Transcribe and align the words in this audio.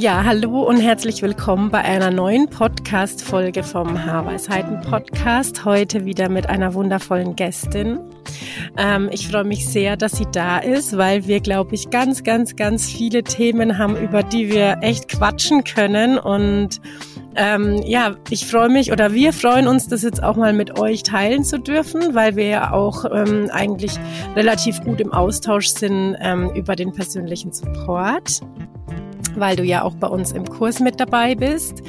Ja, 0.00 0.22
hallo 0.22 0.62
und 0.62 0.76
herzlich 0.76 1.22
willkommen 1.22 1.72
bei 1.72 1.80
einer 1.80 2.12
neuen 2.12 2.48
Podcast-Folge 2.48 3.64
vom 3.64 4.04
Haarweisheiten-Podcast. 4.04 5.64
Heute 5.64 6.04
wieder 6.04 6.28
mit 6.28 6.48
einer 6.48 6.72
wundervollen 6.74 7.34
Gästin. 7.34 7.98
Ähm, 8.76 9.08
ich 9.10 9.26
freue 9.26 9.42
mich 9.42 9.68
sehr, 9.68 9.96
dass 9.96 10.12
sie 10.12 10.28
da 10.30 10.58
ist, 10.58 10.96
weil 10.96 11.26
wir, 11.26 11.40
glaube 11.40 11.74
ich, 11.74 11.90
ganz, 11.90 12.22
ganz, 12.22 12.54
ganz 12.54 12.88
viele 12.88 13.24
Themen 13.24 13.76
haben, 13.76 13.96
über 13.96 14.22
die 14.22 14.52
wir 14.52 14.78
echt 14.82 15.08
quatschen 15.08 15.64
können. 15.64 16.16
Und 16.16 16.80
ähm, 17.34 17.82
ja, 17.84 18.14
ich 18.30 18.46
freue 18.46 18.68
mich 18.68 18.92
oder 18.92 19.12
wir 19.14 19.32
freuen 19.32 19.66
uns, 19.66 19.88
das 19.88 20.04
jetzt 20.04 20.22
auch 20.22 20.36
mal 20.36 20.52
mit 20.52 20.78
euch 20.78 21.02
teilen 21.02 21.42
zu 21.42 21.58
dürfen, 21.58 22.14
weil 22.14 22.36
wir 22.36 22.46
ja 22.46 22.72
auch 22.72 23.04
ähm, 23.04 23.50
eigentlich 23.52 23.98
relativ 24.36 24.80
gut 24.80 25.00
im 25.00 25.12
Austausch 25.12 25.70
sind 25.70 26.16
ähm, 26.20 26.52
über 26.54 26.76
den 26.76 26.92
persönlichen 26.92 27.52
Support 27.52 28.42
weil 29.36 29.56
du 29.56 29.64
ja 29.64 29.82
auch 29.82 29.94
bei 29.94 30.06
uns 30.06 30.32
im 30.32 30.44
Kurs 30.44 30.80
mit 30.80 31.00
dabei 31.00 31.34
bist. 31.34 31.82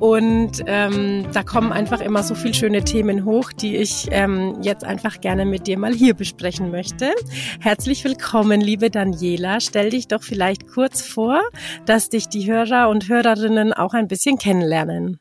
Und 0.00 0.62
ähm, 0.66 1.26
da 1.32 1.42
kommen 1.42 1.72
einfach 1.72 2.00
immer 2.00 2.22
so 2.22 2.34
viele 2.34 2.54
schöne 2.54 2.84
Themen 2.84 3.24
hoch, 3.24 3.52
die 3.52 3.76
ich 3.76 4.08
ähm, 4.10 4.56
jetzt 4.62 4.84
einfach 4.84 5.20
gerne 5.20 5.46
mit 5.46 5.66
dir 5.66 5.78
mal 5.78 5.92
hier 5.92 6.14
besprechen 6.14 6.70
möchte. 6.70 7.12
Herzlich 7.60 8.04
willkommen, 8.04 8.60
liebe 8.60 8.90
Daniela. 8.90 9.60
Stell 9.60 9.90
dich 9.90 10.08
doch 10.08 10.22
vielleicht 10.22 10.68
kurz 10.68 11.02
vor, 11.02 11.40
dass 11.86 12.08
dich 12.08 12.28
die 12.28 12.50
Hörer 12.50 12.88
und 12.88 13.08
Hörerinnen 13.08 13.72
auch 13.72 13.94
ein 13.94 14.08
bisschen 14.08 14.38
kennenlernen. 14.38 15.18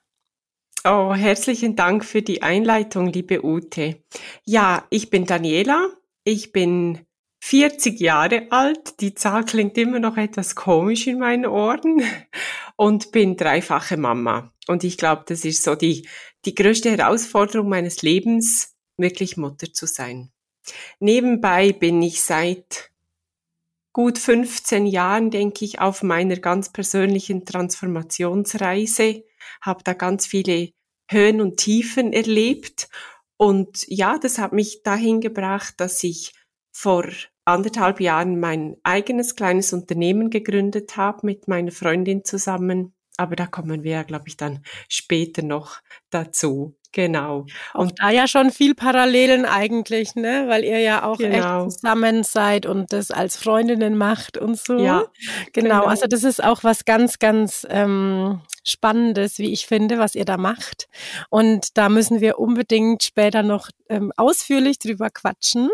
Oh, 0.86 1.14
herzlichen 1.14 1.78
Dank 1.78 2.04
für 2.04 2.22
die 2.22 2.42
Einleitung, 2.42 3.08
liebe 3.08 3.46
Ute. 3.46 4.04
Ja, 4.44 4.84
ich 4.90 5.10
bin 5.10 5.26
Daniela. 5.26 5.88
Ich 6.26 6.52
bin 6.52 7.00
40 7.46 8.00
Jahre 8.00 8.48
alt. 8.52 9.02
Die 9.02 9.16
Zahl 9.16 9.44
klingt 9.44 9.78
immer 9.78 10.00
noch 10.00 10.16
etwas 10.16 10.56
komisch 10.56 11.08
in 11.08 11.20
meinen 11.20 11.46
Ohren 11.46 12.02
und 12.78 13.12
bin 13.12 13.36
dreifache 13.36 13.98
Mama. 13.98 14.54
Und 14.68 14.86
ich 14.86 14.98
glaube, 14.98 15.26
das 15.28 15.44
ist 15.44 15.62
so 15.62 15.76
die, 15.76 16.08
die 16.46 16.56
größte 16.56 16.90
Herausforderung 16.90 17.68
meines 17.68 18.02
Lebens, 18.02 18.78
wirklich 18.96 19.36
Mutter 19.36 19.74
zu 19.74 19.88
sein. 19.88 20.32
Nebenbei 21.00 21.74
bin 21.74 22.02
ich 22.02 22.22
seit 22.22 22.92
gut 23.92 24.20
15 24.20 24.86
Jahren, 24.86 25.30
denke 25.30 25.66
ich, 25.66 25.82
auf 25.82 26.02
meiner 26.02 26.38
ganz 26.38 26.72
persönlichen 26.72 27.44
Transformationsreise, 27.46 29.26
habe 29.62 29.84
da 29.84 29.92
ganz 29.92 30.26
viele 30.28 30.72
Höhen 31.10 31.42
und 31.42 31.58
Tiefen 31.58 32.14
erlebt. 32.14 32.88
Und 33.36 33.86
ja, 33.90 34.18
das 34.18 34.38
hat 34.38 34.54
mich 34.54 34.82
dahin 34.84 35.20
gebracht, 35.20 35.74
dass 35.78 36.02
ich 36.06 36.32
vor 36.72 37.06
anderthalb 37.46 38.00
Jahren 38.00 38.40
mein 38.40 38.78
eigenes 38.84 39.36
kleines 39.36 39.74
Unternehmen 39.74 40.30
gegründet 40.30 40.98
habe 40.98 41.20
mit 41.24 41.48
meiner 41.48 41.72
Freundin 41.72 42.24
zusammen. 42.24 42.94
Aber 43.18 43.36
da 43.36 43.46
kommen 43.46 43.84
wir 43.84 43.92
ja, 43.92 44.04
glaube 44.04 44.26
ich, 44.28 44.38
dann 44.38 44.64
später 44.90 45.44
noch 45.44 45.80
dazu. 46.10 46.76
Genau. 46.94 47.48
Und 47.74 47.94
da 48.00 48.12
ja 48.12 48.28
schon 48.28 48.52
viel 48.52 48.76
Parallelen 48.76 49.46
eigentlich, 49.46 50.14
ne? 50.14 50.46
Weil 50.48 50.64
ihr 50.64 50.80
ja 50.80 51.04
auch 51.04 51.18
genau. 51.18 51.66
echt 51.66 51.74
zusammen 51.74 52.24
seid 52.24 52.68
und 52.68 52.94
das 52.94 53.10
als 53.10 53.36
Freundinnen 53.36 53.98
macht 53.98 54.38
und 54.38 54.60
so. 54.60 54.78
Ja. 54.78 55.06
Genau. 55.54 55.70
genau. 55.70 55.86
Also 55.86 56.06
das 56.08 56.24
ist 56.24 56.44
auch 56.44 56.64
was 56.64 56.86
ganz, 56.86 57.18
ganz 57.18 57.66
ähm, 57.70 58.42
Spannendes, 58.64 59.40
wie 59.40 59.52
ich 59.52 59.66
finde, 59.66 59.98
was 59.98 60.14
ihr 60.14 60.26
da 60.26 60.38
macht. 60.38 60.88
Und 61.30 61.78
da 61.78 61.90
müssen 61.90 62.22
wir 62.22 62.38
unbedingt 62.38 63.02
später 63.02 63.42
noch 63.42 63.70
ähm, 63.90 64.12
ausführlich 64.16 64.78
drüber 64.78 65.10
quatschen. 65.10 65.70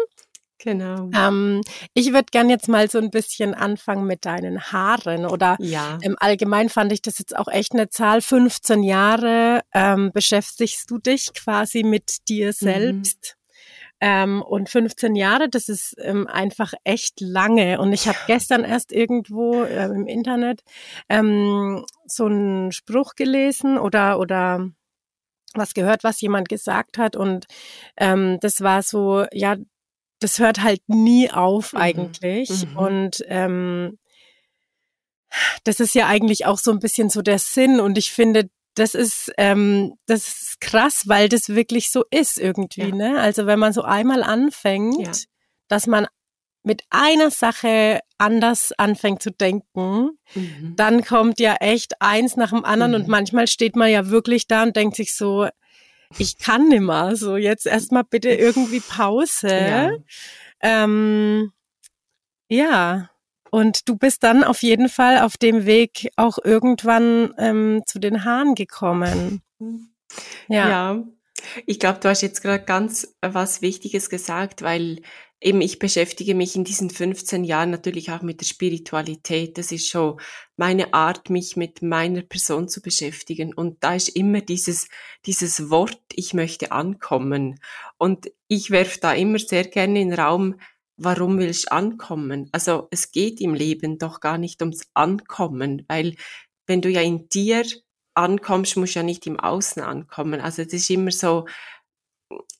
Genau. 0.59 1.09
Ähm, 1.15 1.61
ich 1.93 2.11
würde 2.11 2.27
gern 2.31 2.49
jetzt 2.49 2.67
mal 2.67 2.89
so 2.89 2.97
ein 2.97 3.11
bisschen 3.11 3.53
anfangen 3.53 4.05
mit 4.05 4.25
deinen 4.25 4.61
Haaren 4.61 5.25
oder 5.25 5.55
ja. 5.59 5.97
im 6.01 6.17
Allgemeinen 6.19 6.69
fand 6.69 6.91
ich 6.91 7.01
das 7.01 7.17
jetzt 7.17 7.35
auch 7.35 7.47
echt 7.47 7.73
eine 7.73 7.89
Zahl. 7.89 8.21
15 8.21 8.83
Jahre 8.83 9.61
ähm, 9.73 10.11
beschäftigst 10.13 10.91
du 10.91 10.97
dich 10.97 11.33
quasi 11.33 11.83
mit 11.83 12.27
dir 12.27 12.47
mhm. 12.47 12.51
selbst. 12.51 13.35
Mhm. 13.35 13.39
Ähm, 14.01 14.41
und 14.41 14.69
15 14.69 15.15
Jahre, 15.15 15.49
das 15.49 15.67
ist 15.67 15.95
ähm, 15.99 16.27
einfach 16.27 16.73
echt 16.83 17.19
lange. 17.19 17.79
Und 17.79 17.91
ich 17.91 18.07
habe 18.07 18.17
gestern 18.27 18.63
erst 18.63 18.91
irgendwo 18.91 19.63
äh, 19.63 19.85
im 19.85 20.07
Internet 20.07 20.61
ähm, 21.09 21.85
so 22.05 22.25
einen 22.25 22.71
Spruch 22.71 23.15
gelesen 23.15 23.77
oder 23.77 24.19
oder 24.19 24.69
was 25.53 25.73
gehört, 25.73 26.03
was 26.03 26.21
jemand 26.21 26.49
gesagt 26.49 26.97
hat. 26.97 27.15
Und 27.15 27.45
ähm, 27.97 28.39
das 28.41 28.61
war 28.61 28.83
so, 28.83 29.25
ja, 29.31 29.55
das 30.19 30.39
hört 30.39 30.61
halt 30.61 30.81
nie 30.87 31.31
auf 31.31 31.73
mhm. 31.73 31.79
eigentlich. 31.79 32.49
Mhm. 32.49 32.77
Und 32.77 33.23
ähm, 33.27 33.97
das 35.63 35.79
ist 35.79 35.95
ja 35.95 36.07
eigentlich 36.07 36.45
auch 36.45 36.57
so 36.59 36.71
ein 36.71 36.79
bisschen 36.79 37.09
so 37.09 37.21
der 37.21 37.39
Sinn. 37.39 37.79
Und 37.79 37.97
ich 37.97 38.11
finde, 38.11 38.49
das 38.75 38.95
ist, 38.95 39.31
ähm, 39.37 39.93
das 40.05 40.27
ist 40.27 40.61
krass, 40.61 41.07
weil 41.07 41.29
das 41.29 41.49
wirklich 41.49 41.91
so 41.91 42.03
ist 42.11 42.37
irgendwie. 42.37 42.89
Ja. 42.89 42.95
Ne? 42.95 43.19
Also 43.19 43.45
wenn 43.45 43.59
man 43.59 43.73
so 43.73 43.81
einmal 43.81 44.23
anfängt, 44.23 44.99
ja. 44.99 45.11
dass 45.67 45.87
man 45.87 46.07
mit 46.63 46.83
einer 46.89 47.31
Sache 47.31 48.01
anders 48.17 48.73
anfängt 48.77 49.23
zu 49.23 49.31
denken, 49.31 50.11
mhm. 50.33 50.73
dann 50.75 51.03
kommt 51.05 51.39
ja 51.39 51.55
echt 51.55 52.01
eins 52.01 52.35
nach 52.35 52.49
dem 52.49 52.65
anderen 52.65 52.91
mhm. 52.91 52.97
und 53.01 53.07
manchmal 53.07 53.47
steht 53.47 53.75
man 53.75 53.89
ja 53.89 54.09
wirklich 54.09 54.47
da 54.47 54.63
und 54.63 54.75
denkt 54.75 54.95
sich 54.95 55.15
so, 55.15 55.47
ich 56.17 56.37
kann 56.37 56.69
nimmer. 56.69 57.15
So, 57.15 57.37
jetzt 57.37 57.65
erstmal 57.65 58.03
bitte 58.03 58.29
irgendwie 58.29 58.81
Pause. 58.81 59.47
Ja. 60.61 60.83
Ähm, 60.83 61.53
ja. 62.49 63.09
Und 63.51 63.87
du 63.87 63.95
bist 63.95 64.23
dann 64.23 64.43
auf 64.43 64.61
jeden 64.61 64.89
Fall 64.89 65.19
auf 65.19 65.37
dem 65.37 65.65
Weg 65.65 66.09
auch 66.15 66.37
irgendwann 66.43 67.33
ähm, 67.37 67.81
zu 67.85 67.99
den 67.99 68.25
Haaren 68.25 68.55
gekommen. 68.55 69.41
Ja. 70.47 70.69
ja. 70.69 71.03
Ich 71.65 71.79
glaube, 71.79 71.99
du 71.99 72.09
hast 72.09 72.21
jetzt 72.21 72.41
gerade 72.41 72.63
ganz 72.63 73.15
was 73.21 73.61
Wichtiges 73.61 74.09
gesagt, 74.09 74.61
weil 74.61 75.01
eben 75.41 75.61
ich 75.61 75.79
beschäftige 75.79 76.35
mich 76.35 76.55
in 76.55 76.63
diesen 76.63 76.89
15 76.89 77.43
Jahren 77.43 77.71
natürlich 77.71 78.11
auch 78.11 78.21
mit 78.21 78.41
der 78.41 78.45
Spiritualität. 78.45 79.57
Das 79.57 79.71
ist 79.71 79.87
schon 79.87 80.19
meine 80.57 80.93
Art, 80.93 81.29
mich 81.29 81.55
mit 81.55 81.81
meiner 81.81 82.21
Person 82.21 82.67
zu 82.67 82.81
beschäftigen. 82.81 83.53
Und 83.53 83.83
da 83.83 83.95
ist 83.95 84.09
immer 84.09 84.41
dieses, 84.41 84.89
dieses 85.25 85.69
Wort, 85.69 86.01
ich 86.13 86.33
möchte 86.33 86.71
ankommen. 86.71 87.59
Und 87.97 88.31
ich 88.47 88.71
werfe 88.71 88.99
da 88.99 89.13
immer 89.13 89.39
sehr 89.39 89.63
gerne 89.63 90.01
in 90.01 90.09
den 90.09 90.19
Raum, 90.19 90.55
warum 90.97 91.39
willst 91.39 91.67
du 91.67 91.71
ankommen? 91.71 92.49
Also 92.51 92.87
es 92.91 93.11
geht 93.11 93.39
im 93.39 93.53
Leben 93.53 93.97
doch 93.97 94.19
gar 94.19 94.37
nicht 94.37 94.61
ums 94.61 94.89
Ankommen, 94.93 95.85
weil 95.87 96.15
wenn 96.67 96.81
du 96.81 96.89
ja 96.89 97.01
in 97.01 97.29
dir 97.29 97.63
ankommst, 98.13 98.75
musst 98.75 98.95
du 98.95 98.99
ja 98.99 99.03
nicht 99.03 99.25
im 99.25 99.39
Außen 99.39 99.81
ankommen. 99.81 100.41
Also 100.41 100.61
es 100.61 100.73
ist 100.73 100.89
immer 100.89 101.11
so, 101.11 101.45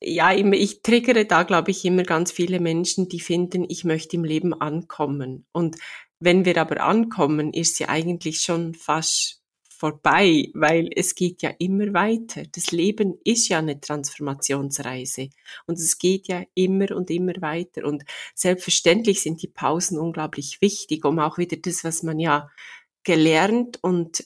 ja, 0.02 0.34
ich 0.34 0.82
triggere 0.82 1.26
da, 1.26 1.44
glaube 1.44 1.72
ich, 1.72 1.86
immer 1.86 2.04
ganz 2.04 2.32
viele 2.32 2.60
Menschen, 2.60 3.10
die 3.10 3.20
finden, 3.20 3.66
ich 3.68 3.84
möchte 3.84 4.16
im 4.16 4.24
Leben 4.24 4.54
ankommen. 4.54 5.46
Und 5.52 5.78
wenn 6.20 6.46
wir 6.46 6.58
aber 6.58 6.82
ankommen, 6.84 7.54
ist 7.54 7.78
sie 7.78 7.86
eigentlich 7.86 8.42
schon 8.42 8.74
fast 8.74 9.40
vorbei, 9.80 10.50
weil 10.54 10.90
es 10.94 11.16
geht 11.16 11.42
ja 11.42 11.52
immer 11.58 11.94
weiter. 11.94 12.44
Das 12.52 12.72
Leben 12.72 13.18
ist 13.24 13.48
ja 13.48 13.60
eine 13.60 13.80
Transformationsreise 13.80 15.30
und 15.68 15.80
es 15.80 15.98
geht 15.98 16.28
ja 16.28 16.44
immer 16.54 16.94
und 16.96 17.10
immer 17.10 17.34
weiter. 17.40 17.86
Und 17.86 18.04
selbstverständlich 18.36 19.22
sind 19.22 19.42
die 19.42 19.48
Pausen 19.48 19.98
unglaublich 19.98 20.60
wichtig, 20.60 21.06
um 21.06 21.20
auch 21.20 21.38
wieder 21.38 21.56
das, 21.56 21.86
was 21.86 22.04
man 22.04 22.20
ja 22.20 22.50
gelernt 23.04 23.80
und 23.82 24.26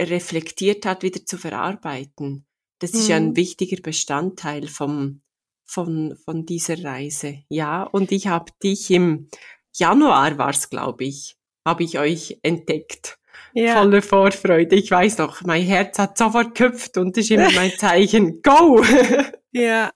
reflektiert 0.00 0.86
hat, 0.86 1.02
wieder 1.02 1.26
zu 1.26 1.36
verarbeiten. 1.36 2.46
Das 2.82 2.94
ist 2.94 3.06
ja 3.06 3.14
ein 3.14 3.28
mhm. 3.28 3.36
wichtiger 3.36 3.80
Bestandteil 3.80 4.66
vom, 4.66 5.22
von, 5.64 6.16
von 6.24 6.44
dieser 6.44 6.82
Reise. 6.82 7.44
Ja, 7.48 7.84
und 7.84 8.10
ich 8.10 8.26
habe 8.26 8.50
dich 8.60 8.90
im 8.90 9.28
Januar 9.72 10.36
war's, 10.36 10.68
glaube 10.68 11.04
ich, 11.04 11.36
habe 11.64 11.84
ich 11.84 12.00
euch 12.00 12.40
entdeckt. 12.42 13.20
Ja. 13.54 13.76
Volle 13.76 14.02
Vorfreude. 14.02 14.74
Ich 14.74 14.90
weiß 14.90 15.18
noch, 15.18 15.42
mein 15.42 15.62
Herz 15.62 15.96
hat 16.00 16.18
sofort 16.18 16.56
gehüpft 16.56 16.98
und 16.98 17.16
das 17.16 17.26
ist 17.26 17.30
immer 17.30 17.52
mein 17.52 17.70
Zeichen. 17.78 18.42
Go! 18.42 18.82
ja. 19.52 19.92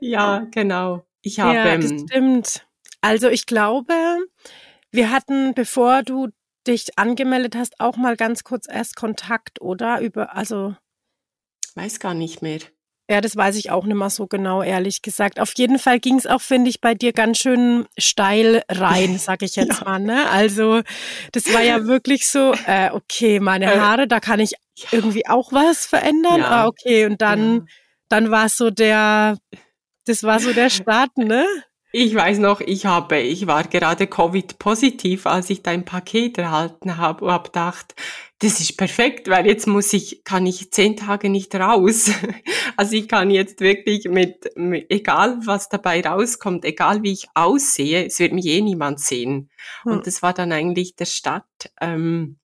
Ja, 0.00 0.48
genau. 0.50 1.06
Ich 1.22 1.38
habe. 1.38 1.54
Ja, 1.54 1.76
das 1.76 1.92
ähm, 1.92 2.06
stimmt. 2.08 2.66
Also 3.02 3.28
ich 3.28 3.46
glaube, 3.46 3.94
wir 4.90 5.10
hatten, 5.12 5.54
bevor 5.54 6.02
du 6.02 6.30
dich 6.66 6.98
angemeldet 6.98 7.54
hast, 7.54 7.78
auch 7.78 7.96
mal 7.96 8.16
ganz 8.16 8.42
kurz 8.42 8.66
erst 8.68 8.96
Kontakt, 8.96 9.60
oder? 9.60 10.00
Über, 10.00 10.34
also. 10.34 10.74
Weiß 11.76 12.00
gar 12.00 12.14
nicht 12.14 12.42
mehr. 12.42 12.58
Ja, 13.08 13.20
das 13.20 13.36
weiß 13.36 13.54
ich 13.56 13.70
auch 13.70 13.84
nicht 13.84 13.94
mehr 13.94 14.10
so 14.10 14.26
genau, 14.26 14.62
ehrlich 14.62 15.02
gesagt. 15.02 15.38
Auf 15.38 15.52
jeden 15.56 15.78
Fall 15.78 16.00
ging 16.00 16.16
es 16.16 16.26
auch, 16.26 16.40
finde 16.40 16.70
ich, 16.70 16.80
bei 16.80 16.94
dir 16.94 17.12
ganz 17.12 17.38
schön 17.38 17.86
steil 17.96 18.64
rein, 18.68 19.18
sag 19.20 19.42
ich 19.42 19.54
jetzt 19.54 19.80
ja. 19.80 19.84
mal. 19.84 20.00
Ne? 20.00 20.28
Also 20.28 20.82
das 21.30 21.52
war 21.52 21.62
ja 21.62 21.86
wirklich 21.86 22.26
so, 22.26 22.52
äh, 22.66 22.90
okay, 22.90 23.38
meine 23.38 23.66
äh, 23.66 23.78
Haare, 23.78 24.08
da 24.08 24.18
kann 24.18 24.40
ich 24.40 24.54
irgendwie 24.90 25.28
auch 25.28 25.52
was 25.52 25.86
verändern. 25.86 26.40
Ja. 26.40 26.50
Ah, 26.50 26.66
okay, 26.66 27.06
und 27.06 27.22
dann, 27.22 27.54
ja. 27.54 27.64
dann 28.08 28.30
war 28.32 28.46
es 28.46 28.56
so 28.56 28.70
der, 28.70 29.36
das 30.06 30.24
war 30.24 30.40
so 30.40 30.52
der 30.52 30.70
Start, 30.70 31.16
ne? 31.16 31.46
Ich 31.92 32.14
weiß 32.14 32.38
noch, 32.38 32.60
ich 32.60 32.86
habe, 32.86 33.20
ich 33.20 33.46
war 33.46 33.64
gerade 33.64 34.06
Covid-positiv, 34.06 35.26
als 35.26 35.48
ich 35.48 35.62
dein 35.62 35.84
Paket 35.84 36.36
erhalten 36.38 36.96
habe 36.96 37.24
und 37.24 37.32
habe 37.32 37.44
gedacht, 37.44 37.94
das 38.38 38.60
ist 38.60 38.76
perfekt, 38.76 39.28
weil 39.28 39.46
jetzt 39.46 39.66
muss 39.66 39.92
ich, 39.92 40.22
kann 40.24 40.46
ich 40.46 40.70
zehn 40.70 40.96
Tage 40.96 41.30
nicht 41.30 41.54
raus. 41.54 42.10
Also 42.78 42.94
ich 42.94 43.08
kann 43.08 43.30
jetzt 43.30 43.60
wirklich 43.60 44.04
mit, 44.04 44.50
mit 44.54 44.90
egal 44.90 45.38
was 45.46 45.70
dabei 45.70 46.02
rauskommt, 46.02 46.62
egal 46.66 47.02
wie 47.02 47.12
ich 47.12 47.26
aussehe, 47.32 48.04
es 48.04 48.18
wird 48.18 48.34
mich 48.34 48.44
eh 48.44 48.60
niemand 48.60 49.00
sehen. 49.00 49.48
Hm. 49.84 49.92
Und 49.92 50.06
das 50.06 50.20
war 50.20 50.34
dann 50.34 50.52
eigentlich 50.52 50.94
der 50.94 51.06
Start 51.06 51.46
ähm, 51.80 52.36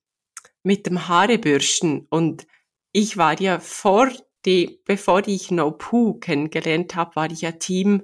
mit 0.63 0.87
dem 0.87 1.07
Haarebürsten. 1.07 2.07
Und 2.09 2.47
ich 2.93 3.15
war 3.15 3.39
ja 3.39 3.59
vor 3.59 4.09
die, 4.47 4.81
bevor 4.85 5.21
ich 5.27 5.51
No 5.51 5.69
Poo 5.69 6.15
kennengelernt 6.15 6.95
habe, 6.95 7.15
war 7.15 7.29
ich 7.29 7.41
ja 7.41 7.51
Team 7.51 8.01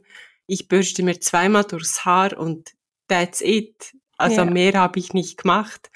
ich 0.49 0.67
bürste 0.67 1.03
mir 1.03 1.19
zweimal 1.19 1.63
durchs 1.63 2.03
Haar 2.05 2.37
und 2.37 2.71
that's 3.07 3.41
it. 3.41 3.95
Also 4.17 4.37
ja. 4.37 4.45
mehr 4.45 4.73
habe 4.73 4.99
ich 4.99 5.13
nicht 5.13 5.43
gemacht. 5.43 5.91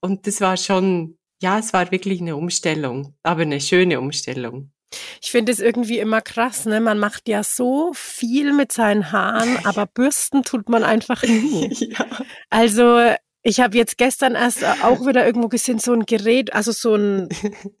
Und 0.00 0.26
das 0.26 0.40
war 0.40 0.56
schon, 0.56 1.18
ja, 1.40 1.58
es 1.58 1.72
war 1.72 1.90
wirklich 1.90 2.20
eine 2.20 2.36
Umstellung, 2.36 3.14
aber 3.22 3.42
eine 3.42 3.60
schöne 3.60 4.00
Umstellung. 4.00 4.72
Ich 5.20 5.30
finde 5.30 5.52
es 5.52 5.58
irgendwie 5.60 5.98
immer 5.98 6.20
krass, 6.20 6.64
ne? 6.64 6.80
Man 6.80 6.98
macht 6.98 7.28
ja 7.28 7.42
so 7.42 7.92
viel 7.94 8.52
mit 8.52 8.72
seinen 8.72 9.12
Haaren, 9.12 9.58
aber 9.64 9.86
bürsten 9.86 10.42
tut 10.42 10.68
man 10.68 10.84
einfach 10.84 11.22
nie. 11.22 11.68
ja. 11.98 12.06
Also 12.50 13.12
ich 13.42 13.60
habe 13.60 13.76
jetzt 13.76 13.98
gestern 13.98 14.34
erst 14.34 14.64
auch 14.64 15.06
wieder 15.06 15.26
irgendwo 15.26 15.48
gesehen, 15.48 15.78
so 15.78 15.92
ein 15.92 16.06
Gerät, 16.06 16.52
also 16.52 16.72
so 16.72 16.94
ein 16.94 17.28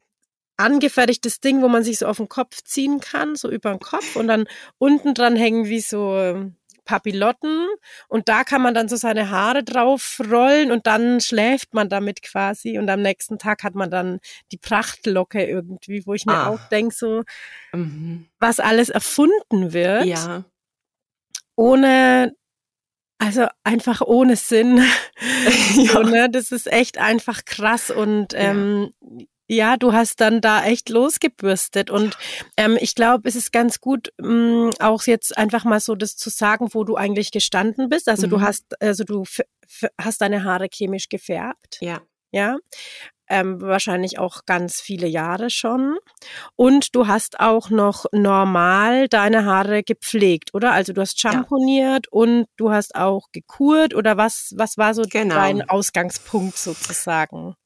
angefertigtes 0.56 1.40
Ding, 1.40 1.62
wo 1.62 1.68
man 1.68 1.82
sich 1.82 1.98
so 1.98 2.06
auf 2.06 2.18
den 2.18 2.28
Kopf 2.28 2.62
ziehen 2.62 3.00
kann, 3.00 3.36
so 3.36 3.50
über 3.50 3.70
den 3.70 3.80
Kopf 3.80 4.16
und 4.16 4.28
dann 4.28 4.46
unten 4.78 5.14
dran 5.14 5.36
hängen 5.36 5.66
wie 5.66 5.80
so 5.80 6.50
Papillotten 6.86 7.66
und 8.08 8.30
da 8.30 8.44
kann 8.44 8.62
man 8.62 8.72
dann 8.72 8.88
so 8.88 8.96
seine 8.96 9.30
Haare 9.30 9.62
drauf 9.62 10.20
rollen 10.30 10.70
und 10.72 10.86
dann 10.86 11.20
schläft 11.20 11.74
man 11.74 11.90
damit 11.90 12.22
quasi 12.22 12.78
und 12.78 12.88
am 12.88 13.02
nächsten 13.02 13.38
Tag 13.38 13.62
hat 13.62 13.74
man 13.74 13.90
dann 13.90 14.20
die 14.52 14.56
Prachtlocke 14.56 15.44
irgendwie, 15.44 16.06
wo 16.06 16.14
ich 16.14 16.24
mir 16.24 16.34
ah. 16.34 16.48
auch 16.48 16.68
denke, 16.70 16.94
so 16.94 17.24
mhm. 17.72 18.26
was 18.38 18.60
alles 18.60 18.88
erfunden 18.88 19.74
wird. 19.74 20.06
Ja. 20.06 20.44
Ohne 21.56 22.34
also 23.18 23.46
einfach 23.64 24.02
ohne 24.02 24.36
Sinn. 24.36 24.78
ja. 25.76 25.92
so, 25.92 26.02
ne? 26.02 26.28
Das 26.30 26.52
ist 26.52 26.70
echt 26.70 26.98
einfach 26.98 27.44
krass 27.44 27.90
und 27.90 28.34
ähm, 28.34 28.92
ja, 29.00 29.26
du 29.76 29.92
hast 29.92 30.20
dann 30.20 30.40
da 30.40 30.64
echt 30.64 30.88
losgebürstet 30.88 31.90
und 31.90 32.16
ähm, 32.56 32.76
ich 32.80 32.94
glaube, 32.94 33.28
es 33.28 33.36
ist 33.36 33.52
ganz 33.52 33.80
gut, 33.80 34.12
mh, 34.18 34.28
mm, 34.28 34.70
auch 34.80 35.04
jetzt 35.04 35.36
einfach 35.36 35.64
mal 35.64 35.80
so 35.80 35.94
das 35.94 36.16
zu 36.16 36.30
sagen, 36.30 36.68
wo 36.72 36.84
du 36.84 36.96
eigentlich 36.96 37.30
gestanden 37.30 37.88
bist. 37.88 38.08
Also 38.08 38.26
mhm. 38.26 38.30
du 38.30 38.40
hast, 38.40 38.82
also 38.82 39.04
du 39.04 39.24
hast 40.00 40.20
deine 40.20 40.44
Haare 40.44 40.68
chemisch 40.68 41.08
gefärbt. 41.08 41.78
Ja. 41.80 42.00
Ja. 42.32 42.58
Ähm, 43.28 43.60
wahrscheinlich 43.60 44.18
auch 44.20 44.44
ganz 44.46 44.80
viele 44.80 45.08
Jahre 45.08 45.50
schon. 45.50 45.96
Und 46.54 46.94
du 46.94 47.08
hast 47.08 47.40
auch 47.40 47.70
noch 47.70 48.04
normal 48.12 49.08
deine 49.08 49.44
Haare 49.44 49.82
gepflegt, 49.82 50.54
oder? 50.54 50.72
Also 50.72 50.92
du 50.92 51.00
hast 51.00 51.20
schamponiert 51.20 52.06
ja. 52.06 52.12
und 52.12 52.46
du 52.56 52.70
hast 52.70 52.94
auch 52.94 53.28
gekurt 53.32 53.94
oder 53.94 54.16
was, 54.16 54.52
was 54.56 54.76
war 54.76 54.94
so 54.94 55.02
genau. 55.02 55.34
dein 55.34 55.68
Ausgangspunkt 55.68 56.56
sozusagen? 56.56 57.56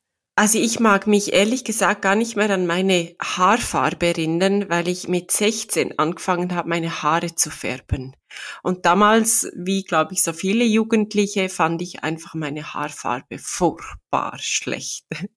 Also 0.40 0.58
ich 0.58 0.80
mag 0.80 1.06
mich 1.06 1.34
ehrlich 1.34 1.64
gesagt 1.64 2.00
gar 2.00 2.14
nicht 2.14 2.34
mehr 2.34 2.48
an 2.48 2.66
meine 2.66 3.14
Haarfarbe 3.20 4.06
erinnern, 4.06 4.70
weil 4.70 4.88
ich 4.88 5.06
mit 5.06 5.30
16 5.30 5.98
angefangen 5.98 6.54
habe, 6.54 6.66
meine 6.66 7.02
Haare 7.02 7.34
zu 7.34 7.50
färben. 7.50 8.16
Und 8.62 8.86
damals, 8.86 9.52
wie 9.54 9.82
glaube 9.82 10.14
ich 10.14 10.22
so 10.22 10.32
viele 10.32 10.64
Jugendliche, 10.64 11.50
fand 11.50 11.82
ich 11.82 12.04
einfach 12.04 12.32
meine 12.32 12.72
Haarfarbe 12.72 13.38
furchtbar 13.38 14.38
schlecht. 14.38 15.04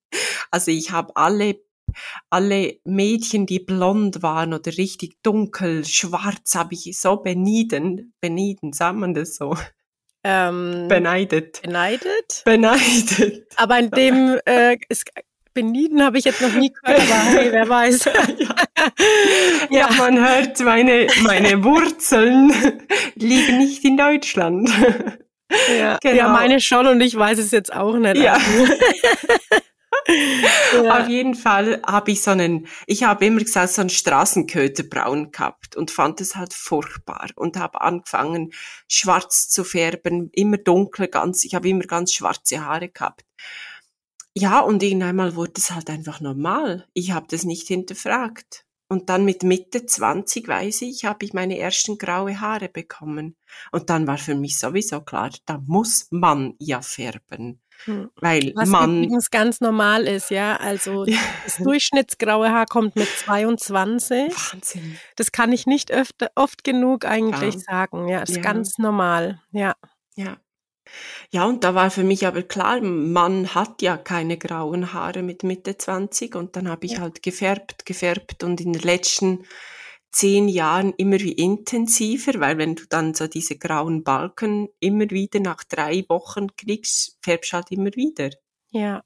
Also 0.50 0.70
ich 0.70 0.90
habe 0.90 1.14
alle 1.16 1.60
alle 2.30 2.78
Mädchen, 2.84 3.44
die 3.44 3.60
blond 3.60 4.22
waren 4.22 4.54
oder 4.54 4.72
richtig 4.78 5.22
dunkel, 5.22 5.84
schwarz, 5.84 6.54
habe 6.54 6.74
ich 6.74 6.98
so 6.98 7.18
benieden, 7.18 8.14
benieden, 8.20 8.72
sagt 8.72 8.96
man 8.96 9.12
das 9.12 9.36
so? 9.36 9.54
Ähm, 10.24 10.88
beneidet. 10.88 11.60
Beneidet? 11.62 12.42
Beneidet. 12.44 13.46
Aber 13.56 13.78
in 13.78 13.90
dem 13.90 14.38
äh, 14.46 14.76
ist, 14.88 15.04
Beniden 15.52 16.02
habe 16.02 16.18
ich 16.18 16.24
jetzt 16.24 16.40
noch 16.40 16.52
nie 16.52 16.72
gehört, 16.72 17.00
aber 17.00 17.38
hey, 17.38 17.52
wer 17.52 17.68
weiß. 17.68 18.04
ja. 18.38 18.54
ja. 19.70 19.90
man 19.96 20.18
hört, 20.18 20.58
meine, 20.60 21.06
meine 21.22 21.62
Wurzeln 21.62 22.52
liegen 23.14 23.58
nicht 23.58 23.84
in 23.84 23.96
Deutschland. 23.96 24.70
Ja, 25.78 25.98
genau. 26.02 26.16
ja, 26.16 26.28
meine 26.28 26.60
schon 26.60 26.86
und 26.86 27.00
ich 27.00 27.14
weiß 27.16 27.38
es 27.38 27.50
jetzt 27.52 27.72
auch 27.72 27.96
nicht. 27.96 28.16
Ja. 28.16 28.38
Ja. 30.82 30.98
Auf 31.00 31.08
jeden 31.08 31.34
Fall 31.34 31.80
habe 31.86 32.10
ich 32.10 32.22
so 32.22 32.32
einen, 32.32 32.66
ich 32.86 33.04
habe 33.04 33.26
immer 33.26 33.40
gesagt, 33.40 33.70
so 33.70 33.80
einen 33.80 33.90
Straßenköterbraun 33.90 35.30
gehabt 35.30 35.76
und 35.76 35.90
fand 35.92 36.20
es 36.20 36.34
halt 36.34 36.52
furchtbar 36.52 37.28
und 37.36 37.56
habe 37.56 37.80
angefangen, 37.80 38.52
schwarz 38.88 39.48
zu 39.48 39.62
färben, 39.62 40.30
immer 40.32 40.56
dunkler, 40.56 41.06
ganz, 41.06 41.44
ich 41.44 41.54
habe 41.54 41.68
immer 41.68 41.84
ganz 41.84 42.12
schwarze 42.12 42.64
Haare 42.64 42.88
gehabt. 42.88 43.24
Ja, 44.36 44.60
und 44.60 44.82
irgendwann 44.82 45.36
wurde 45.36 45.52
es 45.56 45.70
halt 45.70 45.88
einfach 45.90 46.20
normal. 46.20 46.88
Ich 46.92 47.12
habe 47.12 47.26
das 47.30 47.44
nicht 47.44 47.68
hinterfragt. 47.68 48.64
Und 48.88 49.08
dann 49.08 49.24
mit 49.24 49.42
Mitte 49.42 49.86
20, 49.86 50.46
weiß 50.46 50.82
ich, 50.82 51.04
habe 51.04 51.24
ich 51.24 51.32
meine 51.32 51.58
ersten 51.58 51.96
graue 51.98 52.40
Haare 52.40 52.68
bekommen. 52.68 53.36
Und 53.72 53.90
dann 53.90 54.06
war 54.06 54.18
für 54.18 54.34
mich 54.34 54.58
sowieso 54.58 55.00
klar, 55.00 55.30
da 55.46 55.58
muss 55.66 56.08
man 56.10 56.54
ja 56.58 56.82
färben. 56.82 57.60
Hm. 57.84 58.10
Weil 58.16 58.52
Was 58.54 58.68
man 58.68 59.04
übrigens 59.04 59.30
ganz 59.30 59.60
normal 59.60 60.04
ist, 60.04 60.30
ja. 60.30 60.56
Also 60.56 61.04
das 61.44 61.56
durchschnittsgraue 61.58 62.50
Haar 62.50 62.66
kommt 62.66 62.96
mit 62.96 63.08
22. 63.08 64.32
Wahnsinn. 64.34 64.98
Das 65.16 65.32
kann 65.32 65.52
ich 65.52 65.66
nicht 65.66 65.92
öfter, 65.92 66.30
oft 66.34 66.64
genug 66.64 67.04
eigentlich 67.04 67.54
ja. 67.54 67.60
sagen. 67.60 68.08
Ja, 68.08 68.20
das 68.20 68.30
ist 68.30 68.36
ja. 68.36 68.42
ganz 68.42 68.78
normal. 68.78 69.40
Ja. 69.52 69.74
Ja. 70.16 70.38
Ja, 71.30 71.46
und 71.46 71.64
da 71.64 71.74
war 71.74 71.90
für 71.90 72.04
mich 72.04 72.26
aber 72.26 72.42
klar, 72.42 72.80
man 72.80 73.54
hat 73.54 73.82
ja 73.82 73.96
keine 73.96 74.36
grauen 74.36 74.92
Haare 74.92 75.22
mit 75.22 75.42
Mitte 75.42 75.76
20 75.76 76.34
und 76.36 76.56
dann 76.56 76.68
habe 76.68 76.86
ich 76.86 77.00
halt 77.00 77.22
gefärbt, 77.22 77.86
gefärbt 77.86 78.44
und 78.44 78.60
in 78.60 78.74
den 78.74 78.82
letzten 78.82 79.44
zehn 80.14 80.48
Jahren 80.48 80.94
immer 80.96 81.18
wie 81.18 81.32
intensiver, 81.32 82.38
weil 82.40 82.56
wenn 82.56 82.76
du 82.76 82.84
dann 82.88 83.14
so 83.14 83.26
diese 83.26 83.58
grauen 83.58 84.04
Balken 84.04 84.68
immer 84.78 85.10
wieder 85.10 85.40
nach 85.40 85.64
drei 85.64 86.04
Wochen 86.08 86.54
kriegst, 86.56 87.18
färbst 87.22 87.52
halt 87.52 87.70
immer 87.72 87.90
wieder. 87.94 88.30
Ja. 88.70 89.02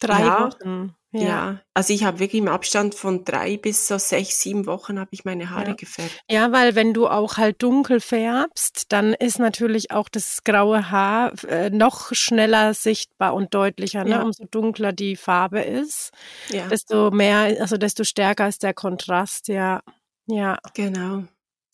Drei 0.00 0.20
ja, 0.20 0.46
Wochen. 0.46 0.94
Ja. 1.12 1.22
ja. 1.22 1.60
also 1.72 1.94
ich 1.94 2.04
habe 2.04 2.18
wirklich 2.18 2.42
im 2.42 2.48
Abstand 2.48 2.94
von 2.94 3.24
drei 3.24 3.56
bis 3.56 3.86
so 3.86 3.96
sechs, 3.98 4.40
sieben 4.40 4.66
Wochen 4.66 4.98
habe 4.98 5.10
ich 5.12 5.24
meine 5.24 5.48
Haare 5.48 5.68
ja. 5.68 5.74
gefärbt. 5.74 6.20
Ja, 6.28 6.52
weil 6.52 6.74
wenn 6.74 6.92
du 6.92 7.06
auch 7.06 7.36
halt 7.36 7.62
dunkel 7.62 8.00
färbst, 8.00 8.92
dann 8.92 9.14
ist 9.14 9.38
natürlich 9.38 9.92
auch 9.92 10.08
das 10.10 10.42
graue 10.44 10.90
Haar 10.90 11.32
äh, 11.44 11.70
noch 11.70 12.12
schneller 12.12 12.74
sichtbar 12.74 13.32
und 13.34 13.54
deutlicher. 13.54 14.04
Ne? 14.04 14.10
Ja. 14.10 14.22
Umso 14.22 14.44
dunkler 14.50 14.92
die 14.92 15.16
Farbe 15.16 15.60
ist, 15.60 16.10
desto 16.50 17.10
mehr, 17.12 17.60
also 17.60 17.76
desto 17.76 18.04
stärker 18.04 18.48
ist 18.48 18.62
der 18.62 18.74
Kontrast, 18.74 19.48
ja. 19.48 19.80
Ja. 20.26 20.58
Genau. 20.74 21.24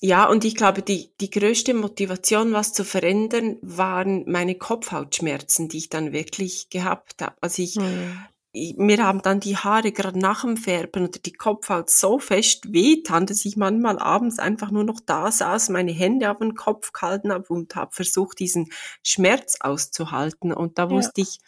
Ja, 0.03 0.27
und 0.27 0.45
ich 0.47 0.57
glaube, 0.57 0.81
die, 0.81 1.13
die 1.21 1.31
größte 1.31 1.75
Motivation, 1.75 2.53
was 2.53 2.73
zu 2.73 2.85
verändern, 2.85 3.59
waren 3.61 4.25
meine 4.27 4.55
Kopfhautschmerzen, 4.55 5.69
die 5.69 5.77
ich 5.77 5.89
dann 5.91 6.13
wirklich 6.13 6.71
gehabt 6.71 7.21
habe. 7.21 7.37
Also 7.43 7.63
ich, 7.63 7.75
hm. 7.75 8.19
ich 8.53 8.77
mir 8.79 9.05
haben 9.05 9.21
dann 9.21 9.41
die 9.41 9.59
Haare 9.59 9.93
gerade 9.93 10.19
nach 10.19 10.41
dem 10.41 10.57
Färben 10.57 11.07
oder 11.07 11.19
die 11.19 11.35
Kopfhaut 11.35 11.91
so 11.91 12.19
fest 12.19 12.73
wehtan, 12.73 13.27
dass 13.27 13.45
ich 13.45 13.59
manchmal 13.59 13.99
abends 13.99 14.39
einfach 14.39 14.71
nur 14.71 14.85
noch 14.85 15.01
da 15.05 15.31
saß, 15.31 15.69
meine 15.69 15.93
Hände 15.93 16.31
auf 16.31 16.39
den 16.39 16.55
Kopf 16.55 16.93
gehalten 16.93 17.31
habe 17.31 17.53
und 17.53 17.77
habe 17.77 17.93
versucht, 17.93 18.39
diesen 18.39 18.73
Schmerz 19.05 19.59
auszuhalten. 19.61 20.51
Und 20.55 20.79
da 20.79 20.89
wusste 20.89 21.21
ja. 21.21 21.27
ich, 21.27 21.41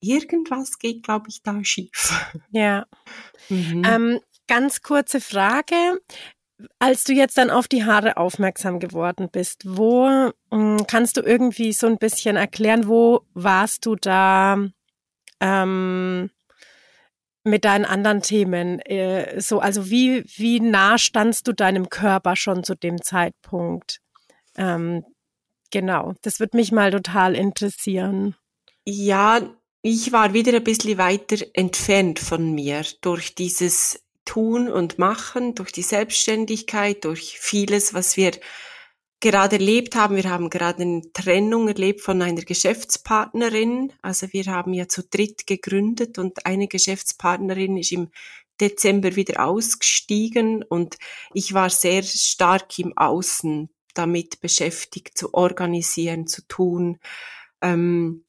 irgendwas 0.00 0.80
geht, 0.80 1.04
glaube 1.04 1.28
ich, 1.28 1.42
da 1.42 1.62
schief. 1.62 2.12
Ja. 2.50 2.86
Mhm. 3.48 3.82
Ähm, 3.84 4.20
ganz 4.46 4.82
kurze 4.82 5.20
Frage. 5.20 5.98
Als 6.78 7.04
du 7.04 7.12
jetzt 7.12 7.38
dann 7.38 7.50
auf 7.50 7.68
die 7.68 7.84
Haare 7.84 8.16
aufmerksam 8.16 8.78
geworden 8.78 9.28
bist, 9.30 9.62
wo 9.66 10.32
hm, 10.50 10.86
kannst 10.86 11.16
du 11.16 11.22
irgendwie 11.22 11.72
so 11.72 11.86
ein 11.86 11.98
bisschen 11.98 12.36
erklären, 12.36 12.88
wo 12.88 13.22
warst 13.34 13.86
du 13.86 13.96
da 13.96 14.58
ähm, 15.40 16.30
mit 17.44 17.64
deinen 17.64 17.84
anderen 17.84 18.22
Themen? 18.22 18.80
Äh, 18.80 19.40
so, 19.40 19.60
also 19.60 19.90
wie, 19.90 20.24
wie 20.36 20.60
nah 20.60 20.98
standst 20.98 21.46
du 21.48 21.52
deinem 21.52 21.88
Körper 21.88 22.36
schon 22.36 22.64
zu 22.64 22.74
dem 22.74 23.02
Zeitpunkt? 23.02 24.00
Ähm, 24.56 25.04
genau, 25.70 26.14
das 26.22 26.40
würde 26.40 26.56
mich 26.56 26.72
mal 26.72 26.90
total 26.90 27.34
interessieren. 27.34 28.36
Ja, 28.84 29.40
ich 29.82 30.12
war 30.12 30.32
wieder 30.32 30.54
ein 30.54 30.64
bisschen 30.64 30.98
weiter 30.98 31.36
entfernt 31.54 32.20
von 32.20 32.52
mir 32.54 32.84
durch 33.00 33.34
dieses 33.34 34.02
Tun 34.24 34.68
und 34.68 34.98
Machen, 34.98 35.54
durch 35.54 35.72
die 35.72 35.82
Selbstständigkeit, 35.82 37.04
durch 37.04 37.38
vieles, 37.38 37.94
was 37.94 38.16
wir 38.16 38.32
gerade 39.20 39.56
erlebt 39.56 39.94
haben. 39.94 40.16
Wir 40.16 40.28
haben 40.28 40.50
gerade 40.50 40.82
eine 40.82 41.02
Trennung 41.12 41.68
erlebt 41.68 42.00
von 42.00 42.20
einer 42.20 42.42
Geschäftspartnerin. 42.42 43.92
Also 44.02 44.32
wir 44.32 44.44
haben 44.46 44.74
ja 44.74 44.88
zu 44.88 45.02
dritt 45.02 45.46
gegründet 45.46 46.18
und 46.18 46.44
eine 46.44 46.68
Geschäftspartnerin 46.68 47.76
ist 47.76 47.92
im 47.92 48.10
Dezember 48.60 49.16
wieder 49.16 49.44
ausgestiegen 49.44 50.62
und 50.62 50.98
ich 51.34 51.54
war 51.54 51.70
sehr 51.70 52.02
stark 52.02 52.78
im 52.78 52.96
Außen 52.96 53.70
damit 53.94 54.40
beschäftigt, 54.40 55.16
zu 55.16 55.34
organisieren, 55.34 56.26
zu 56.26 56.46
tun. 56.46 56.98
Ähm, 57.60 58.24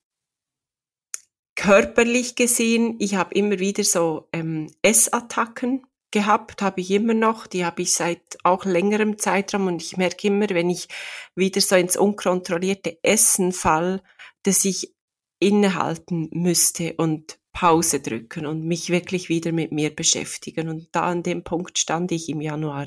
körperlich 1.55 2.35
gesehen, 2.35 2.95
ich 2.99 3.15
habe 3.15 3.33
immer 3.35 3.59
wieder 3.59 3.83
so 3.83 4.27
ähm, 4.33 4.71
Essattacken 4.81 5.85
gehabt, 6.11 6.61
habe 6.61 6.81
ich 6.81 6.91
immer 6.91 7.13
noch. 7.13 7.47
Die 7.47 7.65
habe 7.65 7.81
ich 7.81 7.93
seit 7.93 8.37
auch 8.43 8.65
längerem 8.65 9.17
Zeitraum 9.17 9.67
und 9.67 9.81
ich 9.81 9.97
merke 9.97 10.27
immer, 10.27 10.49
wenn 10.49 10.69
ich 10.69 10.87
wieder 11.35 11.59
so 11.59 11.75
ins 11.75 11.97
unkontrollierte 11.97 12.97
Essen 13.03 13.51
fall, 13.51 14.01
dass 14.43 14.63
ich 14.65 14.93
innehalten 15.39 16.29
müsste 16.31 16.93
und 16.93 17.39
Pause 17.51 17.99
drücken 17.99 18.45
und 18.45 18.63
mich 18.63 18.89
wirklich 18.89 19.29
wieder 19.29 19.51
mit 19.51 19.71
mir 19.71 19.95
beschäftigen. 19.95 20.69
Und 20.69 20.87
da 20.91 21.03
an 21.03 21.23
dem 21.23 21.43
Punkt 21.43 21.77
stand 21.77 22.11
ich 22.11 22.29
im 22.29 22.41
Januar. 22.41 22.85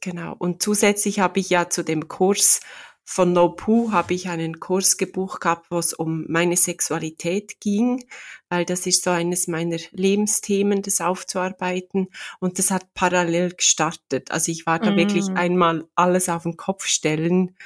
Genau. 0.00 0.34
Und 0.38 0.62
zusätzlich 0.62 1.20
habe 1.20 1.40
ich 1.40 1.50
ja 1.50 1.68
zu 1.68 1.82
dem 1.82 2.08
Kurs 2.08 2.60
von 3.08 3.32
No 3.32 3.50
Poo 3.50 3.92
habe 3.92 4.14
ich 4.14 4.28
einen 4.28 4.58
Kurs 4.58 4.96
gebucht 4.96 5.40
gehabt, 5.40 5.70
wo 5.70 5.78
es 5.78 5.94
um 5.94 6.24
meine 6.28 6.56
Sexualität 6.56 7.60
ging, 7.60 8.04
weil 8.48 8.64
das 8.64 8.84
ist 8.84 9.04
so 9.04 9.10
eines 9.10 9.46
meiner 9.46 9.78
Lebensthemen, 9.92 10.82
das 10.82 11.00
aufzuarbeiten. 11.00 12.08
Und 12.40 12.58
das 12.58 12.72
hat 12.72 12.92
parallel 12.94 13.54
gestartet. 13.54 14.32
Also 14.32 14.50
ich 14.50 14.66
war 14.66 14.80
da 14.80 14.90
mm. 14.90 14.96
wirklich 14.96 15.28
einmal 15.30 15.86
alles 15.94 16.28
auf 16.28 16.42
den 16.42 16.56
Kopf 16.56 16.86
stellen. 16.86 17.56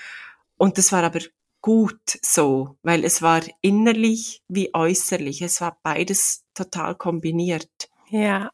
Und 0.59 0.76
das 0.76 0.92
war 0.92 1.02
aber 1.02 1.20
gut 1.62 2.18
so, 2.20 2.76
weil 2.82 3.02
es 3.02 3.23
war 3.23 3.40
innerlich 3.62 4.42
wie 4.47 4.75
äußerlich. 4.75 5.40
Es 5.40 5.62
war 5.62 5.78
beides 5.82 6.44
total 6.52 6.94
kombiniert. 6.97 7.88
Ja. 8.11 8.50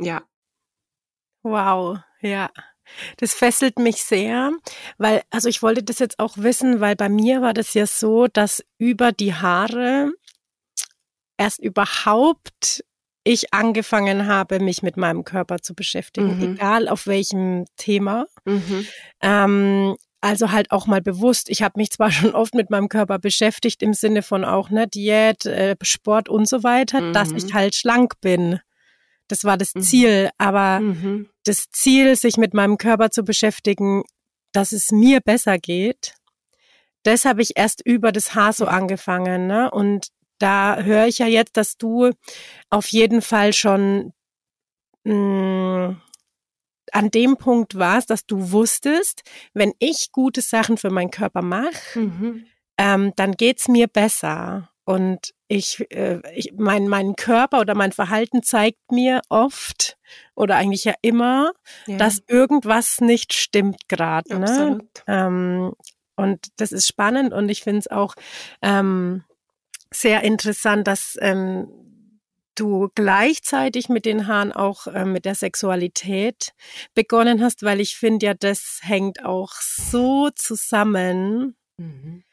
Ja. 0.00 0.22
Wow, 1.42 1.98
ja. 2.20 2.48
Das 3.18 3.34
fesselt 3.34 3.78
mich 3.78 4.02
sehr, 4.02 4.52
weil, 4.96 5.22
also 5.30 5.48
ich 5.48 5.62
wollte 5.62 5.82
das 5.82 5.98
jetzt 5.98 6.18
auch 6.18 6.36
wissen, 6.36 6.80
weil 6.80 6.96
bei 6.96 7.08
mir 7.08 7.42
war 7.42 7.54
das 7.54 7.74
ja 7.74 7.86
so, 7.86 8.26
dass 8.26 8.64
über 8.78 9.12
die 9.12 9.34
Haare 9.34 10.12
erst 11.36 11.60
überhaupt 11.60 12.84
ich 13.24 13.52
angefangen 13.52 14.26
habe, 14.26 14.58
mich 14.58 14.82
mit 14.82 14.96
meinem 14.96 15.24
Körper 15.24 15.58
zu 15.58 15.74
beschäftigen, 15.74 16.36
mhm. 16.36 16.54
egal 16.54 16.88
auf 16.88 17.06
welchem 17.06 17.66
Thema. 17.76 18.26
Mhm. 18.44 18.86
Ähm, 19.20 19.96
also 20.20 20.50
halt 20.50 20.70
auch 20.72 20.86
mal 20.86 21.00
bewusst. 21.00 21.48
Ich 21.48 21.62
habe 21.62 21.74
mich 21.76 21.90
zwar 21.90 22.10
schon 22.12 22.34
oft 22.34 22.54
mit 22.54 22.70
meinem 22.70 22.88
Körper 22.88 23.18
beschäftigt 23.18 23.82
im 23.82 23.94
Sinne 23.94 24.22
von 24.22 24.44
auch 24.44 24.70
ne 24.70 24.88
Diät, 24.88 25.46
äh, 25.46 25.76
Sport 25.82 26.28
und 26.28 26.48
so 26.48 26.62
weiter, 26.62 27.00
mhm. 27.00 27.12
dass 27.12 27.30
ich 27.32 27.46
mhm. 27.46 27.54
halt 27.54 27.74
schlank 27.74 28.20
bin. 28.20 28.60
Das 29.28 29.44
war 29.44 29.56
das 29.56 29.74
mhm. 29.74 29.82
Ziel. 29.82 30.30
Aber 30.38 30.80
mhm. 30.80 31.28
das 31.44 31.70
Ziel, 31.70 32.16
sich 32.16 32.36
mit 32.36 32.54
meinem 32.54 32.78
Körper 32.78 33.10
zu 33.10 33.22
beschäftigen, 33.22 34.02
dass 34.52 34.72
es 34.72 34.90
mir 34.90 35.20
besser 35.20 35.58
geht, 35.58 36.14
das 37.04 37.24
habe 37.24 37.42
ich 37.42 37.56
erst 37.56 37.84
über 37.84 38.12
das 38.12 38.34
Haar 38.34 38.52
so 38.52 38.66
angefangen. 38.66 39.46
Ne? 39.46 39.70
Und 39.70 40.08
da 40.38 40.78
höre 40.82 41.06
ich 41.06 41.18
ja 41.18 41.26
jetzt, 41.26 41.56
dass 41.56 41.76
du 41.76 42.10
auf 42.70 42.88
jeden 42.88 43.22
Fall 43.22 43.52
schon 43.52 44.12
mh, 45.04 45.14
mm, 45.14 46.02
an 46.92 47.10
dem 47.10 47.36
Punkt 47.36 47.76
warst, 47.76 48.10
dass 48.10 48.24
du 48.26 48.50
wusstest, 48.50 49.22
wenn 49.52 49.72
ich 49.78 50.10
gute 50.12 50.40
Sachen 50.40 50.76
für 50.78 50.90
meinen 50.90 51.10
Körper 51.10 51.42
mache, 51.42 51.98
mhm. 51.98 52.46
ähm, 52.78 53.12
dann 53.16 53.32
geht's 53.32 53.68
mir 53.68 53.88
besser. 53.88 54.70
Und 54.84 55.34
ich, 55.48 55.90
äh, 55.90 56.20
ich 56.34 56.52
mein, 56.56 56.88
mein 56.88 57.16
Körper 57.16 57.60
oder 57.60 57.74
mein 57.74 57.92
Verhalten 57.92 58.42
zeigt 58.42 58.92
mir 58.92 59.22
oft 59.30 59.96
oder 60.34 60.56
eigentlich 60.56 60.84
ja 60.84 60.94
immer, 61.02 61.52
ja. 61.86 61.96
dass 61.96 62.22
irgendwas 62.28 63.00
nicht 63.00 63.32
stimmt 63.32 63.88
gerade. 63.88 64.38
Ne? 64.38 64.78
Ähm, 65.06 65.72
und 66.16 66.46
das 66.56 66.72
ist 66.72 66.86
spannend 66.86 67.32
und 67.32 67.48
ich 67.48 67.62
finde 67.62 67.80
es 67.80 67.88
auch 67.88 68.14
ähm, 68.60 69.24
sehr 69.90 70.22
interessant, 70.22 70.86
dass 70.86 71.16
ähm, 71.20 71.68
du 72.54 72.90
gleichzeitig 72.94 73.88
mit 73.88 74.04
den 74.04 74.26
Haaren 74.26 74.52
auch 74.52 74.86
äh, 74.86 75.04
mit 75.04 75.24
der 75.24 75.34
Sexualität 75.34 76.52
begonnen 76.92 77.42
hast, 77.42 77.62
weil 77.62 77.80
ich 77.80 77.96
finde 77.96 78.26
ja, 78.26 78.34
das 78.34 78.80
hängt 78.82 79.24
auch 79.24 79.52
so 79.52 80.28
zusammen. 80.30 81.56
Mhm 81.78 82.24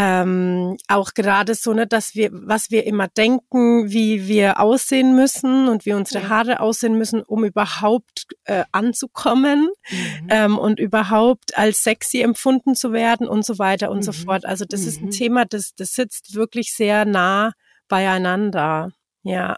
ähm, 0.00 0.76
auch 0.86 1.12
gerade 1.12 1.56
so, 1.56 1.72
ne, 1.72 1.88
dass 1.88 2.14
wir, 2.14 2.30
was 2.32 2.70
wir 2.70 2.86
immer 2.86 3.08
denken, 3.08 3.90
wie 3.90 4.28
wir 4.28 4.60
aussehen 4.60 5.16
müssen 5.16 5.66
und 5.66 5.86
wie 5.86 5.92
unsere 5.92 6.28
Haare 6.28 6.60
aussehen 6.60 6.96
müssen, 6.96 7.20
um 7.22 7.44
überhaupt 7.44 8.28
äh, 8.44 8.62
anzukommen 8.70 9.68
mhm. 9.90 10.28
ähm, 10.28 10.56
und 10.56 10.78
überhaupt 10.78 11.58
als 11.58 11.82
sexy 11.82 12.20
empfunden 12.20 12.76
zu 12.76 12.92
werden 12.92 13.26
und 13.26 13.44
so 13.44 13.58
weiter 13.58 13.90
und 13.90 13.98
mhm. 13.98 14.02
so 14.02 14.12
fort. 14.12 14.46
Also 14.46 14.64
das 14.64 14.82
mhm. 14.82 14.88
ist 14.88 15.00
ein 15.00 15.06
mhm. 15.06 15.10
Thema, 15.10 15.44
das, 15.46 15.74
das 15.74 15.94
sitzt 15.94 16.36
wirklich 16.36 16.72
sehr 16.72 17.04
nah 17.04 17.50
beieinander. 17.88 18.92
Ja. 19.24 19.56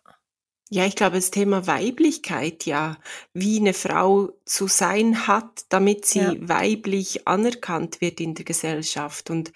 Ja, 0.73 0.87
ich 0.87 0.95
glaube, 0.95 1.17
das 1.17 1.33
Thema 1.33 1.67
Weiblichkeit, 1.67 2.65
ja, 2.65 2.97
wie 3.35 3.59
eine 3.59 3.75
Frau 3.75 4.31
zu 4.47 4.69
sein 4.69 5.27
hat, 5.27 5.65
damit 5.69 6.07
sie 6.07 6.21
ja. 6.21 6.35
weiblich 6.39 7.27
anerkannt 7.27 8.01
wird 8.01 8.21
in 8.21 8.37
der 8.37 8.45
Gesellschaft. 8.45 9.31
Und 9.31 9.53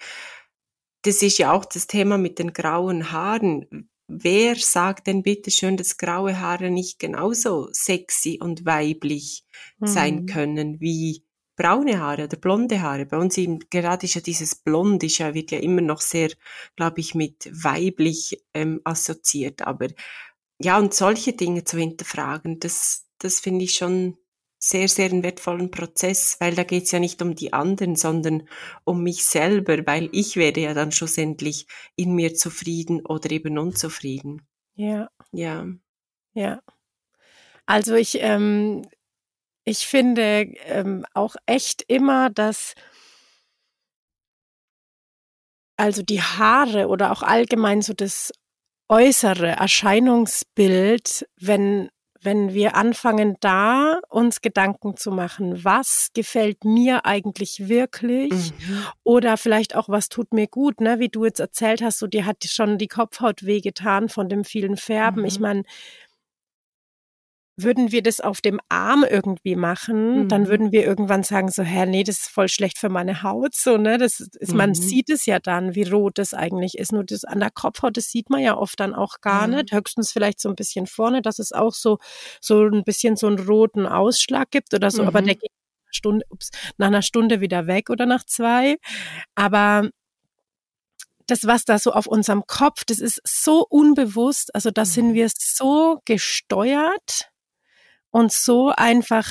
das 1.05 1.21
ist 1.21 1.37
ja 1.37 1.53
auch 1.53 1.65
das 1.65 1.85
Thema 1.85 2.17
mit 2.17 2.39
den 2.39 2.51
grauen 2.51 3.11
Haaren. 3.11 3.89
Wer 4.07 4.55
sagt 4.55 5.07
denn 5.07 5.21
bitte 5.21 5.51
schön, 5.51 5.77
dass 5.77 5.97
graue 5.97 6.39
Haare 6.39 6.71
nicht 6.71 6.99
genauso 6.99 7.69
sexy 7.71 8.39
und 8.41 8.65
weiblich 8.65 9.45
mhm. 9.79 9.87
sein 9.87 10.25
können 10.25 10.79
wie 10.79 11.23
braune 11.55 11.99
Haare 11.99 12.25
oder 12.25 12.37
blonde 12.37 12.81
Haare? 12.81 13.05
Bei 13.05 13.17
uns 13.17 13.37
eben, 13.37 13.59
gerade 13.69 14.05
ist 14.05 14.15
ja 14.15 14.21
dieses 14.21 14.55
Blond, 14.55 15.03
ist 15.03 15.19
ja, 15.19 15.33
wird 15.35 15.51
ja 15.51 15.59
immer 15.59 15.81
noch 15.81 16.01
sehr, 16.01 16.31
glaube 16.75 16.99
ich, 17.01 17.13
mit 17.13 17.49
weiblich 17.51 18.43
ähm, 18.53 18.81
assoziiert. 18.83 19.61
Aber 19.61 19.87
ja, 20.59 20.79
und 20.79 20.93
solche 20.93 21.33
Dinge 21.33 21.65
zu 21.65 21.77
hinterfragen, 21.77 22.59
das, 22.59 23.05
das 23.19 23.39
finde 23.39 23.65
ich 23.65 23.73
schon 23.73 24.17
sehr, 24.67 24.87
sehr 24.87 25.11
einen 25.11 25.21
wertvollen 25.21 25.69
Prozess, 25.69 26.37
weil 26.39 26.55
da 26.55 26.63
geht 26.63 26.85
es 26.85 26.91
ja 26.91 26.97
nicht 26.97 27.21
um 27.21 27.35
die 27.35 27.53
anderen, 27.53 27.95
sondern 27.95 28.49
um 28.83 29.03
mich 29.03 29.23
selber, 29.25 29.85
weil 29.85 30.09
ich 30.11 30.37
werde 30.37 30.61
ja 30.61 30.73
dann 30.73 30.91
schlussendlich 30.91 31.67
in 31.95 32.15
mir 32.15 32.33
zufrieden 32.33 33.05
oder 33.05 33.29
eben 33.29 33.59
unzufrieden. 33.59 34.47
Ja. 34.73 35.09
Ja. 35.31 35.67
Ja. 36.33 36.61
Also 37.67 37.93
ich, 37.93 38.17
ähm, 38.21 38.87
ich 39.65 39.85
finde 39.85 40.53
ähm, 40.65 41.05
auch 41.13 41.35
echt 41.45 41.83
immer, 41.87 42.31
dass 42.31 42.73
also 45.77 46.01
die 46.01 46.23
Haare 46.23 46.87
oder 46.87 47.11
auch 47.11 47.21
allgemein 47.21 47.83
so 47.83 47.93
das 47.93 48.31
äußere 48.89 49.49
Erscheinungsbild, 49.49 51.27
wenn 51.39 51.89
wenn 52.25 52.53
wir 52.53 52.75
anfangen, 52.75 53.37
da 53.39 53.99
uns 54.09 54.41
Gedanken 54.41 54.97
zu 54.97 55.11
machen, 55.11 55.63
was 55.63 56.09
gefällt 56.13 56.65
mir 56.65 57.05
eigentlich 57.05 57.69
wirklich 57.69 58.51
mhm. 58.51 58.85
oder 59.03 59.37
vielleicht 59.37 59.75
auch, 59.75 59.87
was 59.87 60.09
tut 60.09 60.33
mir 60.33 60.47
gut, 60.47 60.81
ne? 60.81 60.99
wie 60.99 61.09
du 61.09 61.25
jetzt 61.25 61.39
erzählt 61.39 61.81
hast, 61.81 61.99
so 61.99 62.07
dir 62.07 62.25
hat 62.25 62.43
schon 62.43 62.77
die 62.77 62.87
Kopfhaut 62.87 63.45
wehgetan 63.45 64.09
von 64.09 64.27
dem 64.27 64.43
vielen 64.43 64.75
Färben. 64.75 65.21
Mhm. 65.21 65.27
Ich 65.27 65.39
meine, 65.39 65.63
würden 67.57 67.91
wir 67.91 68.03
das 68.03 68.19
auf 68.19 68.41
dem 68.41 68.59
Arm 68.67 69.05
irgendwie 69.09 69.55
machen, 69.55 70.23
mhm. 70.23 70.27
dann 70.27 70.47
würden 70.47 70.71
wir 70.73 70.85
irgendwann 70.85 71.23
sagen 71.23 71.49
so, 71.49 71.63
hä, 71.63 71.85
nee, 71.85 72.03
das 72.03 72.19
ist 72.19 72.29
voll 72.29 72.49
schlecht 72.49 72.77
für 72.77 72.89
meine 72.89 73.23
Haut, 73.23 73.55
so, 73.55 73.77
ne, 73.77 73.97
das 73.97 74.19
ist, 74.19 74.51
mhm. 74.51 74.57
man 74.57 74.73
sieht 74.73 75.09
es 75.09 75.25
ja 75.25 75.39
dann, 75.39 75.73
wie 75.73 75.83
rot 75.83 76.17
das 76.17 76.33
eigentlich 76.33 76.77
ist, 76.77 76.91
nur 76.91 77.05
das 77.05 77.23
an 77.23 77.39
der 77.39 77.51
Kopfhaut, 77.51 77.95
das 77.95 78.05
sieht 78.05 78.29
man 78.29 78.41
ja 78.41 78.57
oft 78.57 78.79
dann 78.79 78.93
auch 78.93 79.21
gar 79.21 79.47
mhm. 79.47 79.55
nicht, 79.55 79.71
höchstens 79.71 80.11
vielleicht 80.11 80.41
so 80.41 80.49
ein 80.49 80.55
bisschen 80.55 80.85
vorne, 80.85 81.21
dass 81.21 81.39
es 81.39 81.53
auch 81.53 81.73
so, 81.73 81.97
so 82.41 82.65
ein 82.65 82.83
bisschen 82.83 83.15
so 83.15 83.27
einen 83.27 83.39
roten 83.39 83.85
Ausschlag 83.85 84.51
gibt 84.51 84.73
oder 84.73 84.91
so, 84.91 85.03
aber 85.03 85.21
der 85.21 85.35
mhm. 85.35 85.39
geht 85.39 85.51
nach 85.51 85.85
einer 85.85 85.93
Stunde, 85.93 86.25
ups, 86.29 86.49
nach 86.77 86.87
einer 86.87 87.01
Stunde 87.01 87.39
wieder 87.39 87.67
weg 87.67 87.89
oder 87.89 88.05
nach 88.05 88.25
zwei, 88.25 88.75
aber 89.35 89.89
das, 91.27 91.45
was 91.45 91.63
da 91.63 91.79
so 91.79 91.93
auf 91.93 92.05
unserem 92.05 92.43
Kopf, 92.45 92.83
das 92.85 92.99
ist 92.99 93.19
so 93.25 93.65
unbewusst, 93.67 94.53
also 94.53 94.71
da 94.71 94.83
sind 94.83 95.09
mhm. 95.09 95.13
wir 95.13 95.29
so 95.33 96.01
gesteuert 96.05 97.31
und 98.15 98.31
so 98.31 98.69
einfach, 98.69 99.27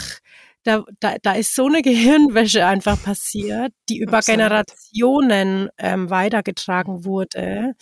da, 0.62 0.84
da, 1.00 1.16
da 1.22 1.32
ist 1.32 1.54
so 1.54 1.66
eine 1.66 1.80
Gehirnwäsche 1.82 2.66
einfach 2.66 3.02
passiert, 3.02 3.72
die 3.88 3.98
über 3.98 4.18
Absolut. 4.18 4.40
Generationen 4.40 5.70
ähm, 5.78 6.10
weitergetragen 6.10 7.06
wurde. 7.06 7.76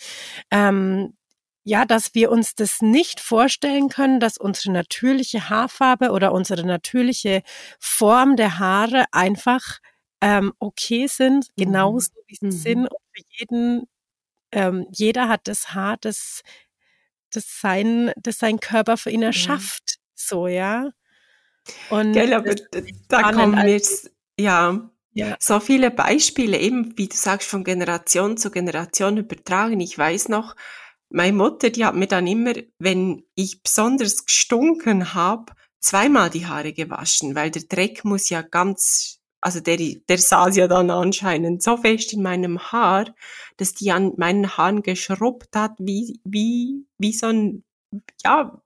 Ähm, 0.49 1.13
ja, 1.65 1.83
dass 1.83 2.15
wir 2.15 2.31
uns 2.31 2.55
das 2.55 2.81
nicht 2.81 3.19
vorstellen 3.19 3.89
können, 3.89 4.21
dass 4.21 4.37
unsere 4.37 4.71
natürliche 4.71 5.49
Haarfarbe 5.49 6.11
oder 6.11 6.31
unsere 6.31 6.65
natürliche 6.65 7.41
Form 7.79 8.37
der 8.37 8.59
Haare 8.59 9.03
einfach 9.11 9.79
ähm, 10.21 10.53
okay 10.59 11.07
sind, 11.07 11.49
mhm. 11.57 11.63
genauso 11.63 12.11
wie 12.27 12.35
sie 12.35 12.45
mhm. 12.45 12.51
sind. 12.51 12.79
Und 12.87 12.99
für 13.11 13.23
jeden 13.39 13.87
ähm, 14.53 14.87
jeder 14.89 15.27
hat 15.27 15.49
das 15.49 15.73
Haar, 15.73 15.97
das, 15.99 16.43
das, 17.29 17.59
sein, 17.59 18.13
das 18.15 18.37
sein 18.37 18.61
Körper 18.61 18.95
für 18.95 19.09
ihn 19.09 19.23
erschafft. 19.23 19.99
Ja. 20.23 20.27
So, 20.27 20.47
ja. 20.47 20.89
Und 21.89 22.13
Gell, 22.13 22.33
aber 22.33 22.55
da 23.07 23.31
kommen 23.31 23.67
jetzt, 23.67 24.11
ja, 24.37 24.89
ja, 25.13 25.37
so 25.39 25.59
viele 25.59 25.91
Beispiele, 25.91 26.57
eben 26.57 26.97
wie 26.97 27.07
du 27.07 27.15
sagst, 27.15 27.47
von 27.47 27.63
Generation 27.63 28.35
zu 28.35 28.51
Generation 28.51 29.17
übertragen. 29.17 29.79
Ich 29.79 29.97
weiß 29.97 30.29
noch, 30.29 30.55
meine 31.09 31.37
Mutter, 31.37 31.69
die 31.69 31.85
hat 31.85 31.95
mir 31.95 32.07
dann 32.07 32.27
immer, 32.27 32.53
wenn 32.79 33.23
ich 33.35 33.61
besonders 33.61 34.25
gestunken 34.25 35.13
habe, 35.13 35.53
zweimal 35.79 36.29
die 36.29 36.47
Haare 36.47 36.73
gewaschen, 36.73 37.35
weil 37.35 37.51
der 37.51 37.63
Dreck 37.63 38.03
muss 38.03 38.29
ja 38.29 38.41
ganz 38.41 39.23
also 39.43 39.59
der, 39.59 39.77
der 39.77 40.17
saß 40.17 40.55
ja 40.55 40.69
dann 40.69 40.89
anscheinend 40.89 41.61
so 41.61 41.75
fest 41.75 42.13
in 42.13 42.21
meinem 42.21 42.59
Haar, 42.71 43.13
dass 43.57 43.73
die 43.73 43.91
an 43.91 44.13
meinen 44.15 44.57
Haaren 44.57 44.83
geschrubbt 44.83 45.53
hat, 45.53 45.73
wie, 45.79 46.21
wie, 46.23 46.87
wie 46.97 47.11
so 47.11 47.27
ein, 47.27 47.63
ja, 48.23 48.61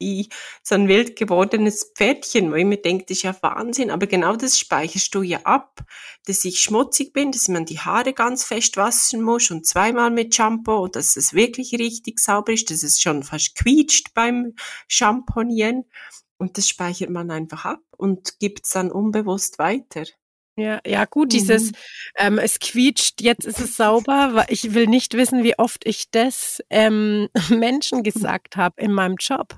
wie 0.00 0.28
so 0.62 0.74
ein 0.74 0.88
wild 0.88 1.14
gewordenes 1.14 1.92
Pferdchen, 1.94 2.50
wo 2.50 2.56
ich 2.56 2.64
mir 2.64 2.78
denke, 2.78 3.04
das 3.06 3.18
ist 3.18 3.22
ja 3.22 3.36
Wahnsinn, 3.42 3.90
aber 3.90 4.06
genau 4.06 4.34
das 4.34 4.58
speicherst 4.58 5.14
du 5.14 5.22
ja 5.22 5.40
ab, 5.44 5.84
dass 6.26 6.44
ich 6.44 6.60
schmutzig 6.60 7.12
bin, 7.12 7.30
dass 7.30 7.48
man 7.48 7.66
die 7.66 7.78
Haare 7.78 8.12
ganz 8.12 8.44
fest 8.44 8.76
waschen 8.76 9.22
muss 9.22 9.50
und 9.50 9.66
zweimal 9.66 10.10
mit 10.10 10.34
Shampoo 10.34 10.84
und 10.84 10.96
dass 10.96 11.16
es 11.16 11.34
wirklich 11.34 11.72
richtig 11.74 12.18
sauber 12.18 12.52
ist, 12.52 12.70
dass 12.70 12.82
es 12.82 13.00
schon 13.00 13.22
fast 13.22 13.54
quietscht 13.54 14.14
beim 14.14 14.54
Shampoonieren 14.88 15.84
und 16.38 16.56
das 16.56 16.68
speichert 16.68 17.10
man 17.10 17.30
einfach 17.30 17.66
ab 17.66 17.82
und 17.96 18.38
gibt 18.40 18.64
es 18.64 18.72
dann 18.72 18.90
unbewusst 18.90 19.58
weiter. 19.58 20.04
Ja, 20.60 20.80
ja 20.86 21.04
gut, 21.06 21.28
mhm. 21.28 21.30
dieses 21.30 21.72
ähm, 22.16 22.38
es 22.38 22.58
quietscht, 22.58 23.20
jetzt 23.20 23.46
ist 23.46 23.60
es 23.60 23.76
sauber, 23.76 24.30
weil 24.34 24.46
ich 24.48 24.74
will 24.74 24.86
nicht 24.86 25.14
wissen, 25.14 25.42
wie 25.42 25.58
oft 25.58 25.86
ich 25.86 26.10
das 26.10 26.62
ähm, 26.70 27.28
Menschen 27.48 28.02
gesagt 28.02 28.56
habe 28.56 28.80
in 28.80 28.92
meinem 28.92 29.16
Job. 29.18 29.56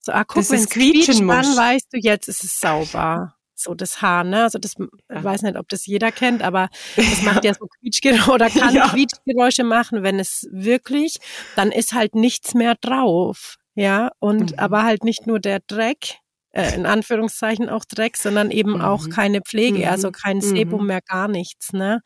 So, 0.00 0.12
ah, 0.12 0.24
guck, 0.24 0.48
wenn 0.50 0.60
es 0.60 0.68
quietscht, 0.68 1.20
dann 1.20 1.28
weißt 1.28 1.88
du, 1.92 1.98
jetzt 1.98 2.28
ist 2.28 2.44
es 2.44 2.58
sauber. 2.58 3.34
So 3.54 3.74
das 3.74 4.02
Haar, 4.02 4.24
ne? 4.24 4.42
Also 4.42 4.58
das, 4.58 4.74
ich 4.78 5.24
weiß 5.24 5.42
nicht, 5.42 5.56
ob 5.56 5.68
das 5.68 5.86
jeder 5.86 6.10
kennt, 6.10 6.42
aber 6.42 6.68
das 6.96 7.22
macht 7.22 7.44
ja 7.44 7.54
so 7.54 7.66
Quietschgeräusche 7.66 8.30
oder 8.30 8.50
kann 8.50 8.74
ja. 8.74 8.88
Quietschgeräusche 8.88 9.64
machen, 9.64 10.02
wenn 10.02 10.18
es 10.18 10.48
wirklich, 10.50 11.18
dann 11.56 11.70
ist 11.70 11.92
halt 11.92 12.14
nichts 12.14 12.54
mehr 12.54 12.74
drauf. 12.80 13.56
Ja, 13.76 14.12
und 14.20 14.52
mhm. 14.52 14.58
aber 14.58 14.84
halt 14.84 15.04
nicht 15.04 15.26
nur 15.26 15.40
der 15.40 15.60
Dreck, 15.60 16.18
äh, 16.54 16.74
in 16.74 16.86
Anführungszeichen 16.86 17.68
auch 17.68 17.84
Dreck, 17.84 18.16
sondern 18.16 18.50
eben 18.50 18.74
mhm. 18.74 18.80
auch 18.80 19.08
keine 19.08 19.40
Pflege, 19.40 19.80
mhm. 19.80 19.88
also 19.88 20.10
kein 20.12 20.40
Sebum 20.40 20.82
mhm. 20.82 20.86
mehr, 20.86 21.00
gar 21.00 21.28
nichts. 21.28 21.72
Ne? 21.72 22.00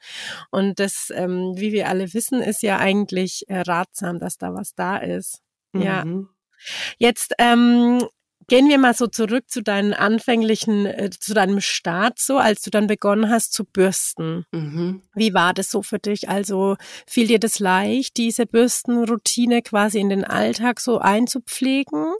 Und 0.51 0.81
das, 0.81 1.13
ähm, 1.15 1.53
wie 1.57 1.73
wir 1.73 1.89
alle 1.89 2.15
wissen, 2.15 2.41
ist 2.41 2.63
ja 2.63 2.79
eigentlich 2.79 3.45
äh, 3.49 3.61
ratsam, 3.61 4.19
dass 4.19 4.39
da 4.39 4.55
was 4.55 4.75
da 4.75 4.97
ist. 4.97 5.43
Ja. 5.75 6.05
Mhm. 6.05 6.29
Jetzt 6.97 7.35
ähm, 7.39 8.03
gehen 8.49 8.69
wir 8.69 8.79
mal 8.79 8.95
so 8.95 9.07
zurück 9.07 9.51
zu 9.51 9.63
deinen 9.63 9.93
anfänglichen, 9.93 10.87
äh, 10.87 11.11
zu 11.11 11.35
deinem 11.35 11.61
Start, 11.61 12.19
so 12.19 12.39
als 12.39 12.63
du 12.63 12.71
dann 12.71 12.87
begonnen 12.87 13.31
hast 13.31 13.53
zu 13.53 13.65
bürsten. 13.65 14.47
Mhm. 14.51 15.03
Wie 15.15 15.35
war 15.35 15.53
das 15.53 15.71
so 15.71 15.83
für 15.83 15.99
dich? 15.99 16.29
Also 16.29 16.77
fiel 17.07 17.27
dir 17.27 17.39
das 17.39 17.59
leicht, 17.59 18.17
diese 18.17 18.47
Bürstenroutine 18.47 19.61
quasi 19.63 20.01
in 20.01 20.09
den 20.09 20.25
Alltag 20.25 20.81
so 20.81 20.99
einzupflegen? 20.99 22.15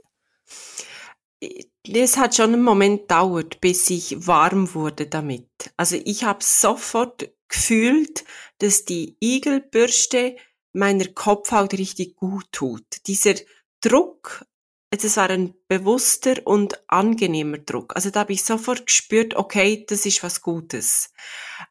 Es 1.41 2.17
hat 2.17 2.35
schon 2.35 2.53
einen 2.53 2.63
Moment 2.63 3.01
gedauert, 3.01 3.61
bis 3.61 3.89
ich 3.89 4.27
warm 4.27 4.73
wurde 4.73 5.07
damit. 5.07 5.47
Also 5.77 5.97
ich 6.03 6.23
habe 6.23 6.43
sofort 6.43 7.29
gefühlt, 7.47 8.25
dass 8.59 8.85
die 8.85 9.17
Igelbürste 9.19 10.35
meiner 10.73 11.07
Kopfhaut 11.07 11.73
richtig 11.73 12.15
gut 12.15 12.45
tut. 12.51 12.85
Dieser 13.07 13.35
Druck, 13.81 14.45
es 14.91 15.17
war 15.17 15.29
ein 15.29 15.53
bewusster 15.67 16.35
und 16.45 16.83
angenehmer 16.87 17.59
Druck. 17.59 17.95
Also 17.95 18.09
da 18.09 18.21
habe 18.21 18.33
ich 18.33 18.43
sofort 18.43 18.87
gespürt, 18.87 19.35
okay, 19.35 19.85
das 19.87 20.05
ist 20.05 20.23
was 20.23 20.41
Gutes. 20.41 21.11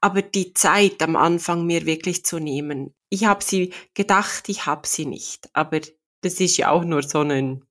Aber 0.01 0.23
die 0.23 0.55
Zeit 0.55 1.03
am 1.03 1.17
Anfang 1.17 1.67
mir 1.67 1.85
wirklich 1.87 2.25
zu 2.25 2.39
nehmen, 2.39 2.95
ich 3.11 3.25
habe 3.25 3.43
sie 3.43 3.73
gedacht, 3.95 4.49
ich 4.49 4.67
habe 4.67 4.87
sie 4.87 5.07
nicht. 5.07 5.49
Aber 5.53 5.81
das 6.23 6.41
ist 6.41 6.57
ja 6.57 6.71
auch 6.71 6.85
nur 6.85 7.03
so 7.03 7.21
ein 7.21 7.65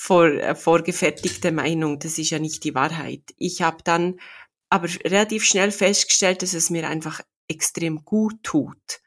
vor, 0.00 0.26
äh, 0.26 0.54
vorgefertigte 0.54 1.50
Meinung. 1.50 1.98
Das 1.98 2.18
ist 2.18 2.30
ja 2.30 2.38
nicht 2.38 2.62
die 2.62 2.76
Wahrheit. 2.76 3.34
Ich 3.36 3.62
habe 3.62 3.78
dann 3.82 4.20
aber 4.70 4.86
relativ 5.04 5.44
schnell 5.44 5.72
festgestellt, 5.72 6.42
dass 6.42 6.54
es 6.54 6.70
mir 6.70 6.88
einfach 6.88 7.20
extrem 7.48 8.04
gut 8.04 8.40
tut. 8.44 9.00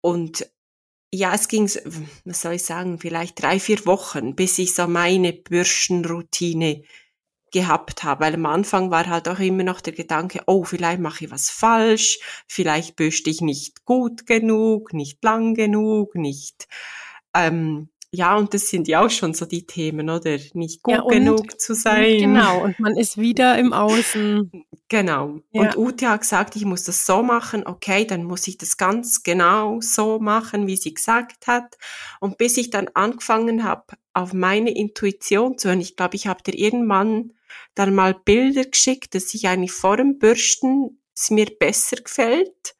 Und 0.00 0.48
ja, 1.12 1.34
es 1.34 1.48
ging, 1.48 1.68
was 2.24 2.42
soll 2.42 2.54
ich 2.54 2.62
sagen, 2.62 3.00
vielleicht 3.00 3.42
drei, 3.42 3.58
vier 3.58 3.84
Wochen, 3.86 4.36
bis 4.36 4.56
ich 4.60 4.72
so 4.72 4.86
meine 4.86 5.32
Bürstenroutine 5.32 6.84
gehabt 7.50 8.04
habe. 8.04 8.24
Weil 8.24 8.34
am 8.34 8.46
Anfang 8.46 8.92
war 8.92 9.08
halt 9.08 9.28
auch 9.28 9.40
immer 9.40 9.64
noch 9.64 9.80
der 9.80 9.94
Gedanke, 9.94 10.42
oh, 10.46 10.62
vielleicht 10.62 11.00
mache 11.00 11.24
ich 11.24 11.32
was 11.32 11.50
falsch, 11.50 12.20
vielleicht 12.46 12.94
bürste 12.94 13.30
ich 13.30 13.40
nicht 13.40 13.84
gut 13.84 14.26
genug, 14.26 14.92
nicht 14.92 15.24
lang 15.24 15.54
genug, 15.54 16.14
nicht 16.14 16.68
ähm, 17.34 17.88
ja, 18.12 18.36
und 18.36 18.54
das 18.54 18.68
sind 18.68 18.88
ja 18.88 19.04
auch 19.04 19.10
schon 19.10 19.34
so 19.34 19.46
die 19.46 19.66
Themen, 19.66 20.10
oder? 20.10 20.36
Nicht 20.54 20.82
gut 20.82 20.94
ja, 20.94 21.02
und, 21.02 21.12
genug 21.12 21.60
zu 21.60 21.74
sein. 21.74 22.18
Genau, 22.18 22.64
und 22.64 22.80
man 22.80 22.96
ist 22.96 23.18
wieder 23.18 23.56
im 23.56 23.72
Außen. 23.72 24.50
Genau. 24.88 25.38
Ja. 25.52 25.62
Und 25.62 25.76
Ute 25.76 26.10
hat 26.10 26.22
gesagt, 26.22 26.56
ich 26.56 26.64
muss 26.64 26.82
das 26.82 27.06
so 27.06 27.22
machen, 27.22 27.64
okay, 27.64 28.04
dann 28.04 28.24
muss 28.24 28.48
ich 28.48 28.58
das 28.58 28.76
ganz 28.76 29.22
genau 29.22 29.80
so 29.80 30.18
machen, 30.18 30.66
wie 30.66 30.76
sie 30.76 30.92
gesagt 30.92 31.46
hat. 31.46 31.78
Und 32.18 32.36
bis 32.36 32.56
ich 32.56 32.70
dann 32.70 32.88
angefangen 32.94 33.62
habe, 33.62 33.84
auf 34.12 34.32
meine 34.32 34.74
Intuition 34.74 35.56
zu 35.56 35.68
hören, 35.68 35.80
ich 35.80 35.94
glaube, 35.94 36.16
ich 36.16 36.26
habe 36.26 36.42
dir 36.42 36.58
irgendwann 36.58 37.34
dann 37.76 37.94
mal 37.94 38.14
Bilder 38.14 38.64
geschickt, 38.64 39.14
dass 39.14 39.32
ich 39.34 39.46
eigentlich 39.46 39.72
vor 39.72 39.96
dem 39.96 40.18
Bürsten 40.18 41.00
es 41.14 41.30
mir 41.30 41.46
besser 41.46 41.96
gefällt. 41.98 42.74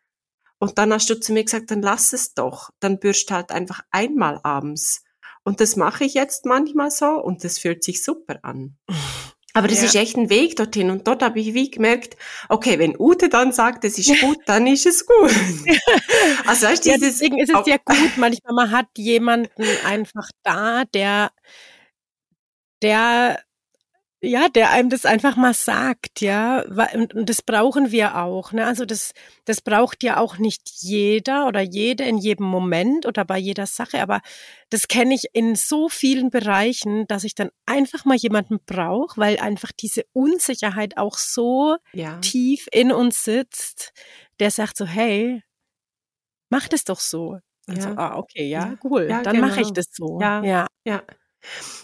Und 0.58 0.78
dann 0.78 0.92
hast 0.92 1.08
du 1.08 1.18
zu 1.20 1.32
mir 1.32 1.44
gesagt, 1.44 1.70
dann 1.70 1.82
lass 1.82 2.12
es 2.12 2.34
doch. 2.34 2.70
Dann 2.80 2.98
bürst 2.98 3.30
halt 3.30 3.52
einfach 3.52 3.82
einmal 3.92 4.40
abends. 4.42 5.04
Und 5.44 5.60
das 5.60 5.76
mache 5.76 6.04
ich 6.04 6.14
jetzt 6.14 6.44
manchmal 6.44 6.90
so 6.90 7.06
und 7.06 7.44
das 7.44 7.58
fühlt 7.58 7.82
sich 7.82 8.04
super 8.04 8.40
an. 8.42 8.76
Aber 9.52 9.66
das 9.66 9.78
ja. 9.78 9.86
ist 9.86 9.94
echt 9.96 10.16
ein 10.16 10.30
Weg 10.30 10.56
dorthin. 10.56 10.90
Und 10.90 11.06
dort 11.08 11.22
habe 11.22 11.40
ich 11.40 11.54
wie 11.54 11.70
gemerkt, 11.70 12.16
okay, 12.48 12.78
wenn 12.78 12.98
Ute 12.98 13.28
dann 13.28 13.52
sagt, 13.52 13.84
es 13.84 13.98
ist 13.98 14.20
gut, 14.20 14.38
dann 14.46 14.66
ist 14.66 14.86
es 14.86 15.06
gut. 15.06 15.30
also 16.46 16.66
weißt, 16.66 16.86
ja, 16.86 16.96
deswegen 16.98 17.38
ist 17.38 17.50
es 17.50 17.66
ja 17.66 17.78
gut. 17.84 18.16
Manchmal 18.16 18.54
man 18.54 18.70
hat 18.70 18.86
jemanden 18.96 19.64
einfach 19.84 20.28
da, 20.44 20.84
der, 20.84 21.32
der 22.82 23.40
ja, 24.22 24.48
der 24.50 24.70
einem 24.70 24.90
das 24.90 25.06
einfach 25.06 25.36
mal 25.36 25.54
sagt, 25.54 26.20
ja, 26.20 26.62
und, 26.94 27.14
und 27.14 27.28
das 27.28 27.40
brauchen 27.40 27.90
wir 27.90 28.16
auch, 28.18 28.52
ne? 28.52 28.66
Also 28.66 28.84
das, 28.84 29.12
das 29.46 29.62
braucht 29.62 30.02
ja 30.02 30.18
auch 30.18 30.36
nicht 30.36 30.68
jeder 30.80 31.46
oder 31.46 31.62
jede 31.62 32.04
in 32.04 32.18
jedem 32.18 32.44
Moment 32.44 33.06
oder 33.06 33.24
bei 33.24 33.38
jeder 33.38 33.64
Sache, 33.66 34.02
aber 34.02 34.20
das 34.68 34.88
kenne 34.88 35.14
ich 35.14 35.28
in 35.32 35.56
so 35.56 35.88
vielen 35.88 36.28
Bereichen, 36.28 37.06
dass 37.06 37.24
ich 37.24 37.34
dann 37.34 37.50
einfach 37.64 38.04
mal 38.04 38.16
jemanden 38.16 38.60
brauche, 38.66 39.18
weil 39.18 39.38
einfach 39.38 39.72
diese 39.72 40.04
Unsicherheit 40.12 40.98
auch 40.98 41.16
so 41.16 41.76
ja. 41.94 42.18
tief 42.18 42.68
in 42.72 42.92
uns 42.92 43.24
sitzt, 43.24 43.94
der 44.38 44.50
sagt 44.50 44.76
so, 44.76 44.84
hey, 44.84 45.42
mach 46.50 46.68
das 46.68 46.84
doch 46.84 47.00
so. 47.00 47.38
Also, 47.66 47.88
ja. 47.88 47.96
ah, 47.96 48.16
okay, 48.18 48.48
ja, 48.48 48.76
cool, 48.84 49.06
ja, 49.08 49.22
dann 49.22 49.36
genau. 49.36 49.48
mache 49.48 49.62
ich 49.62 49.72
das 49.72 49.86
so. 49.92 50.18
Ja, 50.20 50.44
ja. 50.44 50.66
ja. 50.84 51.02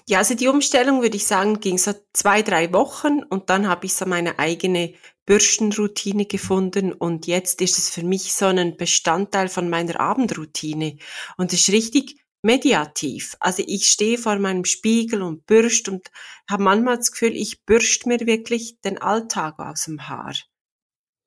Ja, 0.09 0.19
also 0.19 0.35
die 0.35 0.49
Umstellung 0.49 1.03
würde 1.03 1.16
ich 1.16 1.27
sagen, 1.27 1.61
ging 1.61 1.79
so 1.79 1.92
zwei, 2.12 2.42
drei 2.42 2.73
Wochen 2.73 3.23
und 3.25 3.51
dann 3.51 3.69
habe 3.69 3.87
ich 3.87 3.95
so 3.95 4.07
meine 4.07 4.38
eigene 4.38 4.95
Bürstenroutine 5.27 6.27
gefunden 6.27 6.92
und 6.92 7.27
jetzt 7.27 7.61
ist 7.61 7.79
es 7.79 7.90
für 7.90 8.05
mich 8.05 8.33
so 8.33 8.47
ein 8.47 8.77
Bestandteil 8.77 9.49
von 9.49 9.69
meiner 9.69 9.99
Abendroutine 9.99 10.99
und 11.37 11.53
es 11.53 11.61
ist 11.61 11.73
richtig 11.75 12.25
mediativ. 12.42 13.37
Also 13.40 13.64
ich 13.66 13.88
stehe 13.88 14.19
vor 14.19 14.38
meinem 14.38 14.64
Spiegel 14.64 15.23
und 15.23 15.47
bürst 15.47 15.88
und 15.88 16.09
habe 16.49 16.62
manchmal 16.62 16.99
das 16.99 17.11
Gefühl, 17.11 17.35
ich 17.35 17.64
bürst 17.64 18.07
mir 18.07 18.21
wirklich 18.21 18.81
den 18.83 18.99
Alltag 18.99 19.59
aus 19.59 19.85
dem 19.85 20.09
Haar 20.09 20.35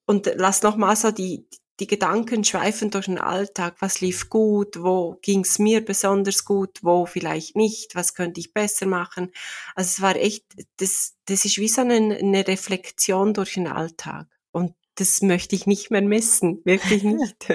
und 0.05 0.31
lass 0.37 0.63
nochmal 0.63 0.95
so 0.95 1.11
die, 1.11 1.45
die 1.79 1.87
Gedanken 1.87 2.43
schweifen 2.43 2.91
durch 2.91 3.05
den 3.05 3.19
Alltag. 3.19 3.75
Was 3.79 4.01
lief 4.01 4.29
gut? 4.29 4.81
Wo 4.81 5.17
ging 5.21 5.41
es 5.41 5.59
mir 5.59 5.83
besonders 5.83 6.45
gut? 6.45 6.79
Wo 6.81 7.05
vielleicht 7.05 7.55
nicht? 7.55 7.95
Was 7.95 8.13
könnte 8.13 8.39
ich 8.39 8.53
besser 8.53 8.85
machen? 8.85 9.31
Also 9.75 9.87
es 9.89 10.01
war 10.01 10.15
echt, 10.15 10.43
das, 10.77 11.15
das 11.25 11.45
ist 11.45 11.57
wie 11.57 11.69
so 11.69 11.81
eine, 11.81 12.17
eine 12.17 12.47
Reflexion 12.47 13.33
durch 13.33 13.53
den 13.53 13.67
Alltag. 13.67 14.27
Und 14.51 14.73
das 14.95 15.21
möchte 15.21 15.55
ich 15.55 15.67
nicht 15.67 15.91
mehr 15.91 16.01
missen. 16.01 16.61
Wirklich 16.65 17.03
nicht. 17.03 17.45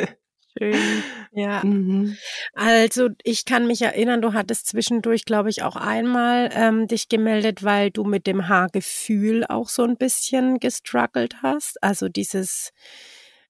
Schön. 0.57 1.03
Ja. 1.33 1.63
Mhm. 1.75 2.17
Also 2.53 3.09
ich 3.25 3.45
kann 3.45 3.67
mich 3.67 3.83
erinnern, 3.83 4.23
du 4.23 4.33
hattest 4.35 4.69
zwischendurch, 4.69 5.25
glaube 5.25 5.51
ich, 5.51 5.63
auch 5.63 5.77
einmal 5.77 6.51
ähm, 6.53 6.87
dich 6.87 7.09
gemeldet, 7.09 7.65
weil 7.65 7.91
du 7.91 8.05
mit 8.05 8.27
dem 8.27 8.49
Haargefühl 8.49 9.45
auch 9.47 9.69
so 9.69 9.83
ein 9.83 9.97
bisschen 9.97 10.61
gestruggelt 10.61 11.43
hast. 11.43 11.83
Also 11.83 12.09
dieses, 12.09 12.73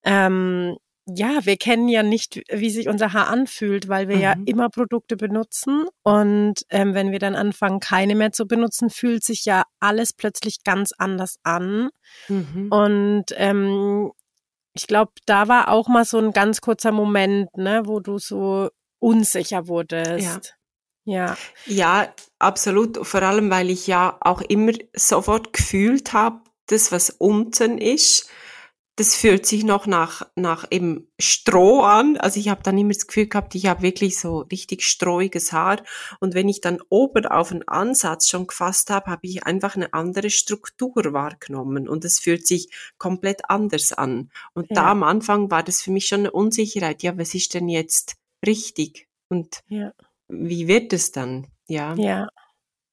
ähm, 0.05 0.77
ja, 1.07 1.45
wir 1.45 1.57
kennen 1.59 1.89
ja 1.89 2.03
nicht, 2.03 2.41
wie 2.51 2.71
sich 2.71 2.89
unser 2.89 3.13
Haar 3.13 3.29
anfühlt, 3.29 3.89
weil 3.89 4.09
wir 4.09 4.17
mhm. 4.17 4.23
ja 4.23 4.35
immer 4.47 4.71
Produkte 4.71 5.17
benutzen. 5.17 5.87
Und 6.03 6.63
ähm, 6.71 6.95
wenn 6.95 7.13
wir 7.13 7.19
dann 7.19 7.35
anfangen, 7.35 7.81
keine 7.81 8.15
mehr 8.15 8.33
zu 8.33 8.47
benutzen, 8.47 8.89
fühlt 8.89 9.23
sich 9.23 9.45
ja 9.45 9.65
alles 9.81 10.15
plötzlich 10.15 10.65
ganz 10.65 10.93
anders 10.97 11.37
an. 11.43 11.91
Mhm. 12.29 12.69
Und 12.71 13.25
ähm, 13.37 14.13
ich 14.73 14.87
glaube, 14.87 15.13
da 15.27 15.47
war 15.49 15.69
auch 15.69 15.89
mal 15.89 16.07
so 16.07 16.19
ein 16.19 16.33
ganz 16.33 16.61
kurzer 16.63 16.91
Moment, 16.91 17.55
ne, 17.57 17.83
wo 17.85 18.01
du 18.01 18.19
so 18.19 18.71
unsicher 18.99 19.69
wurdest. 19.69 20.25
Ja. 20.25 20.41
Ja. 21.07 21.37
Ja, 21.67 22.15
absolut. 22.39 23.07
Vor 23.07 23.23
allem, 23.23 23.51
weil 23.51 23.69
ich 23.69 23.87
ja 23.87 24.17
auch 24.21 24.41
immer 24.41 24.73
sofort 24.97 25.53
gefühlt 25.53 26.15
habe, 26.15 26.41
das, 26.67 26.93
was 26.93 27.11
unten 27.11 27.77
ist, 27.77 28.31
das 28.97 29.17
fühlt 29.17 29.45
sich 29.45 29.65
noch 29.65 29.87
nach, 29.87 30.23
nach 30.37 30.67
eben 30.71 31.09
Stroh 31.19 31.81
an. 31.81 32.17
Also 32.17 32.39
ich 32.39 32.49
habe 32.49 32.63
dann 32.63 32.79
immer 32.79 32.93
das 32.93 33.09
Gefühl 33.09 33.27
gehabt, 33.27 33.55
ich 33.57 33.67
habe 33.67 33.83
wirklich 33.83 34.19
so 34.19 34.39
richtig 34.39 34.85
strohiges 34.85 35.53
Haar. 35.53 35.83
Und 36.21 36.35
wenn 36.35 36.49
ich 36.49 36.61
dann 36.61 36.81
oben 36.91 37.27
auf 37.27 37.51
einen 37.51 37.67
Ansatz 37.67 38.29
schon 38.29 38.47
gefasst 38.47 38.91
habe, 38.91 39.11
habe 39.11 39.27
ich 39.27 39.45
einfach 39.45 39.75
eine 39.75 39.93
andere 39.95 40.31
Struktur 40.31 41.13
wahrgenommen. 41.13 41.89
Und 41.89 42.05
es 42.05 42.21
fühlt 42.21 42.47
sich 42.47 42.69
komplett 42.97 43.51
anders 43.51 43.93
an. 43.93 44.31
Und 44.55 44.71
ja. 44.71 44.77
da 44.77 44.91
am 44.93 45.03
Anfang 45.03 45.51
war 45.51 45.65
das 45.65 45.83
für 45.83 45.91
mich 45.91 46.07
schon 46.07 46.21
eine 46.21 46.31
Unsicherheit. 46.31 47.03
Ja, 47.03 47.19
was 47.19 47.35
ist 47.35 47.55
denn 47.55 47.69
jetzt 47.69 48.15
richtig? 48.47 49.09
Und 49.29 49.61
ja. 49.69 49.93
wie 50.29 50.69
wird 50.69 50.93
es 50.93 51.11
dann? 51.11 51.49
Ja. 51.67 51.95
Ja. 51.95 52.29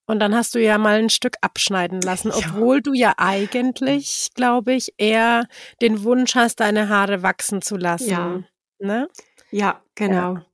Und 0.06 0.20
dann 0.20 0.36
hast 0.36 0.56
du 0.56 0.60
ja 0.60 0.78
mal 0.78 1.00
ein 1.00 1.10
Stück 1.10 1.38
abschneiden 1.42 2.02
lassen, 2.02 2.32
obwohl 2.32 2.78
ja. 2.78 2.82
du 2.82 2.94
ja 2.94 3.14
eigentlich, 3.18 4.30
glaube 4.34 4.74
ich, 4.74 4.94
eher 4.98 5.48
den 5.82 6.04
Wunsch 6.04 6.36
hast, 6.36 6.60
deine 6.60 6.90
Haare 6.90 7.24
wachsen 7.24 7.62
zu 7.62 7.78
lassen. 7.78 8.10
Ja, 8.10 8.44
ne? 8.80 9.08
ja 9.52 9.82
genau. 9.96 10.36
Ja. 10.36 10.46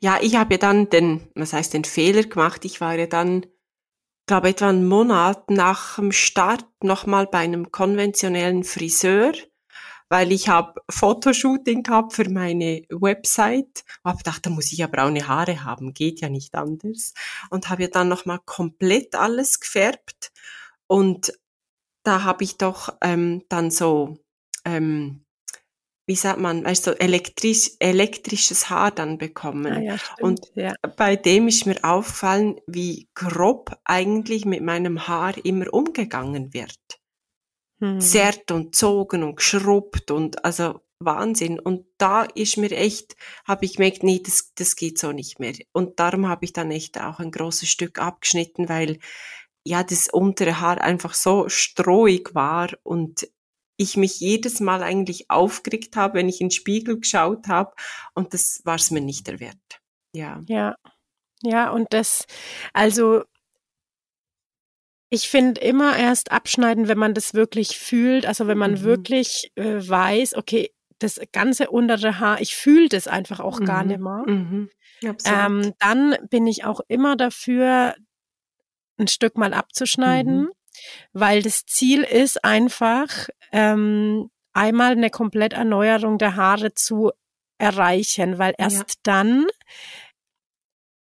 ja 0.00 0.18
ich 0.20 0.36
habe 0.36 0.54
ja 0.54 0.58
dann 0.58 0.90
den, 0.90 1.30
was 1.34 1.52
heißt 1.52 1.74
den 1.74 1.84
Fehler 1.84 2.24
gemacht. 2.24 2.64
Ich 2.64 2.80
war 2.80 2.96
ja 2.96 3.06
dann, 3.06 3.46
glaube 4.26 4.48
etwa 4.50 4.68
einen 4.68 4.86
Monat 4.86 5.48
nach 5.50 5.96
dem 5.96 6.12
Start 6.12 6.66
nochmal 6.82 7.26
bei 7.26 7.38
einem 7.38 7.70
konventionellen 7.70 8.64
Friseur 8.64 9.32
weil 10.08 10.32
ich 10.32 10.48
habe 10.48 10.80
Fotoshooting 10.90 11.82
gehabt 11.82 12.14
für 12.14 12.28
meine 12.28 12.82
Website. 12.90 13.84
Hab 14.04 14.18
gedacht, 14.18 14.46
da 14.46 14.50
muss 14.50 14.72
ich 14.72 14.78
ja 14.78 14.86
braune 14.86 15.28
Haare 15.28 15.64
haben, 15.64 15.94
geht 15.94 16.20
ja 16.20 16.28
nicht 16.28 16.54
anders. 16.54 17.14
Und 17.50 17.68
habe 17.68 17.82
ja 17.82 17.88
dann 17.88 18.08
nochmal 18.08 18.40
komplett 18.44 19.14
alles 19.14 19.60
gefärbt. 19.60 20.32
Und 20.86 21.32
da 22.04 22.24
habe 22.24 22.44
ich 22.44 22.56
doch 22.56 22.96
ähm, 23.02 23.44
dann 23.48 23.70
so, 23.70 24.18
ähm, 24.64 25.24
wie 26.06 26.16
sagt 26.16 26.40
man, 26.40 26.64
weißt 26.64 26.86
du, 26.86 26.98
elektrisch, 26.98 27.72
elektrisches 27.80 28.70
Haar 28.70 28.90
dann 28.90 29.18
bekommen. 29.18 29.72
Ah, 29.74 29.80
ja, 29.80 29.96
und 30.20 30.40
ja. 30.54 30.72
bei 30.96 31.16
dem 31.16 31.48
ist 31.48 31.66
mir 31.66 31.76
aufgefallen, 31.82 32.58
wie 32.66 33.08
grob 33.14 33.78
eigentlich 33.84 34.46
mit 34.46 34.62
meinem 34.62 35.06
Haar 35.06 35.34
immer 35.44 35.72
umgegangen 35.72 36.54
wird 36.54 36.97
hm. 37.78 38.00
zerrt 38.00 38.50
und 38.50 38.74
zogen 38.74 39.22
und 39.22 39.36
geschrubbt 39.36 40.10
und 40.10 40.44
also 40.44 40.80
Wahnsinn. 41.00 41.58
Und 41.60 41.86
da 41.98 42.24
ist 42.24 42.56
mir 42.56 42.72
echt, 42.72 43.16
habe 43.46 43.64
ich 43.64 43.76
gemerkt, 43.76 44.02
nee, 44.02 44.20
das, 44.24 44.52
das 44.54 44.76
geht 44.76 44.98
so 44.98 45.12
nicht 45.12 45.38
mehr. 45.38 45.54
Und 45.72 46.00
darum 46.00 46.28
habe 46.28 46.44
ich 46.44 46.52
dann 46.52 46.70
echt 46.70 47.00
auch 47.00 47.20
ein 47.20 47.30
großes 47.30 47.68
Stück 47.68 47.98
abgeschnitten, 47.98 48.68
weil 48.68 48.98
ja 49.64 49.82
das 49.82 50.08
untere 50.08 50.60
Haar 50.60 50.80
einfach 50.80 51.14
so 51.14 51.48
strohig 51.48 52.34
war 52.34 52.70
und 52.82 53.28
ich 53.76 53.96
mich 53.96 54.18
jedes 54.18 54.60
Mal 54.60 54.82
eigentlich 54.82 55.30
aufgeregt 55.30 55.94
habe, 55.94 56.14
wenn 56.14 56.28
ich 56.28 56.40
in 56.40 56.48
den 56.48 56.52
Spiegel 56.52 56.98
geschaut 56.98 57.46
habe 57.46 57.74
und 58.14 58.34
das 58.34 58.60
war 58.64 58.74
es 58.74 58.90
mir 58.90 59.00
nicht 59.00 59.28
der 59.28 59.40
Wert. 59.40 59.80
Ja. 60.12 60.40
Ja. 60.46 60.76
Ja, 61.42 61.70
und 61.70 61.86
das, 61.90 62.24
also 62.72 63.22
ich 65.10 65.28
finde 65.28 65.60
immer 65.60 65.96
erst 65.96 66.32
abschneiden, 66.32 66.88
wenn 66.88 66.98
man 66.98 67.14
das 67.14 67.34
wirklich 67.34 67.78
fühlt, 67.78 68.26
also 68.26 68.46
wenn 68.46 68.58
man 68.58 68.72
mhm. 68.72 68.82
wirklich 68.82 69.52
äh, 69.54 69.76
weiß, 69.76 70.34
okay, 70.34 70.70
das 70.98 71.20
ganze 71.32 71.70
untere 71.70 72.18
Haar, 72.18 72.40
ich 72.40 72.56
fühle 72.56 72.88
das 72.88 73.06
einfach 73.06 73.40
auch 73.40 73.60
mhm. 73.60 73.64
gar 73.64 73.84
nicht 73.84 74.00
mehr. 74.00 74.24
Mhm. 74.26 74.68
Ähm, 75.24 75.74
dann 75.78 76.16
bin 76.28 76.46
ich 76.46 76.64
auch 76.64 76.80
immer 76.88 77.16
dafür, 77.16 77.94
ein 78.98 79.06
Stück 79.08 79.38
mal 79.38 79.54
abzuschneiden, 79.54 80.42
mhm. 80.42 80.50
weil 81.12 81.42
das 81.42 81.64
Ziel 81.66 82.02
ist 82.02 82.44
einfach, 82.44 83.28
ähm, 83.52 84.28
einmal 84.52 84.92
eine 84.92 85.10
Kompletterneuerung 85.10 86.18
der 86.18 86.34
Haare 86.34 86.74
zu 86.74 87.12
erreichen, 87.58 88.38
weil 88.38 88.54
erst 88.58 88.76
ja. 88.78 88.84
dann 89.04 89.46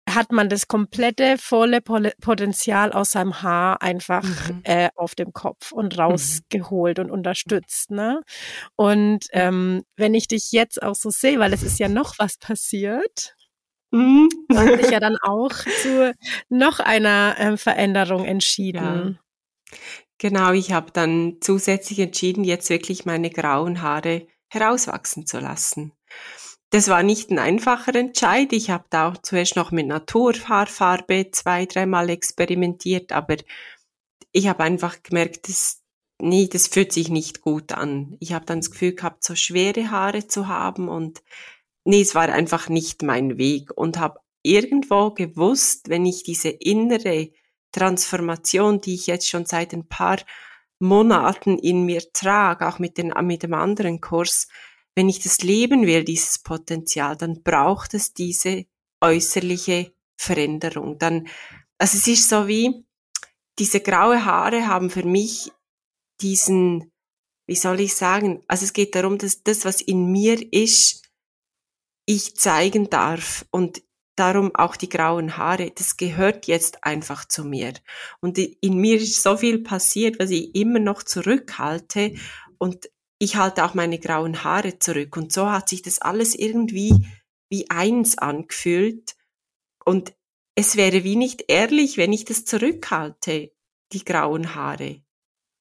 hat 0.07 0.31
man 0.31 0.49
das 0.49 0.67
komplette 0.67 1.37
volle 1.37 1.81
Potenzial 1.81 2.93
aus 2.93 3.11
seinem 3.11 3.41
Haar 3.41 3.81
einfach 3.81 4.23
mhm. 4.23 4.61
äh, 4.63 4.89
auf 4.95 5.15
dem 5.15 5.33
Kopf 5.33 5.71
und 5.71 5.95
mhm. 5.95 6.01
rausgeholt 6.01 6.97
mhm. 6.97 7.05
und 7.05 7.11
unterstützt. 7.11 7.91
Ne? 7.91 8.21
Und 8.75 9.25
ähm, 9.31 9.83
wenn 9.95 10.13
ich 10.13 10.27
dich 10.27 10.51
jetzt 10.51 10.81
auch 10.81 10.95
so 10.95 11.09
sehe, 11.09 11.39
weil 11.39 11.53
es 11.53 11.63
ist 11.63 11.79
ja 11.79 11.89
noch 11.89 12.15
was 12.17 12.37
passiert, 12.37 13.35
mhm. 13.91 14.29
hat 14.55 14.81
sich 14.81 14.91
ja 14.91 14.99
dann 15.01 15.17
auch 15.21 15.53
zu 15.81 16.13
noch 16.49 16.79
einer 16.79 17.35
äh, 17.37 17.57
Veränderung 17.57 18.25
entschieden. 18.25 19.19
Ja. 19.71 19.77
Genau, 20.19 20.51
ich 20.53 20.71
habe 20.71 20.91
dann 20.91 21.37
zusätzlich 21.41 21.99
entschieden, 21.99 22.43
jetzt 22.43 22.69
wirklich 22.69 23.05
meine 23.05 23.29
grauen 23.29 23.81
Haare 23.81 24.27
herauswachsen 24.49 25.27
zu 25.27 25.39
lassen 25.39 25.91
das 26.69 26.89
war 26.89 27.03
nicht 27.03 27.29
ein 27.31 27.39
einfacher 27.39 27.95
Entscheid. 27.95 28.51
Ich 28.51 28.69
habe 28.69 28.85
da 28.89 29.09
auch 29.09 29.17
zuerst 29.17 29.55
noch 29.55 29.71
mit 29.71 29.87
Naturhaarfarbe 29.87 31.31
zwei, 31.31 31.65
dreimal 31.65 32.09
experimentiert, 32.09 33.11
aber 33.11 33.37
ich 34.31 34.47
habe 34.47 34.63
einfach 34.63 35.01
gemerkt, 35.01 35.47
das, 35.47 35.81
nee, 36.21 36.47
das 36.51 36.67
fühlt 36.67 36.91
sich 36.91 37.09
nicht 37.09 37.41
gut 37.41 37.71
an. 37.71 38.17
Ich 38.19 38.33
habe 38.33 38.45
dann 38.45 38.59
das 38.59 38.71
Gefühl 38.71 38.93
gehabt, 38.95 39.23
so 39.23 39.35
schwere 39.35 39.91
Haare 39.91 40.27
zu 40.27 40.47
haben 40.47 40.89
und 40.89 41.23
nee, 41.85 42.01
es 42.01 42.15
war 42.15 42.29
einfach 42.29 42.67
nicht 42.69 43.01
mein 43.01 43.37
Weg 43.37 43.71
und 43.75 43.97
habe 43.97 44.19
irgendwo 44.43 45.11
gewusst, 45.11 45.89
wenn 45.89 46.05
ich 46.05 46.23
diese 46.23 46.49
innere 46.49 47.31
Transformation, 47.71 48.81
die 48.81 48.95
ich 48.95 49.07
jetzt 49.07 49.29
schon 49.29 49.45
seit 49.45 49.73
ein 49.73 49.87
paar 49.87 50.17
Monaten 50.79 51.57
in 51.57 51.85
mir 51.85 52.01
trage, 52.13 52.67
auch 52.67 52.79
mit, 52.79 52.97
den, 52.97 53.13
mit 53.21 53.43
dem 53.43 53.53
anderen 53.53 54.01
Kurs, 54.01 54.47
wenn 54.97 55.09
ich 55.09 55.19
das 55.19 55.43
leben 55.43 55.85
will, 55.85 56.03
dieses 56.03 56.39
Potenzial, 56.39 57.15
dann 57.15 57.43
braucht 57.43 57.93
es 57.93 58.15
diese 58.15 58.65
äußerliche 58.99 59.93
Veränderung. 60.17 60.97
Dann, 60.97 61.27
also 61.77 61.99
es 61.99 62.07
ist 62.07 62.27
so 62.27 62.47
wie, 62.47 62.83
diese 63.59 63.79
graue 63.79 64.25
Haare 64.25 64.67
haben 64.67 64.89
für 64.89 65.03
mich 65.03 65.51
diesen, 66.19 66.91
wie 67.45 67.55
soll 67.55 67.79
ich 67.79 67.93
sagen, 67.93 68.41
also 68.47 68.65
es 68.65 68.73
geht 68.73 68.95
darum, 68.95 69.19
dass 69.19 69.43
das, 69.43 69.65
was 69.65 69.81
in 69.81 70.11
mir 70.11 70.51
ist, 70.51 71.03
ich 72.07 72.35
zeigen 72.35 72.89
darf 72.89 73.45
und 73.51 73.83
darum 74.15 74.55
auch 74.55 74.75
die 74.75 74.89
grauen 74.89 75.37
Haare, 75.37 75.69
das 75.75 75.97
gehört 75.97 76.47
jetzt 76.47 76.83
einfach 76.83 77.25
zu 77.25 77.43
mir. 77.43 77.73
Und 78.19 78.39
in 78.39 78.79
mir 78.79 78.95
ist 78.95 79.21
so 79.21 79.37
viel 79.37 79.61
passiert, 79.61 80.17
was 80.17 80.31
ich 80.31 80.55
immer 80.55 80.79
noch 80.79 81.03
zurückhalte 81.03 82.15
und 82.57 82.89
ich 83.19 83.35
halte 83.35 83.65
auch 83.65 83.73
meine 83.73 83.99
grauen 83.99 84.43
Haare 84.43 84.79
zurück. 84.79 85.17
Und 85.17 85.33
so 85.33 85.49
hat 85.49 85.69
sich 85.69 85.81
das 85.81 85.99
alles 85.99 86.35
irgendwie 86.35 86.93
wie 87.49 87.69
eins 87.69 88.17
angefühlt. 88.17 89.15
Und 89.83 90.13
es 90.55 90.75
wäre 90.75 91.03
wie 91.03 91.15
nicht 91.15 91.45
ehrlich, 91.47 91.97
wenn 91.97 92.13
ich 92.13 92.25
das 92.25 92.45
zurückhalte, 92.45 93.51
die 93.93 94.03
grauen 94.03 94.55
Haare. 94.55 95.01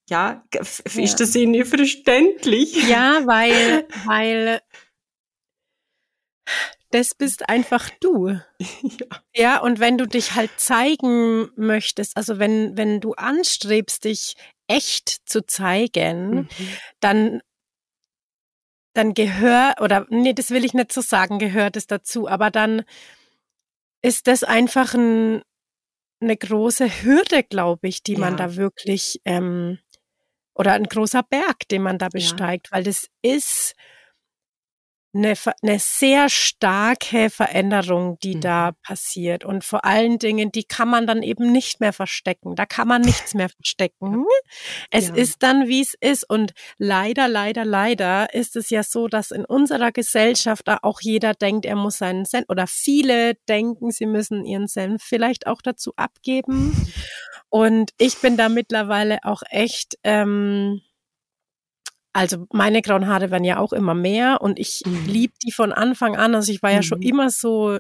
Ja, 0.09 0.45
ist 0.53 0.95
ja. 0.97 1.17
das 1.17 1.35
Ihnen 1.35 1.65
verständlich? 1.65 2.89
Ja, 2.89 3.23
weil, 3.27 3.89
weil 4.05 4.61
das 6.91 7.15
bist 7.15 7.49
einfach 7.49 7.91
du. 8.01 8.29
Ja. 8.59 9.07
ja, 9.35 9.61
und 9.61 9.81
wenn 9.81 9.99
du 9.99 10.07
dich 10.07 10.35
halt 10.35 10.51
zeigen 10.57 11.51
möchtest, 11.57 12.17
also 12.17 12.39
wenn, 12.39 12.77
wenn 12.77 13.01
du 13.01 13.13
anstrebst, 13.15 14.05
dich 14.05 14.35
echt 14.69 15.29
zu 15.29 15.45
zeigen, 15.45 16.35
mhm. 16.35 16.49
dann 17.01 17.43
dann 18.97 19.15
gehört, 19.15 19.81
oder 19.81 20.07
nee, 20.09 20.33
das 20.33 20.51
will 20.51 20.65
ich 20.65 20.75
nicht 20.75 20.93
so 20.93 21.01
sagen, 21.01 21.39
gehört 21.39 21.77
es 21.77 21.87
dazu, 21.87 22.29
aber 22.29 22.51
dann 22.51 22.83
ist 24.03 24.27
das 24.27 24.43
einfach 24.45 24.95
ein, 24.95 25.43
eine 26.21 26.37
große 26.37 27.03
Hürde, 27.03 27.43
glaube 27.43 27.89
ich, 27.89 28.03
die 28.03 28.15
ja. 28.15 28.21
man 28.21 28.37
da 28.37 28.57
wirklich, 28.57 29.21
ähm, 29.25 29.79
oder 30.55 30.73
ein 30.73 30.85
großer 30.85 31.23
Berg, 31.23 31.69
den 31.71 31.83
man 31.83 31.99
da 31.99 32.09
besteigt, 32.09 32.69
ja. 32.69 32.77
weil 32.77 32.85
das 32.85 33.09
ist 33.21 33.75
eine, 35.17 35.35
eine 35.63 35.79
sehr 35.79 36.29
starke 36.29 37.31
Veränderung, 37.31 38.19
die 38.23 38.37
mhm. 38.37 38.41
da 38.41 38.73
passiert. 38.83 39.45
Und 39.45 39.65
vor 39.65 39.85
allen 39.85 40.19
Dingen, 40.19 40.53
die 40.53 40.65
kann 40.65 40.89
man 40.89 41.07
dann 41.07 41.23
eben 41.23 41.51
nicht 41.53 41.81
mehr 41.81 41.93
verstecken. 41.93 42.55
Da 42.55 42.67
kann 42.67 42.89
man 42.89 43.03
nichts 43.03 43.35
mehr 43.35 43.49
verstecken. 43.49 44.25
Es 44.91 45.09
ja. 45.09 45.15
ist 45.15 45.43
dann, 45.43 45.69
wie 45.69 45.81
es 45.81 45.95
ist. 46.01 46.29
Und 46.29 46.53
leider, 46.79 47.29
leider, 47.29 47.65
leider 47.65 48.33
ist 48.35 48.57
es 48.57 48.71
ja 48.71 48.83
so, 48.83 49.09
dass 49.09 49.31
in 49.31 49.45
unserer 49.45 49.93
Gesellschaft 49.93 50.69
auch 50.69 51.01
jeder 51.01 51.35
denkt, 51.35 51.67
er 51.67 51.77
muss 51.77 51.99
seinen 51.99 52.25
Senf 52.25 52.47
oder 52.49 52.67
viele 52.67 53.35
denken, 53.49 53.91
sie 53.91 54.07
müssen 54.07 54.45
ihren 54.45 54.69
Senf 54.69 55.03
vielleicht 55.03 55.47
auch 55.47 55.63
dazu 55.63 55.93
abgeben. 55.97 56.77
Und 57.49 57.93
ich 57.99 58.19
bin 58.19 58.37
da 58.37 58.49
mittlerweile 58.49 59.21
auch 59.23 59.43
echt, 59.51 59.99
ähm, 60.05 60.83
also 62.17 62.47
meine 62.51 62.81
grauen 62.81 63.07
Haare 63.07 63.31
werden 63.31 63.45
ja 63.45 63.59
auch 63.59 63.75
immer 63.75 63.95
mehr 63.95 64.41
und 64.41 64.59
ich 64.59 64.81
mhm. 64.87 65.05
liebe 65.05 65.35
die 65.45 65.53
von 65.53 65.71
Anfang 65.71 66.17
an. 66.17 66.35
Also 66.35 66.51
ich 66.51 66.63
war 66.63 66.71
ja 66.71 66.79
mhm. 66.79 66.83
schon 66.83 67.03
immer 67.03 67.29
so, 67.29 67.79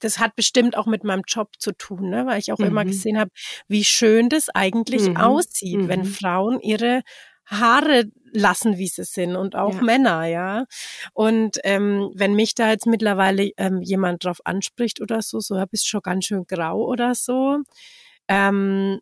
das 0.00 0.18
hat 0.18 0.34
bestimmt 0.34 0.76
auch 0.76 0.86
mit 0.86 1.04
meinem 1.04 1.22
Job 1.24 1.50
zu 1.60 1.70
tun, 1.70 2.10
ne? 2.10 2.26
weil 2.26 2.40
ich 2.40 2.52
auch 2.52 2.58
mhm. 2.58 2.66
immer 2.66 2.84
gesehen 2.84 3.16
habe, 3.16 3.30
wie 3.68 3.84
schön 3.84 4.28
das 4.28 4.48
eigentlich 4.48 5.08
mhm. 5.08 5.18
aussieht, 5.18 5.86
wenn 5.86 6.00
mhm. 6.00 6.06
Frauen 6.06 6.60
ihre 6.60 7.02
Haare 7.46 8.06
lassen, 8.32 8.76
wie 8.78 8.88
sie 8.88 9.04
sind 9.04 9.36
und 9.36 9.54
auch 9.54 9.74
ja. 9.74 9.82
Männer, 9.82 10.24
ja. 10.24 10.64
Und 11.12 11.58
ähm, 11.62 12.10
wenn 12.12 12.34
mich 12.34 12.56
da 12.56 12.70
jetzt 12.70 12.86
mittlerweile 12.86 13.52
ähm, 13.56 13.82
jemand 13.82 14.24
drauf 14.24 14.38
anspricht 14.44 15.00
oder 15.00 15.22
so, 15.22 15.38
so, 15.38 15.54
ja, 15.54 15.66
bist 15.66 15.86
schon 15.86 16.00
ganz 16.02 16.24
schön 16.24 16.44
grau 16.46 16.84
oder 16.84 17.14
so, 17.14 17.58
ähm, 18.26 18.98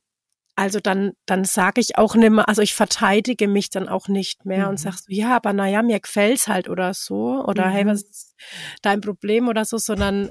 also 0.54 0.80
dann, 0.80 1.12
dann 1.26 1.44
sage 1.44 1.80
ich 1.80 1.96
auch 1.96 2.14
nimmer, 2.14 2.48
also 2.48 2.62
ich 2.62 2.74
verteidige 2.74 3.48
mich 3.48 3.70
dann 3.70 3.88
auch 3.88 4.08
nicht 4.08 4.44
mehr 4.44 4.64
mhm. 4.64 4.70
und 4.70 4.76
sag 4.78 4.94
so, 4.94 5.06
ja, 5.08 5.34
aber 5.36 5.52
naja, 5.52 5.82
mir 5.82 6.00
gefällt's 6.00 6.48
halt 6.48 6.68
oder 6.68 6.92
so. 6.94 7.44
Oder 7.46 7.66
mhm. 7.66 7.70
hey, 7.70 7.86
was 7.86 8.02
ist 8.02 8.36
dein 8.82 9.00
Problem 9.00 9.48
oder 9.48 9.64
so, 9.64 9.78
sondern 9.78 10.30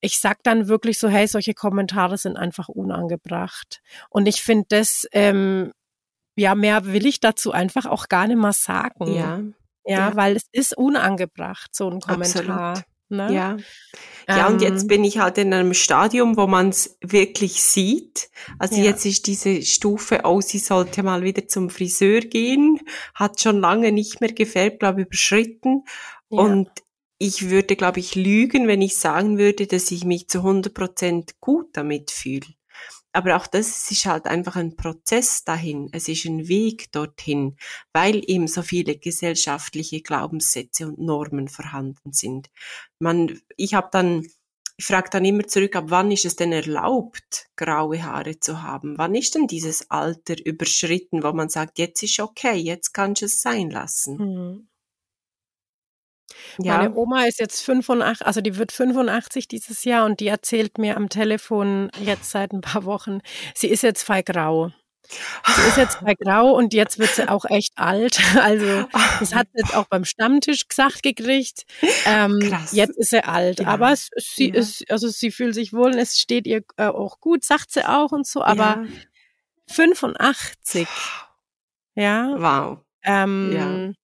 ich 0.00 0.18
sag 0.18 0.42
dann 0.42 0.68
wirklich 0.68 0.98
so, 0.98 1.08
hey, 1.08 1.26
solche 1.26 1.54
Kommentare 1.54 2.18
sind 2.18 2.36
einfach 2.36 2.68
unangebracht. 2.68 3.80
Und 4.10 4.26
ich 4.26 4.42
finde 4.42 4.66
das, 4.68 5.06
ähm, 5.12 5.72
ja, 6.36 6.54
mehr 6.54 6.86
will 6.86 7.06
ich 7.06 7.20
dazu 7.20 7.52
einfach 7.52 7.86
auch 7.86 8.08
gar 8.08 8.26
nicht 8.26 8.40
mehr 8.40 8.52
sagen. 8.52 9.14
Ja. 9.14 9.40
Ja, 9.84 10.10
ja. 10.10 10.16
weil 10.16 10.36
es 10.36 10.46
ist 10.52 10.76
unangebracht, 10.76 11.74
so 11.74 11.90
ein 11.90 12.00
Kommentar. 12.00 12.70
Absolut. 12.70 12.91
Ne? 13.12 13.32
Ja. 13.32 13.56
Ja, 14.28 14.46
ähm, 14.46 14.54
und 14.54 14.62
jetzt 14.62 14.82
ähm. 14.82 14.88
bin 14.88 15.04
ich 15.04 15.18
halt 15.18 15.38
in 15.38 15.52
einem 15.52 15.74
Stadium, 15.74 16.36
wo 16.36 16.46
man 16.46 16.68
es 16.68 16.96
wirklich 17.00 17.62
sieht. 17.62 18.30
Also 18.58 18.76
ja. 18.76 18.84
jetzt 18.84 19.04
ist 19.04 19.26
diese 19.26 19.62
Stufe, 19.62 20.20
oh, 20.24 20.40
sie 20.40 20.58
sollte 20.58 21.02
mal 21.02 21.22
wieder 21.22 21.48
zum 21.48 21.70
Friseur 21.70 22.20
gehen, 22.20 22.80
hat 23.14 23.40
schon 23.40 23.60
lange 23.60 23.92
nicht 23.92 24.20
mehr 24.20 24.32
gefärbt, 24.32 24.80
glaube 24.80 25.02
überschritten. 25.02 25.84
Ja. 26.30 26.38
Und 26.38 26.68
ich 27.18 27.50
würde, 27.50 27.76
glaube 27.76 28.00
ich, 28.00 28.14
lügen, 28.14 28.66
wenn 28.66 28.82
ich 28.82 28.96
sagen 28.96 29.38
würde, 29.38 29.66
dass 29.66 29.90
ich 29.90 30.04
mich 30.04 30.28
zu 30.28 30.38
100 30.38 30.72
Prozent 30.72 31.40
gut 31.40 31.68
damit 31.72 32.10
fühle 32.10 32.46
aber 33.12 33.36
auch 33.36 33.46
das 33.46 33.90
ist 33.90 34.06
halt 34.06 34.26
einfach 34.26 34.56
ein 34.56 34.76
Prozess 34.76 35.44
dahin. 35.44 35.88
Es 35.92 36.08
ist 36.08 36.24
ein 36.24 36.48
Weg 36.48 36.90
dorthin, 36.92 37.56
weil 37.92 38.22
eben 38.26 38.48
so 38.48 38.62
viele 38.62 38.96
gesellschaftliche 38.96 40.00
Glaubenssätze 40.00 40.86
und 40.86 40.98
Normen 40.98 41.48
vorhanden 41.48 42.12
sind. 42.12 42.50
Man, 42.98 43.40
ich 43.56 43.74
habe 43.74 43.88
dann, 43.92 44.26
ich 44.76 44.86
frage 44.86 45.10
dann 45.10 45.24
immer 45.24 45.46
zurück, 45.46 45.76
ab 45.76 45.86
wann 45.88 46.10
ist 46.10 46.24
es 46.24 46.36
denn 46.36 46.52
erlaubt, 46.52 47.48
graue 47.56 48.02
Haare 48.02 48.40
zu 48.40 48.62
haben? 48.62 48.96
Wann 48.96 49.14
ist 49.14 49.34
denn 49.34 49.46
dieses 49.46 49.90
Alter 49.90 50.34
überschritten, 50.44 51.22
wo 51.22 51.32
man 51.32 51.50
sagt, 51.50 51.78
jetzt 51.78 52.02
ist 52.02 52.18
okay, 52.18 52.56
jetzt 52.56 52.92
kannst 52.92 53.22
du 53.22 53.26
es 53.26 53.42
sein 53.42 53.70
lassen? 53.70 54.16
Mhm. 54.16 54.68
Ja. 56.58 56.78
Meine 56.78 56.94
Oma 56.94 57.24
ist 57.24 57.40
jetzt 57.40 57.62
85, 57.62 58.26
also 58.26 58.40
die 58.40 58.56
wird 58.56 58.72
85 58.72 59.48
dieses 59.48 59.84
Jahr 59.84 60.06
und 60.06 60.20
die 60.20 60.28
erzählt 60.28 60.78
mir 60.78 60.96
am 60.96 61.08
Telefon 61.08 61.90
jetzt 62.04 62.30
seit 62.30 62.52
ein 62.52 62.60
paar 62.60 62.84
Wochen, 62.84 63.20
sie 63.54 63.68
ist 63.68 63.82
jetzt 63.82 64.06
grau. 64.24 64.72
Sie 65.08 65.68
ist 65.68 65.76
jetzt 65.76 66.00
bei 66.00 66.14
Grau 66.14 66.52
und 66.52 66.72
jetzt 66.72 66.98
wird 66.98 67.10
sie 67.10 67.28
auch 67.28 67.44
echt 67.44 67.72
alt. 67.76 68.18
Also 68.42 68.86
das 69.20 69.34
hat 69.34 69.48
sie 69.52 69.60
jetzt 69.60 69.74
auch 69.74 69.86
beim 69.86 70.04
Stammtisch 70.04 70.68
gesagt 70.68 71.02
gekriegt. 71.02 71.64
Ähm. 72.06 72.40
Jetzt 72.72 72.96
ist 72.96 73.10
sie 73.10 73.24
alt, 73.24 73.60
ja. 73.60 73.66
aber 73.66 73.94
sie 73.96 74.48
ja. 74.48 74.54
ist, 74.54 74.90
also 74.90 75.08
sie 75.08 75.30
fühlt 75.30 75.54
sich 75.54 75.72
wohl, 75.72 75.96
es 75.96 76.18
steht 76.18 76.46
ihr 76.46 76.62
äh, 76.76 76.86
auch 76.86 77.20
gut, 77.20 77.44
sagt 77.44 77.72
sie 77.72 77.86
auch 77.86 78.12
und 78.12 78.26
so. 78.26 78.42
Aber 78.42 78.84
ja. 78.84 78.86
85, 79.68 80.88
ja. 81.94 82.34
Wow. 82.38 82.78
Ähm, 83.04 83.52
ja. 83.52 84.01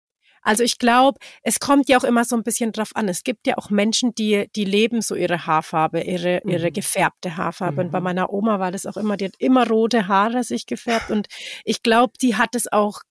Also 0.48 0.64
ich 0.64 0.78
glaube, 0.78 1.18
es 1.42 1.60
kommt 1.60 1.90
ja 1.90 1.98
auch 1.98 2.04
immer 2.04 2.24
so 2.24 2.34
ein 2.34 2.42
bisschen 2.42 2.72
drauf 2.72 2.92
an. 2.94 3.06
Es 3.10 3.22
gibt 3.22 3.46
ja 3.46 3.58
auch 3.58 3.68
Menschen, 3.68 4.14
die, 4.14 4.48
die 4.56 4.64
leben 4.64 5.02
so 5.02 5.14
ihre 5.14 5.44
Haarfarbe, 5.44 6.00
ihre, 6.00 6.40
mhm. 6.42 6.50
ihre 6.50 6.72
gefärbte 6.72 7.36
Haarfarbe. 7.36 7.82
Mhm. 7.82 7.86
Und 7.88 7.90
bei 7.90 8.00
mhm. 8.00 8.04
meiner 8.04 8.32
Oma 8.32 8.58
war 8.58 8.72
das 8.72 8.86
auch 8.86 8.96
immer, 8.96 9.18
die 9.18 9.26
hat 9.26 9.34
immer 9.38 9.68
rote 9.68 10.08
Haare 10.08 10.44
sich 10.44 10.64
gefärbt. 10.64 11.10
Und 11.10 11.26
ich 11.66 11.82
glaube, 11.82 12.14
die 12.22 12.36
hat 12.36 12.54
es 12.54 12.72
auch 12.72 13.02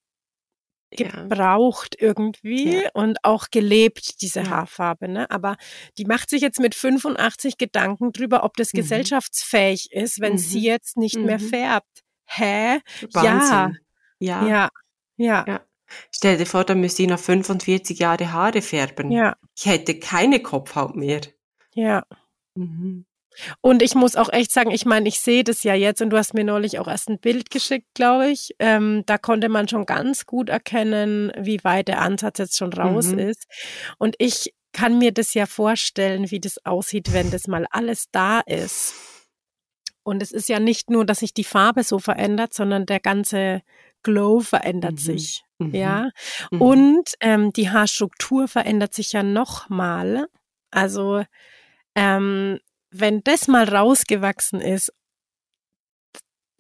gebraucht 0.90 1.98
ja. 2.00 2.08
irgendwie 2.08 2.82
ja. 2.82 2.90
und 2.96 3.20
auch 3.22 3.52
gelebt, 3.52 4.20
diese 4.24 4.40
ja. 4.40 4.50
Haarfarbe. 4.50 5.08
Ne? 5.08 5.30
Aber 5.30 5.58
die 6.00 6.06
macht 6.06 6.32
sich 6.32 6.42
jetzt 6.42 6.60
mit 6.60 6.74
85 6.74 7.60
Gedanken 7.60 8.14
drüber, 8.14 8.46
ob 8.46 8.58
das 8.58 8.74
mhm. 8.74 8.78
gesellschaftsfähig 8.78 9.92
ist, 9.92 10.20
wenn 10.22 10.34
mhm. 10.34 10.38
sie 10.40 10.64
jetzt 10.64 10.98
nicht 10.98 11.18
mehr 11.18 11.38
mhm. 11.38 11.50
färbt. 11.50 12.04
Hä? 12.26 12.80
Wahnsinn. 13.14 13.78
Ja. 14.18 14.48
Ja. 14.48 14.70
Ja. 15.18 15.46
ja. 15.48 15.67
Stell 16.12 16.38
dir 16.38 16.46
vor, 16.46 16.64
da 16.64 16.76
müsste 16.76 17.04
ich 17.04 17.10
noch 17.10 17.20
45 17.20 18.00
Jahre 18.00 18.32
Haare 18.32 18.62
färben. 18.62 19.12
Ja. 19.12 19.36
Ich 19.56 19.66
hätte 19.66 20.00
keine 20.00 20.42
Kopfhaut 20.42 20.96
mehr. 20.96 21.22
Ja. 21.74 22.04
Mhm. 22.56 23.06
Und 23.62 23.82
ich 23.82 23.96
muss 23.96 24.16
auch 24.16 24.30
echt 24.30 24.52
sagen, 24.52 24.72
ich 24.72 24.86
meine, 24.86 25.08
ich 25.08 25.20
sehe 25.20 25.44
das 25.44 25.64
ja 25.64 25.76
jetzt 25.76 26.02
und 26.02 26.10
du 26.10 26.18
hast 26.18 26.34
mir 26.34 26.44
neulich 26.44 26.80
auch 26.80 26.88
erst 26.88 27.10
ein 27.10 27.20
Bild 27.20 27.52
geschickt, 27.52 27.88
glaube 27.94 28.30
ich. 28.30 28.56
Ähm, 28.60 29.04
da 29.06 29.18
konnte 29.18 29.50
man 29.50 29.68
schon 29.68 29.86
ganz 29.86 30.26
gut 30.26 30.50
erkennen, 30.50 31.32
wie 31.38 31.64
weit 31.64 31.88
der 31.88 32.02
Ansatz 32.02 32.40
jetzt 32.40 32.58
schon 32.58 32.74
raus 32.74 33.08
mhm. 33.08 33.20
ist. 33.20 33.46
Und 34.00 34.16
ich 34.18 34.54
kann 34.74 34.98
mir 34.98 35.12
das 35.12 35.34
ja 35.34 35.46
vorstellen, 35.46 36.30
wie 36.32 36.40
das 36.40 36.66
aussieht, 36.66 37.14
wenn 37.14 37.32
das 37.32 37.48
mal 37.48 37.68
alles 37.72 38.06
da 38.12 38.40
ist. 38.42 38.96
Und 40.04 40.24
es 40.24 40.32
ist 40.32 40.50
ja 40.50 40.60
nicht 40.60 40.90
nur, 40.90 41.06
dass 41.06 41.20
sich 41.20 41.34
die 41.34 41.44
Farbe 41.44 41.84
so 41.84 42.00
verändert, 42.00 42.54
sondern 42.54 42.86
der 42.86 43.00
ganze 43.00 43.62
Glow 44.08 44.40
verändert 44.40 44.94
mhm. 44.94 44.98
sich. 44.98 45.44
Mhm. 45.60 45.76
Ja. 45.76 46.10
Mhm. 46.50 46.62
Und 46.62 47.10
ähm, 47.20 47.52
die 47.52 47.70
Haarstruktur 47.70 48.48
verändert 48.48 48.94
sich 48.94 49.12
ja 49.12 49.22
nochmal. 49.22 50.28
Also 50.72 51.26
ähm, 51.94 52.60
wenn 52.90 53.22
das 53.26 53.50
mal 53.50 53.68
rausgewachsen 53.68 54.62
ist, 54.62 54.94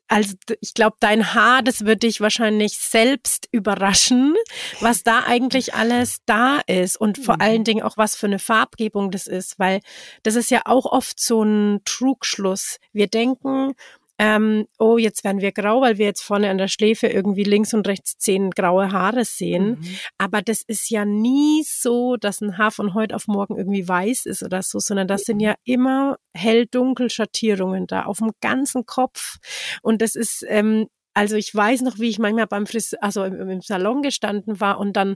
also 0.09 0.35
ich 0.61 0.73
glaube, 0.73 0.95
dein 0.99 1.33
Haar, 1.33 1.61
das 1.61 1.85
wird 1.85 2.03
dich 2.03 2.21
wahrscheinlich 2.21 2.77
selbst 2.77 3.47
überraschen, 3.51 4.35
was 4.79 5.03
da 5.03 5.23
eigentlich 5.25 5.73
alles 5.73 6.17
da 6.25 6.59
ist 6.65 6.99
und 6.99 7.17
vor 7.17 7.35
mhm. 7.35 7.41
allen 7.41 7.63
Dingen 7.63 7.83
auch 7.83 7.97
was 7.97 8.15
für 8.15 8.27
eine 8.27 8.39
Farbgebung 8.39 9.11
das 9.11 9.27
ist, 9.27 9.59
weil 9.59 9.81
das 10.23 10.35
ist 10.35 10.49
ja 10.49 10.61
auch 10.65 10.85
oft 10.85 11.19
so 11.19 11.43
ein 11.43 11.81
Trugschluss. 11.85 12.77
Wir 12.93 13.07
denken, 13.07 13.73
ähm, 14.19 14.67
oh, 14.79 14.97
jetzt 14.97 15.23
werden 15.23 15.41
wir 15.41 15.51
grau, 15.51 15.81
weil 15.81 15.99
wir 15.99 16.07
jetzt 16.07 16.23
vorne 16.23 16.49
an 16.49 16.57
der 16.57 16.67
Schläfe 16.67 17.07
irgendwie 17.07 17.43
links 17.43 17.73
und 17.75 17.87
rechts 17.87 18.17
zehn 18.17 18.49
graue 18.49 18.91
Haare 18.91 19.25
sehen. 19.25 19.77
Mhm. 19.79 19.97
Aber 20.17 20.41
das 20.41 20.63
ist 20.63 20.89
ja 20.89 21.05
nie 21.05 21.63
so, 21.63 22.17
dass 22.17 22.41
ein 22.41 22.57
Haar 22.57 22.71
von 22.71 22.95
heute 22.95 23.15
auf 23.15 23.27
morgen 23.27 23.57
irgendwie 23.57 23.87
weiß 23.87 24.25
ist 24.25 24.41
oder 24.41 24.63
so, 24.63 24.79
sondern 24.79 25.07
das 25.07 25.21
sind 25.21 25.39
ja 25.39 25.55
immer 25.65 26.17
hell-dunkel 26.33 27.11
Schattierungen 27.11 27.85
da 27.85 28.05
auf 28.05 28.17
dem 28.17 28.31
ganzen 28.41 28.87
Kopf. 28.87 29.37
Und 29.83 30.01
das 30.01 30.15
ist, 30.15 30.43
ähm, 30.47 30.87
also 31.13 31.35
ich 31.35 31.53
weiß 31.53 31.81
noch, 31.81 31.99
wie 31.99 32.09
ich 32.09 32.17
manchmal 32.17 32.47
beim 32.47 32.65
Fris 32.65 32.95
also 32.95 33.23
im, 33.23 33.49
im 33.49 33.61
Salon 33.61 34.01
gestanden 34.01 34.59
war 34.59 34.79
und 34.79 34.93
dann 34.93 35.15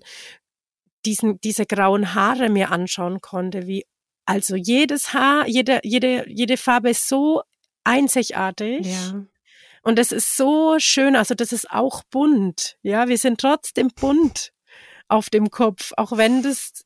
diesen, 1.05 1.41
diese 1.41 1.65
grauen 1.65 2.13
Haare 2.13 2.49
mir 2.49 2.69
anschauen 2.69 3.19
konnte, 3.21 3.65
wie 3.65 3.85
also 4.27 4.55
jedes 4.55 5.13
Haar, 5.13 5.47
jede, 5.47 5.79
jede, 5.83 6.29
jede 6.29 6.57
Farbe 6.57 6.91
ist 6.91 7.07
so 7.07 7.41
einzigartig. 7.83 8.85
Ja. 8.85 9.25
Und 9.83 9.97
es 9.97 10.11
ist 10.11 10.37
so 10.37 10.77
schön, 10.77 11.15
also 11.15 11.33
das 11.33 11.51
ist 11.51 11.71
auch 11.71 12.03
bunt. 12.03 12.77
Ja, 12.83 13.07
wir 13.07 13.17
sind 13.17 13.41
trotzdem 13.41 13.89
bunt 13.89 14.53
auf 15.07 15.29
dem 15.29 15.49
Kopf, 15.49 15.91
auch 15.97 16.15
wenn 16.17 16.43
das 16.43 16.85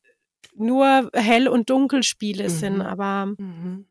nur 0.56 1.10
Hell- 1.14 1.50
und 1.50 1.70
Dunkelspiele 1.70 2.46
mhm. 2.46 2.50
sind, 2.50 2.82
aber 2.82 3.34
mhm. 3.38 3.88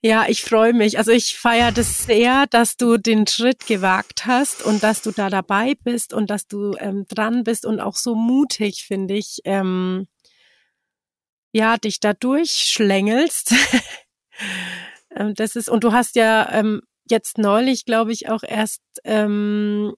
Ja, 0.00 0.26
ich 0.28 0.42
freue 0.42 0.74
mich. 0.74 0.96
Also 0.96 1.10
ich 1.10 1.36
feiere 1.36 1.72
das 1.72 2.04
sehr, 2.04 2.46
dass 2.46 2.76
du 2.76 2.98
den 2.98 3.26
Schritt 3.26 3.66
gewagt 3.66 4.26
hast 4.26 4.62
und 4.62 4.84
dass 4.84 5.02
du 5.02 5.10
da 5.10 5.28
dabei 5.28 5.74
bist 5.82 6.12
und 6.12 6.30
dass 6.30 6.46
du 6.46 6.76
ähm, 6.78 7.04
dran 7.08 7.42
bist 7.42 7.66
und 7.66 7.80
auch 7.80 7.96
so 7.96 8.14
mutig, 8.14 8.84
finde 8.84 9.14
ich, 9.14 9.40
ähm, 9.44 10.06
ja, 11.50 11.78
dich 11.78 11.98
da 11.98 12.12
durchschlängelst. 12.12 13.54
Ähm, 15.14 15.34
das 15.34 15.56
ist, 15.56 15.68
und 15.68 15.84
du 15.84 15.92
hast 15.92 16.16
ja 16.16 16.50
ähm, 16.52 16.82
jetzt 17.08 17.38
neulich, 17.38 17.84
glaube 17.84 18.12
ich, 18.12 18.28
auch 18.28 18.42
erst 18.42 18.82
ähm, 19.04 19.94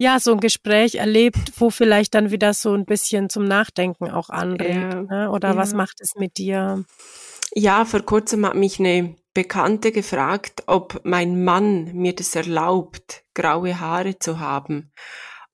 ja, 0.00 0.18
so 0.18 0.32
ein 0.32 0.40
Gespräch 0.40 0.94
erlebt, 0.94 1.52
wo 1.56 1.68
vielleicht 1.68 2.14
dann 2.14 2.30
wieder 2.30 2.54
so 2.54 2.72
ein 2.72 2.86
bisschen 2.86 3.28
zum 3.28 3.44
Nachdenken 3.44 4.10
auch 4.10 4.30
anregt. 4.30 4.74
Ja, 4.74 5.02
ne? 5.02 5.30
Oder 5.30 5.50
ja. 5.50 5.56
was 5.56 5.74
macht 5.74 6.00
es 6.00 6.14
mit 6.16 6.38
dir? 6.38 6.84
Ja, 7.54 7.84
vor 7.84 8.00
kurzem 8.00 8.46
hat 8.46 8.54
mich 8.54 8.80
eine 8.80 9.14
Bekannte 9.34 9.92
gefragt, 9.92 10.62
ob 10.66 11.02
mein 11.04 11.44
Mann 11.44 11.92
mir 11.92 12.14
das 12.14 12.34
erlaubt, 12.34 13.24
graue 13.34 13.78
Haare 13.78 14.18
zu 14.18 14.40
haben. 14.40 14.90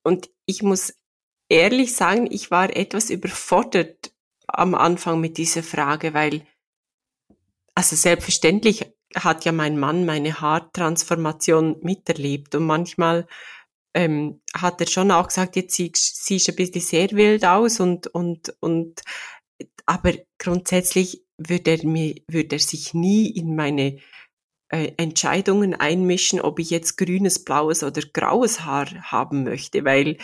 Und 0.01 0.29
ich 0.45 0.63
muss 0.63 0.93
ehrlich 1.49 1.93
sagen, 1.93 2.27
ich 2.31 2.49
war 2.49 2.73
etwas 2.73 3.09
überfordert 3.09 4.13
am 4.47 4.75
Anfang 4.75 5.19
mit 5.19 5.37
dieser 5.37 5.61
Frage, 5.61 6.13
weil, 6.13 6.43
also 7.77 7.95
selbstverständlich 7.95 8.91
hat 9.15 9.45
ja 9.45 9.51
mein 9.51 9.77
Mann 9.77 10.03
meine 10.03 10.41
Haartransformation 10.41 11.77
miterlebt 11.81 12.55
und 12.55 12.65
manchmal 12.65 13.27
ähm, 13.93 14.41
hat 14.55 14.81
er 14.81 14.87
schon 14.87 15.11
auch 15.11 15.27
gesagt, 15.27 15.55
jetzt 15.55 15.75
siehst, 15.75 16.25
siehst 16.25 16.49
ein 16.49 16.55
bisschen 16.55 16.81
sehr 16.81 17.11
wild 17.11 17.45
aus 17.45 17.79
und, 17.79 18.07
und, 18.07 18.51
und, 18.61 19.03
aber 19.85 20.13
grundsätzlich 20.39 21.23
würde 21.37 21.77
er 21.77 21.85
mir, 21.85 22.15
würde 22.27 22.55
er 22.55 22.59
sich 22.59 22.95
nie 22.95 23.29
in 23.29 23.55
meine 23.55 23.99
äh, 24.69 24.93
Entscheidungen 24.97 25.75
einmischen, 25.75 26.41
ob 26.41 26.57
ich 26.57 26.71
jetzt 26.71 26.97
grünes, 26.97 27.45
blaues 27.45 27.83
oder 27.83 28.01
graues 28.01 28.61
Haar 28.61 28.87
haben 29.03 29.43
möchte, 29.43 29.85
weil 29.85 30.17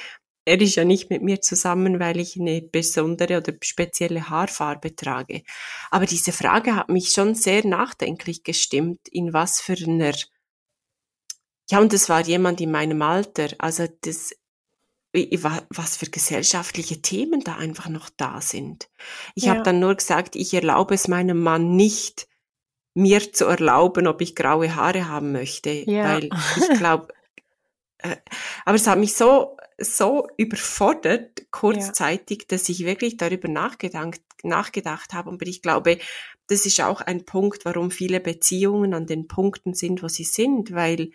er 0.46 0.60
ist 0.60 0.76
ja 0.76 0.84
nicht 0.84 1.10
mit 1.10 1.22
mir 1.22 1.42
zusammen, 1.42 2.00
weil 2.00 2.20
ich 2.20 2.40
eine 2.40 2.62
besondere 2.62 3.38
oder 3.38 3.54
spezielle 3.62 4.30
Haarfarbe 4.30 4.96
trage. 4.96 5.44
Aber 5.90 6.06
diese 6.06 6.32
Frage 6.32 6.76
hat 6.76 6.90
mich 6.90 7.10
schon 7.12 7.36
sehr 7.36 7.66
nachdenklich 7.66 8.44
gestimmt, 8.44 9.08
in 9.10 9.34
was 9.34 9.62
für 9.62 9.74
einer 9.74 10.14
ja, 11.70 11.80
und 11.80 11.94
das 11.94 12.10
war 12.10 12.22
jemand 12.22 12.60
in 12.62 12.72
meinem 12.72 13.02
Alter. 13.02 13.48
Also 13.58 13.88
das, 14.02 14.36
was 15.14 15.98
für 15.98 16.10
gesellschaftliche 16.10 17.02
Themen 17.02 17.42
da 17.42 17.56
einfach 17.56 17.88
noch 17.88 18.10
da 18.10 18.42
sind. 18.42 18.90
Ich 19.36 19.46
ja. 19.46 19.52
habe 19.52 19.64
dann 19.64 19.80
nur 19.80 19.96
gesagt, 19.96 20.36
ich 20.36 20.54
erlaube 20.54 20.96
es 20.96 21.08
meinem 21.08 21.42
Mann 21.42 21.76
nicht, 21.76 22.28
mir 22.96 23.32
zu 23.34 23.46
erlauben, 23.46 24.08
ob 24.08 24.22
ich 24.22 24.36
graue 24.36 24.76
Haare 24.76 25.08
haben 25.08 25.32
möchte, 25.32 25.72
ja. 25.72 26.04
weil 26.04 26.30
ich 26.58 26.78
glaube, 26.78 27.08
äh, 28.00 28.18
aber 28.66 28.76
es 28.76 28.88
hat 28.88 29.00
mich 29.00 29.16
so 29.16 29.58
so 29.78 30.28
überfordert 30.38 31.52
kurzzeitig, 31.52 32.42
ja. 32.42 32.46
dass 32.50 32.70
ich 32.70 32.86
wirklich 32.86 33.18
darüber 33.18 33.48
nachgedacht 33.48 34.22
nachgedacht 34.44 35.14
habe. 35.14 35.32
Aber 35.32 35.46
ich 35.48 35.62
glaube, 35.62 36.00
das 36.48 36.66
ist 36.66 36.82
auch 36.82 37.02
ein 37.02 37.26
Punkt, 37.26 37.66
warum 37.66 37.92
viele 37.92 38.20
Beziehungen 38.20 38.94
an 38.94 39.08
den 39.08 39.28
Punkten 39.28 39.74
sind, 39.74 40.04
wo 40.04 40.08
sie 40.08 40.26
sind, 40.26 40.74
weil 40.74 41.12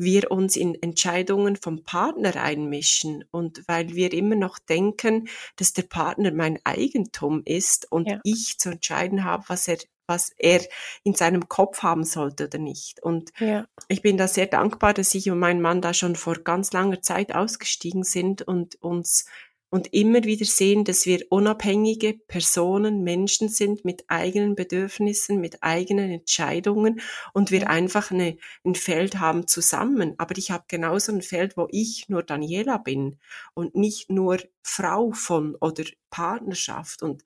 wir 0.00 0.30
uns 0.30 0.56
in 0.56 0.74
Entscheidungen 0.74 1.56
vom 1.56 1.84
Partner 1.84 2.36
einmischen 2.36 3.24
und 3.30 3.62
weil 3.66 3.90
wir 3.90 4.12
immer 4.12 4.36
noch 4.36 4.58
denken, 4.58 5.28
dass 5.56 5.72
der 5.72 5.82
Partner 5.82 6.32
mein 6.32 6.58
Eigentum 6.64 7.42
ist 7.44 7.90
und 7.90 8.08
ja. 8.08 8.20
ich 8.24 8.58
zu 8.58 8.70
entscheiden 8.70 9.24
habe, 9.24 9.44
was 9.48 9.68
er 9.68 9.78
was 10.06 10.32
er 10.38 10.60
in 11.04 11.14
seinem 11.14 11.48
Kopf 11.48 11.84
haben 11.84 12.02
sollte 12.02 12.46
oder 12.46 12.58
nicht. 12.58 13.00
Und 13.00 13.30
ja. 13.38 13.64
ich 13.86 14.02
bin 14.02 14.16
da 14.16 14.26
sehr 14.26 14.48
dankbar, 14.48 14.92
dass 14.92 15.14
ich 15.14 15.30
und 15.30 15.38
mein 15.38 15.60
Mann 15.60 15.80
da 15.80 15.94
schon 15.94 16.16
vor 16.16 16.34
ganz 16.34 16.72
langer 16.72 17.00
Zeit 17.00 17.32
ausgestiegen 17.32 18.02
sind 18.02 18.42
und 18.42 18.74
uns 18.82 19.26
und 19.70 19.92
immer 19.94 20.24
wieder 20.24 20.44
sehen, 20.44 20.84
dass 20.84 21.06
wir 21.06 21.24
unabhängige 21.30 22.14
Personen, 22.26 23.02
Menschen 23.02 23.48
sind 23.48 23.84
mit 23.84 24.04
eigenen 24.08 24.56
Bedürfnissen, 24.56 25.40
mit 25.40 25.62
eigenen 25.62 26.10
Entscheidungen 26.10 27.00
und 27.32 27.52
wir 27.52 27.70
einfach 27.70 28.10
eine, 28.10 28.36
ein 28.64 28.74
Feld 28.74 29.20
haben 29.20 29.46
zusammen. 29.46 30.14
Aber 30.18 30.36
ich 30.36 30.50
habe 30.50 30.64
genauso 30.66 31.12
ein 31.12 31.22
Feld, 31.22 31.56
wo 31.56 31.68
ich 31.70 32.08
nur 32.08 32.24
Daniela 32.24 32.78
bin 32.78 33.18
und 33.54 33.76
nicht 33.76 34.10
nur 34.10 34.38
Frau 34.62 35.12
von 35.12 35.54
oder 35.60 35.84
Partnerschaft. 36.10 37.02
Und 37.02 37.22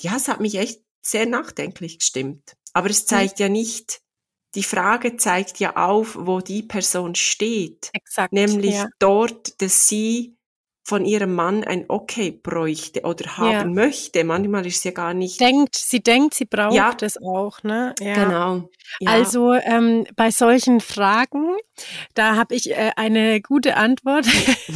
ja, 0.00 0.16
es 0.16 0.28
hat 0.28 0.40
mich 0.40 0.56
echt 0.56 0.82
sehr 1.00 1.26
nachdenklich 1.26 2.00
gestimmt. 2.00 2.56
Aber 2.72 2.90
es 2.90 3.06
zeigt 3.06 3.38
ja 3.38 3.48
nicht, 3.48 4.00
die 4.54 4.62
Frage 4.62 5.16
zeigt 5.16 5.60
ja 5.60 5.76
auf, 5.76 6.16
wo 6.18 6.40
die 6.40 6.62
Person 6.62 7.14
steht. 7.14 7.90
Exakt. 7.92 8.32
Nämlich 8.32 8.74
ja. 8.74 8.88
dort, 8.98 9.60
dass 9.62 9.86
sie 9.86 10.37
von 10.88 11.04
ihrem 11.04 11.34
Mann 11.34 11.64
ein 11.64 11.84
Okay 11.88 12.30
bräuchte 12.30 13.02
oder 13.02 13.36
haben 13.36 13.50
ja. 13.52 13.64
möchte. 13.66 14.24
Manchmal 14.24 14.64
ist 14.64 14.80
sie 14.80 14.88
ja 14.88 14.94
gar 14.94 15.12
nicht. 15.12 15.38
Denkt, 15.38 15.76
sie 15.76 16.00
denkt, 16.02 16.32
sie 16.32 16.46
braucht 16.46 16.74
ja. 16.74 16.96
es 17.02 17.18
auch, 17.22 17.62
ne? 17.62 17.94
Ja. 18.00 18.14
Genau. 18.14 18.70
Ja. 19.00 19.10
Also 19.10 19.52
ähm, 19.52 20.06
bei 20.16 20.30
solchen 20.30 20.80
Fragen, 20.80 21.56
da 22.14 22.36
habe 22.36 22.54
ich 22.54 22.70
äh, 22.70 22.92
eine 22.96 23.42
gute 23.42 23.76
Antwort. 23.76 24.24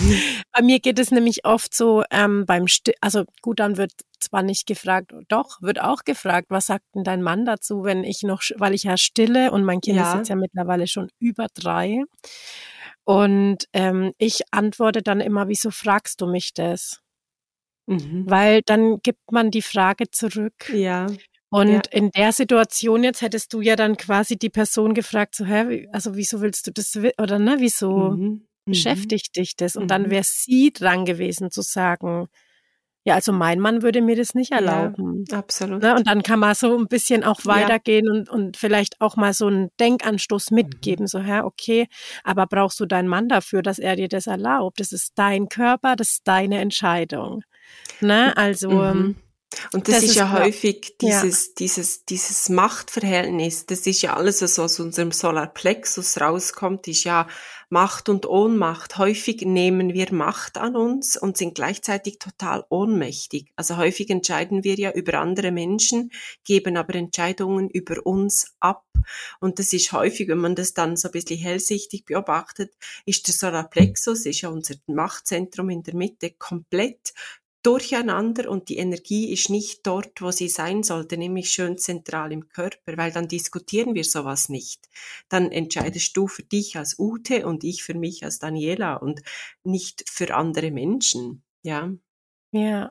bei 0.52 0.62
mir 0.62 0.80
geht 0.80 0.98
es 0.98 1.12
nämlich 1.12 1.46
oft 1.46 1.74
so 1.74 2.04
ähm, 2.10 2.44
beim, 2.44 2.68
Sti 2.68 2.92
also 3.00 3.24
gut, 3.40 3.58
dann 3.58 3.78
wird 3.78 3.92
zwar 4.20 4.42
nicht 4.42 4.66
gefragt, 4.66 5.14
doch, 5.28 5.62
wird 5.62 5.80
auch 5.80 6.04
gefragt, 6.04 6.48
was 6.50 6.66
sagt 6.66 6.84
denn 6.94 7.04
dein 7.04 7.22
Mann 7.22 7.46
dazu, 7.46 7.84
wenn 7.84 8.04
ich 8.04 8.22
noch, 8.22 8.42
weil 8.56 8.74
ich 8.74 8.82
ja 8.82 8.98
stille 8.98 9.50
und 9.50 9.64
mein 9.64 9.80
Kind 9.80 9.98
ist 9.98 10.14
jetzt 10.14 10.28
ja 10.28 10.36
mittlerweile 10.36 10.86
schon 10.86 11.08
über 11.18 11.46
drei. 11.54 12.02
Und 13.04 13.64
ähm, 13.72 14.12
ich 14.18 14.42
antworte 14.52 15.02
dann 15.02 15.20
immer, 15.20 15.48
wieso 15.48 15.70
fragst 15.70 16.20
du 16.20 16.26
mich 16.26 16.54
das? 16.54 17.00
Mhm. 17.86 18.24
Weil 18.26 18.62
dann 18.62 19.00
gibt 19.02 19.32
man 19.32 19.50
die 19.50 19.62
Frage 19.62 20.10
zurück. 20.10 20.70
Ja. 20.72 21.06
Und 21.50 21.68
ja. 21.68 21.80
in 21.90 22.10
der 22.10 22.32
Situation 22.32 23.04
jetzt 23.04 23.20
hättest 23.20 23.52
du 23.52 23.60
ja 23.60 23.76
dann 23.76 23.96
quasi 23.96 24.38
die 24.38 24.48
Person 24.48 24.94
gefragt, 24.94 25.34
so, 25.34 25.44
hä, 25.44 25.86
also 25.92 26.16
wieso 26.16 26.40
willst 26.40 26.66
du 26.66 26.70
das, 26.70 26.96
oder 26.96 27.38
ne, 27.38 27.56
wieso 27.58 28.12
mhm. 28.12 28.22
mhm. 28.22 28.46
beschäftigt 28.64 29.36
dich 29.36 29.56
das? 29.56 29.76
Und 29.76 29.84
mhm. 29.84 29.88
dann 29.88 30.10
wäre 30.10 30.24
sie 30.24 30.72
dran 30.72 31.04
gewesen 31.04 31.50
zu 31.50 31.60
sagen, 31.60 32.28
ja, 33.04 33.14
also 33.14 33.32
mein 33.32 33.58
Mann 33.58 33.82
würde 33.82 34.00
mir 34.00 34.14
das 34.14 34.34
nicht 34.34 34.52
erlauben. 34.52 35.24
Ja, 35.28 35.38
absolut. 35.38 35.82
Ne? 35.82 35.96
Und 35.96 36.06
dann 36.06 36.22
kann 36.22 36.38
man 36.38 36.54
so 36.54 36.78
ein 36.78 36.86
bisschen 36.86 37.24
auch 37.24 37.40
weitergehen 37.44 38.06
ja. 38.06 38.12
und, 38.12 38.28
und 38.28 38.56
vielleicht 38.56 39.00
auch 39.00 39.16
mal 39.16 39.32
so 39.32 39.48
einen 39.48 39.70
Denkanstoß 39.80 40.50
mhm. 40.50 40.54
mitgeben. 40.54 41.04
Mhm. 41.04 41.08
So, 41.08 41.18
ja, 41.18 41.44
okay, 41.44 41.88
aber 42.22 42.46
brauchst 42.46 42.78
du 42.78 42.86
deinen 42.86 43.08
Mann 43.08 43.28
dafür, 43.28 43.62
dass 43.62 43.78
er 43.78 43.96
dir 43.96 44.08
das 44.08 44.28
erlaubt? 44.28 44.78
Das 44.78 44.92
ist 44.92 45.12
dein 45.16 45.48
Körper, 45.48 45.96
das 45.96 46.10
ist 46.10 46.22
deine 46.24 46.60
Entscheidung. 46.60 47.42
Ne? 48.00 48.36
Also, 48.36 48.70
mhm. 48.70 49.16
Und 49.72 49.88
das, 49.88 49.96
das 49.96 50.04
ist, 50.04 50.10
ist, 50.10 50.16
ja 50.16 50.32
häufig 50.32 50.96
dieses, 51.00 51.46
ja. 51.46 51.52
dieses, 51.58 52.04
dieses 52.04 52.48
Machtverhältnis. 52.48 53.66
Das 53.66 53.86
ist 53.86 54.02
ja 54.02 54.14
alles, 54.14 54.42
was 54.42 54.58
aus 54.58 54.80
unserem 54.80 55.12
Solarplexus 55.12 56.20
rauskommt, 56.20 56.88
ist 56.88 57.04
ja 57.04 57.26
Macht 57.68 58.10
und 58.10 58.26
Ohnmacht. 58.26 58.98
Häufig 58.98 59.42
nehmen 59.42 59.94
wir 59.94 60.12
Macht 60.12 60.58
an 60.58 60.76
uns 60.76 61.16
und 61.16 61.38
sind 61.38 61.54
gleichzeitig 61.54 62.18
total 62.18 62.64
ohnmächtig. 62.68 63.50
Also 63.56 63.78
häufig 63.78 64.10
entscheiden 64.10 64.62
wir 64.62 64.74
ja 64.74 64.92
über 64.92 65.14
andere 65.20 65.52
Menschen, 65.52 66.10
geben 66.44 66.76
aber 66.76 66.94
Entscheidungen 66.94 67.70
über 67.70 68.04
uns 68.04 68.54
ab. 68.60 68.84
Und 69.40 69.58
das 69.58 69.72
ist 69.72 69.92
häufig, 69.92 70.28
wenn 70.28 70.38
man 70.38 70.54
das 70.54 70.74
dann 70.74 70.96
so 70.96 71.08
ein 71.08 71.12
bisschen 71.12 71.38
hellsichtig 71.38 72.04
beobachtet, 72.04 72.72
ist 73.06 73.26
der 73.26 73.34
Solarplexus, 73.34 74.26
ist 74.26 74.42
ja 74.42 74.50
unser 74.50 74.74
Machtzentrum 74.86 75.70
in 75.70 75.82
der 75.82 75.94
Mitte, 75.94 76.30
komplett 76.30 77.14
durcheinander 77.62 78.50
und 78.50 78.68
die 78.68 78.76
Energie 78.76 79.32
ist 79.32 79.50
nicht 79.50 79.86
dort, 79.86 80.20
wo 80.20 80.30
sie 80.30 80.48
sein 80.48 80.82
sollte, 80.82 81.16
nämlich 81.16 81.50
schön 81.50 81.78
zentral 81.78 82.32
im 82.32 82.48
Körper, 82.48 82.96
weil 82.96 83.12
dann 83.12 83.28
diskutieren 83.28 83.94
wir 83.94 84.04
sowas 84.04 84.48
nicht. 84.48 84.88
Dann 85.28 85.50
entscheidest 85.50 86.16
du 86.16 86.26
für 86.26 86.42
dich 86.42 86.76
als 86.76 86.98
Ute 86.98 87.46
und 87.46 87.64
ich 87.64 87.82
für 87.82 87.94
mich 87.94 88.24
als 88.24 88.38
Daniela 88.38 88.96
und 88.96 89.22
nicht 89.64 90.04
für 90.08 90.34
andere 90.34 90.70
Menschen, 90.70 91.42
ja. 91.62 91.92
Ja. 92.52 92.90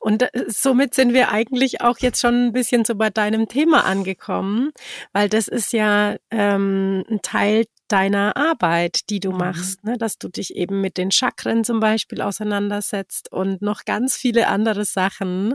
Und 0.00 0.22
äh, 0.22 0.44
somit 0.48 0.94
sind 0.94 1.12
wir 1.12 1.30
eigentlich 1.30 1.80
auch 1.82 1.98
jetzt 1.98 2.20
schon 2.20 2.46
ein 2.46 2.52
bisschen 2.52 2.84
so 2.84 2.94
bei 2.94 3.10
deinem 3.10 3.48
Thema 3.48 3.84
angekommen, 3.84 4.72
weil 5.12 5.28
das 5.28 5.48
ist 5.48 5.72
ja 5.72 6.16
ähm, 6.30 7.04
ein 7.10 7.20
Teil 7.22 7.66
deiner 7.88 8.36
Arbeit, 8.36 9.10
die 9.10 9.20
du 9.20 9.32
mhm. 9.32 9.38
machst, 9.38 9.84
ne? 9.84 9.96
dass 9.98 10.18
du 10.18 10.28
dich 10.28 10.54
eben 10.54 10.80
mit 10.80 10.96
den 10.96 11.10
Chakren 11.10 11.64
zum 11.64 11.80
Beispiel 11.80 12.20
auseinandersetzt 12.20 13.32
und 13.32 13.62
noch 13.62 13.84
ganz 13.84 14.16
viele 14.16 14.48
andere 14.48 14.84
Sachen. 14.84 15.54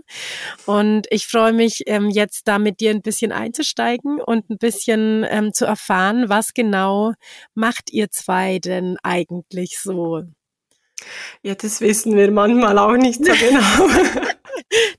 Und 0.66 1.08
ich 1.10 1.28
freue 1.28 1.54
mich 1.54 1.84
ähm, 1.88 2.10
jetzt 2.10 2.48
da 2.48 2.60
mit 2.60 2.80
dir 2.80 2.92
ein 2.92 3.02
bisschen 3.02 3.32
einzusteigen 3.32 4.20
und 4.22 4.50
ein 4.50 4.58
bisschen 4.58 5.26
ähm, 5.30 5.54
zu 5.54 5.66
erfahren, 5.66 6.30
was 6.30 6.54
genau 6.54 7.14
macht 7.54 7.92
ihr 7.92 8.12
zwei 8.12 8.60
denn 8.60 8.98
eigentlich 9.04 9.80
so? 9.80 10.24
Ja, 11.42 11.56
das 11.56 11.82
wissen 11.82 12.16
wir 12.16 12.32
manchmal 12.32 12.78
auch 12.78 12.96
nicht 12.96 13.24
so 13.24 13.32
genau. 13.40 13.88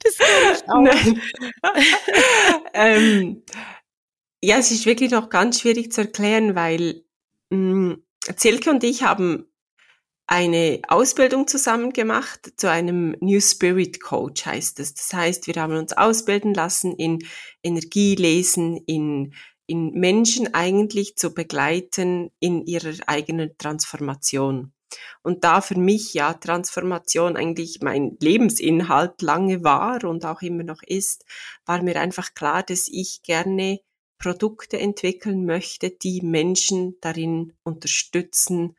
das 0.02 0.18
kann 0.66 0.86
ich 0.86 1.18
auch. 1.62 1.74
ähm, 2.74 3.42
ja, 4.42 4.58
es 4.58 4.70
ist 4.70 4.86
wirklich 4.86 5.10
noch 5.10 5.30
ganz 5.30 5.60
schwierig 5.60 5.90
zu 5.92 6.02
erklären, 6.02 6.54
weil 6.54 7.04
mm, 7.50 7.94
Zilke 8.36 8.70
und 8.70 8.84
ich 8.84 9.02
haben 9.02 9.46
eine 10.26 10.80
Ausbildung 10.88 11.46
zusammen 11.46 11.92
gemacht 11.92 12.52
zu 12.56 12.70
einem 12.70 13.14
New 13.20 13.40
Spirit 13.40 14.00
Coach 14.00 14.46
heißt 14.46 14.80
es. 14.80 14.94
Das 14.94 15.12
heißt, 15.12 15.46
wir 15.46 15.60
haben 15.60 15.76
uns 15.76 15.92
ausbilden 15.92 16.54
lassen 16.54 16.94
in 16.96 17.18
Energielesen, 17.62 18.78
in, 18.86 19.34
in 19.66 19.90
Menschen 19.92 20.54
eigentlich 20.54 21.16
zu 21.16 21.34
begleiten 21.34 22.30
in 22.40 22.64
ihrer 22.64 22.94
eigenen 23.06 23.56
Transformation. 23.58 24.72
Und 25.22 25.44
da 25.44 25.60
für 25.60 25.78
mich 25.78 26.14
ja 26.14 26.32
Transformation 26.34 27.36
eigentlich 27.36 27.80
mein 27.82 28.16
Lebensinhalt 28.20 29.20
lange 29.20 29.62
war 29.64 30.04
und 30.04 30.24
auch 30.24 30.40
immer 30.40 30.62
noch 30.62 30.82
ist, 30.86 31.24
war 31.66 31.82
mir 31.82 32.00
einfach 32.00 32.34
klar, 32.34 32.62
dass 32.62 32.88
ich 32.90 33.22
gerne 33.22 33.80
Produkte 34.24 34.80
entwickeln 34.80 35.44
möchte, 35.44 35.90
die 35.90 36.22
Menschen 36.22 36.96
darin 37.02 37.52
unterstützen, 37.62 38.74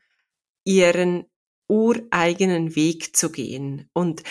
ihren 0.64 1.26
ureigenen 1.68 2.74
Weg 2.74 3.16
zu 3.16 3.30
gehen. 3.30 3.88
Und 3.92 4.24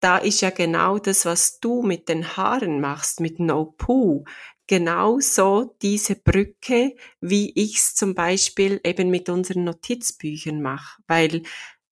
da 0.00 0.16
ist 0.16 0.40
ja 0.40 0.48
genau 0.48 0.98
das, 0.98 1.26
was 1.26 1.60
du 1.60 1.82
mit 1.82 2.08
den 2.08 2.38
Haaren 2.38 2.80
machst, 2.80 3.20
mit 3.20 3.38
No 3.38 3.66
Poo, 3.66 4.24
genauso 4.66 5.76
diese 5.82 6.16
Brücke, 6.16 6.96
wie 7.20 7.52
ich 7.54 7.76
es 7.76 7.94
zum 7.94 8.14
Beispiel 8.14 8.80
eben 8.82 9.10
mit 9.10 9.28
unseren 9.28 9.64
Notizbüchern 9.64 10.62
mache. 10.62 11.02
Weil 11.06 11.42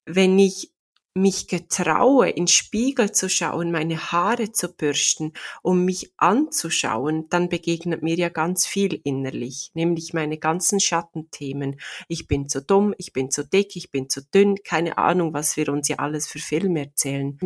wenn 0.07 0.39
ich 0.39 0.72
mich 1.14 1.48
getraue, 1.48 2.30
in 2.30 2.46
Spiegel 2.46 3.12
zu 3.12 3.28
schauen, 3.28 3.72
meine 3.72 4.12
Haare 4.12 4.52
zu 4.52 4.68
bürsten, 4.68 5.32
um 5.62 5.84
mich 5.84 6.12
anzuschauen, 6.16 7.28
dann 7.30 7.48
begegnet 7.48 8.02
mir 8.02 8.14
ja 8.14 8.28
ganz 8.28 8.66
viel 8.66 9.00
innerlich, 9.02 9.70
nämlich 9.74 10.14
meine 10.14 10.38
ganzen 10.38 10.78
Schattenthemen. 10.78 11.80
Ich 12.08 12.28
bin 12.28 12.48
zu 12.48 12.62
dumm, 12.62 12.94
ich 12.98 13.12
bin 13.12 13.30
zu 13.30 13.44
dick, 13.44 13.74
ich 13.74 13.90
bin 13.90 14.08
zu 14.08 14.22
dünn, 14.22 14.56
keine 14.62 14.98
Ahnung, 14.98 15.34
was 15.34 15.56
wir 15.56 15.68
uns 15.70 15.88
ja 15.88 15.96
alles 15.96 16.28
für 16.28 16.38
Filme 16.38 16.80
erzählen. 16.80 17.38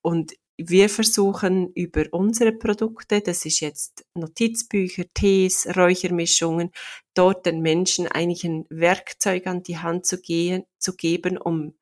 Und 0.00 0.32
wir 0.58 0.88
versuchen 0.88 1.72
über 1.74 2.04
unsere 2.10 2.52
Produkte, 2.52 3.20
das 3.20 3.44
ist 3.46 3.60
jetzt 3.60 4.04
Notizbücher, 4.14 5.04
Tees, 5.14 5.66
Räuchermischungen, 5.76 6.70
dort 7.14 7.46
den 7.46 7.60
Menschen 7.60 8.06
eigentlich 8.06 8.44
ein 8.44 8.66
Werkzeug 8.68 9.46
an 9.46 9.62
die 9.62 9.78
Hand 9.78 10.06
zu, 10.06 10.20
gehen, 10.20 10.64
zu 10.78 10.94
geben, 10.94 11.38
um 11.38 11.74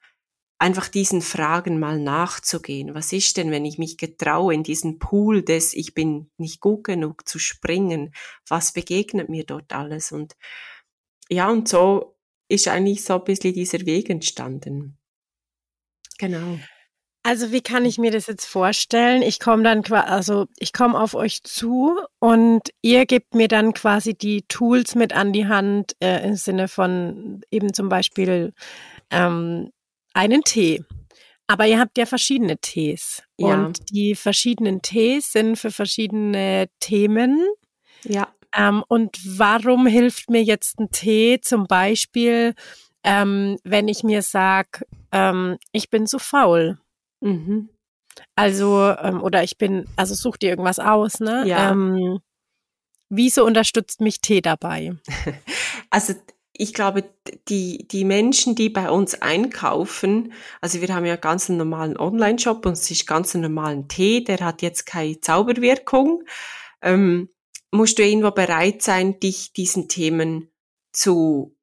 einfach 0.61 0.89
diesen 0.89 1.23
Fragen 1.23 1.81
mal 1.81 1.99
nachzugehen. 1.99 2.95
Was 2.95 3.13
ist 3.13 3.39
denn, 3.39 3.51
wenn 3.51 3.65
ich 3.65 3.79
mich 3.79 3.97
getraue, 3.97 4.53
in 4.53 4.63
diesen 4.63 4.99
Pool 4.99 5.43
des 5.43 5.73
Ich 5.73 5.95
bin 5.95 6.31
nicht 6.37 6.61
gut 6.61 6.85
genug 6.85 7.27
zu 7.27 7.39
springen? 7.39 8.13
Was 8.47 8.73
begegnet 8.73 9.31
mir 9.31 9.45
dort 9.45 9.73
alles? 9.73 10.13
Und 10.13 10.37
ja, 11.31 11.49
und 11.49 11.67
so 11.67 12.17
ist 12.49 12.69
eigentlich 12.69 13.05
so 13.05 13.15
ein 13.15 13.25
bisschen 13.25 13.55
dieser 13.55 13.87
Weg 13.87 14.11
entstanden. 14.11 14.99
Genau. 16.19 16.59
Also 17.23 17.53
wie 17.53 17.63
kann 17.63 17.85
ich 17.85 17.99
mir 17.99 18.11
das 18.11 18.27
jetzt 18.27 18.47
vorstellen? 18.47 19.23
Ich 19.23 19.41
komme 19.41 19.63
dann 19.63 19.83
quasi, 19.83 20.09
also 20.09 20.47
ich 20.59 20.73
komme 20.73 20.99
auf 20.99 21.15
euch 21.15 21.43
zu 21.43 21.99
und 22.19 22.69
ihr 22.83 23.07
gebt 23.07 23.35
mir 23.35 23.49
dann 23.49 23.73
quasi 23.73 24.15
die 24.15 24.43
Tools 24.43 24.95
mit 24.95 25.15
an 25.15 25.33
die 25.33 25.47
Hand 25.47 25.97
äh, 26.01 26.27
im 26.27 26.37
Sinne 26.37 26.69
von 26.69 27.43
eben 27.51 27.73
zum 27.75 27.89
Beispiel 27.89 28.53
ähm, 29.11 29.71
einen 30.15 30.43
Tee. 30.43 30.85
Aber 31.47 31.67
ihr 31.67 31.81
habt 31.81 31.99
ja 31.99 32.07
verschiedene 32.07 32.59
Tees. 32.59 33.23
Ja. 33.37 33.55
Und 33.55 33.91
die 33.91 34.15
verschiedenen 34.15 34.83
Tees 34.83 35.33
sind 35.33 35.57
für 35.57 35.73
verschiedene 35.73 36.69
Themen. 36.79 37.45
Ja. 38.05 38.29
Ähm, 38.57 38.85
und 38.89 39.19
warum 39.39 39.87
hilft 39.87 40.31
mir 40.31 40.43
jetzt 40.43 40.79
ein 40.79 40.91
Tee 40.91 41.41
zum 41.41 41.67
Beispiel, 41.67 42.55
ähm, 43.03 43.59
wenn 43.65 43.89
ich 43.89 44.05
mir 44.05 44.23
sage, 44.23 44.87
ähm, 45.13 45.59
ich 45.73 45.91
bin 45.91 46.07
zu 46.07 46.19
faul? 46.19 46.79
Mhm. 47.21 47.69
Also, 48.37 48.95
ähm, 49.03 49.23
oder 49.23 49.43
ich 49.43 49.59
bin, 49.59 49.87
also 49.97 50.15
such 50.15 50.37
dir 50.37 50.51
irgendwas 50.51 50.79
aus, 50.79 51.21
ne? 51.21 51.45
Ja. 51.47 51.71
Ähm, 51.71 52.21
wieso 53.09 53.45
unterstützt 53.45 54.01
mich 54.01 54.21
Tee 54.21 54.41
dabei? 54.41 54.97
Also 55.93 56.15
ich 56.61 56.75
glaube, 56.75 57.05
die, 57.49 57.89
die 57.89 58.05
Menschen, 58.05 58.55
die 58.55 58.69
bei 58.69 58.91
uns 58.91 59.15
einkaufen, 59.15 60.35
also 60.61 60.83
wir 60.83 60.95
haben 60.95 61.07
ja 61.07 61.17
ganz 61.17 61.49
einen 61.49 61.57
normalen 61.57 61.97
Online-Shop 61.97 62.67
und 62.67 62.73
es 62.73 62.91
ist 62.91 63.07
ganz 63.07 63.35
einen 63.35 63.45
normalen 63.45 63.89
Tee, 63.89 64.23
der 64.23 64.41
hat 64.41 64.61
jetzt 64.61 64.85
keine 64.85 65.19
Zauberwirkung, 65.21 66.23
ähm, 66.83 67.31
musst 67.71 67.99
du 67.99 68.05
irgendwo 68.05 68.31
bereit 68.33 68.83
sein, 68.83 69.19
dich 69.21 69.55
diesen 69.55 69.89
Themen 69.89 70.51
zu 70.93 71.57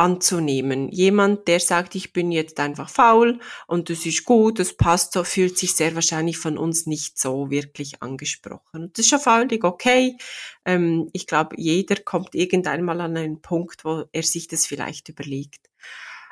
anzunehmen. 0.00 0.88
Jemand, 0.88 1.46
der 1.46 1.60
sagt, 1.60 1.94
ich 1.94 2.14
bin 2.14 2.32
jetzt 2.32 2.58
einfach 2.58 2.88
faul 2.88 3.38
und 3.66 3.90
das 3.90 4.06
ist 4.06 4.24
gut, 4.24 4.58
das 4.58 4.74
passt 4.74 5.12
so, 5.12 5.24
fühlt 5.24 5.58
sich 5.58 5.74
sehr 5.74 5.94
wahrscheinlich 5.94 6.38
von 6.38 6.56
uns 6.56 6.86
nicht 6.86 7.18
so 7.18 7.50
wirklich 7.50 8.02
angesprochen. 8.02 8.84
Und 8.84 8.98
das 8.98 9.04
ist 9.04 9.12
ja 9.12 9.18
völlig 9.18 9.62
okay. 9.62 10.16
Ähm, 10.64 11.10
ich 11.12 11.26
glaube, 11.26 11.54
jeder 11.58 11.96
kommt 11.96 12.34
irgendwann 12.34 12.82
mal 12.82 13.00
an 13.02 13.16
einen 13.18 13.42
Punkt, 13.42 13.84
wo 13.84 14.04
er 14.10 14.22
sich 14.22 14.48
das 14.48 14.64
vielleicht 14.64 15.10
überlegt. 15.10 15.68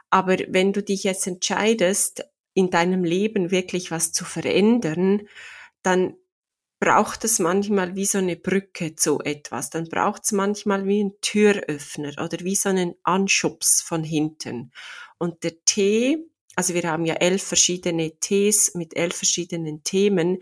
Aber 0.09 0.39
wenn 0.49 0.73
du 0.73 0.83
dich 0.83 1.05
jetzt 1.05 1.27
entscheidest, 1.27 2.25
in 2.55 2.71
deinem 2.71 3.05
Leben 3.05 3.51
wirklich 3.51 3.91
was 3.91 4.13
zu 4.13 4.25
verändern, 4.25 5.29
dann 5.83 6.15
braucht 6.81 7.25
es 7.25 7.39
manchmal 7.39 7.97
wie 7.97 8.07
so 8.07 8.19
eine 8.19 8.37
Brücke 8.37 8.95
zu 8.95 9.21
etwas. 9.21 9.71
Dann 9.71 9.89
braucht 9.89 10.25
es 10.25 10.33
manchmal 10.33 10.87
wie 10.87 11.05
ein 11.05 11.13
Türöffner 11.21 12.13
oder 12.23 12.39
wie 12.41 12.57
so 12.57 12.69
einen 12.69 12.95
Anschubs 13.03 13.83
von 13.83 14.05
hinten. 14.05 14.73
Und 15.19 15.43
der 15.43 15.65
Tee, 15.65 16.19
also 16.55 16.75
wir 16.75 16.85
haben 16.85 17.05
ja 17.05 17.15
elf 17.15 17.43
verschiedene 17.43 18.19
Tees 18.21 18.75
mit 18.75 18.97
elf 18.97 19.17
verschiedenen 19.17 19.83
Themen, 19.83 20.39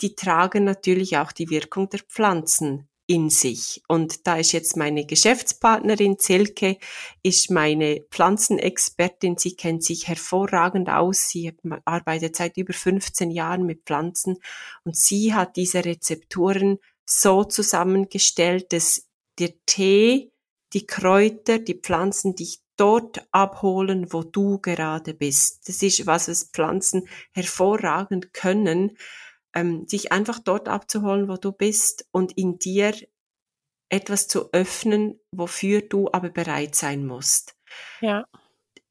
die 0.00 0.14
tragen 0.14 0.64
natürlich 0.64 1.16
auch 1.16 1.32
die 1.32 1.50
Wirkung 1.50 1.88
der 1.88 2.00
Pflanzen 2.00 2.88
in 3.08 3.30
sich. 3.30 3.82
Und 3.88 4.26
da 4.26 4.36
ist 4.36 4.52
jetzt 4.52 4.76
meine 4.76 5.06
Geschäftspartnerin 5.06 6.18
Zelke, 6.18 6.76
ist 7.22 7.50
meine 7.50 8.04
Pflanzenexpertin. 8.10 9.38
Sie 9.38 9.56
kennt 9.56 9.82
sich 9.82 10.06
hervorragend 10.06 10.90
aus. 10.90 11.28
Sie 11.28 11.56
arbeitet 11.86 12.36
seit 12.36 12.58
über 12.58 12.74
15 12.74 13.30
Jahren 13.30 13.64
mit 13.64 13.84
Pflanzen 13.86 14.36
und 14.84 14.94
sie 14.94 15.34
hat 15.34 15.56
diese 15.56 15.86
Rezepturen 15.86 16.78
so 17.06 17.44
zusammengestellt, 17.44 18.74
dass 18.74 19.08
der 19.38 19.54
Tee, 19.64 20.30
die 20.74 20.86
Kräuter, 20.86 21.58
die 21.58 21.80
Pflanzen 21.80 22.34
dich 22.34 22.60
dort 22.76 23.26
abholen, 23.32 24.12
wo 24.12 24.22
du 24.22 24.58
gerade 24.58 25.14
bist. 25.14 25.66
Das 25.66 25.82
ist 25.82 26.06
was, 26.06 26.28
was 26.28 26.50
Pflanzen 26.52 27.08
hervorragend 27.32 28.34
können 28.34 28.98
ähm, 29.58 29.86
dich 29.86 30.12
einfach 30.12 30.38
dort 30.38 30.68
abzuholen, 30.68 31.28
wo 31.28 31.36
du 31.36 31.52
bist 31.52 32.06
und 32.12 32.32
in 32.32 32.58
dir 32.58 32.94
etwas 33.88 34.28
zu 34.28 34.52
öffnen, 34.52 35.18
wofür 35.32 35.82
du 35.82 36.08
aber 36.12 36.30
bereit 36.30 36.74
sein 36.74 37.06
musst. 37.06 37.56
Ja. 38.00 38.24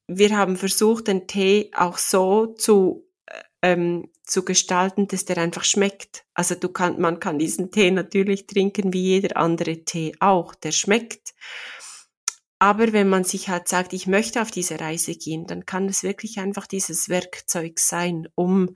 Wir 0.07 0.37
haben 0.37 0.57
versucht, 0.57 1.07
den 1.07 1.27
Tee 1.27 1.71
auch 1.75 1.97
so 1.97 2.47
zu 2.47 3.07
äh, 3.27 3.41
ähm, 3.61 4.09
zu 4.25 4.43
gestalten, 4.43 5.07
dass 5.07 5.25
der 5.25 5.37
einfach 5.37 5.63
schmeckt. 5.63 6.25
Also 6.33 6.55
du 6.55 6.69
kann, 6.69 6.99
man 6.99 7.19
kann 7.19 7.39
diesen 7.39 7.71
Tee 7.71 7.91
natürlich 7.91 8.47
trinken 8.47 8.91
wie 8.91 9.03
jeder 9.03 9.37
andere 9.37 9.85
Tee 9.85 10.15
auch, 10.19 10.53
der 10.55 10.71
schmeckt. 10.71 11.33
Aber 12.59 12.91
wenn 12.91 13.07
man 13.07 13.23
sich 13.23 13.49
halt 13.49 13.67
sagt, 13.67 13.93
ich 13.93 14.07
möchte 14.07 14.41
auf 14.41 14.51
diese 14.51 14.79
Reise 14.79 15.15
gehen, 15.15 15.45
dann 15.45 15.65
kann 15.65 15.87
es 15.87 16.03
wirklich 16.03 16.39
einfach 16.39 16.65
dieses 16.65 17.07
Werkzeug 17.07 17.79
sein, 17.79 18.27
um 18.35 18.75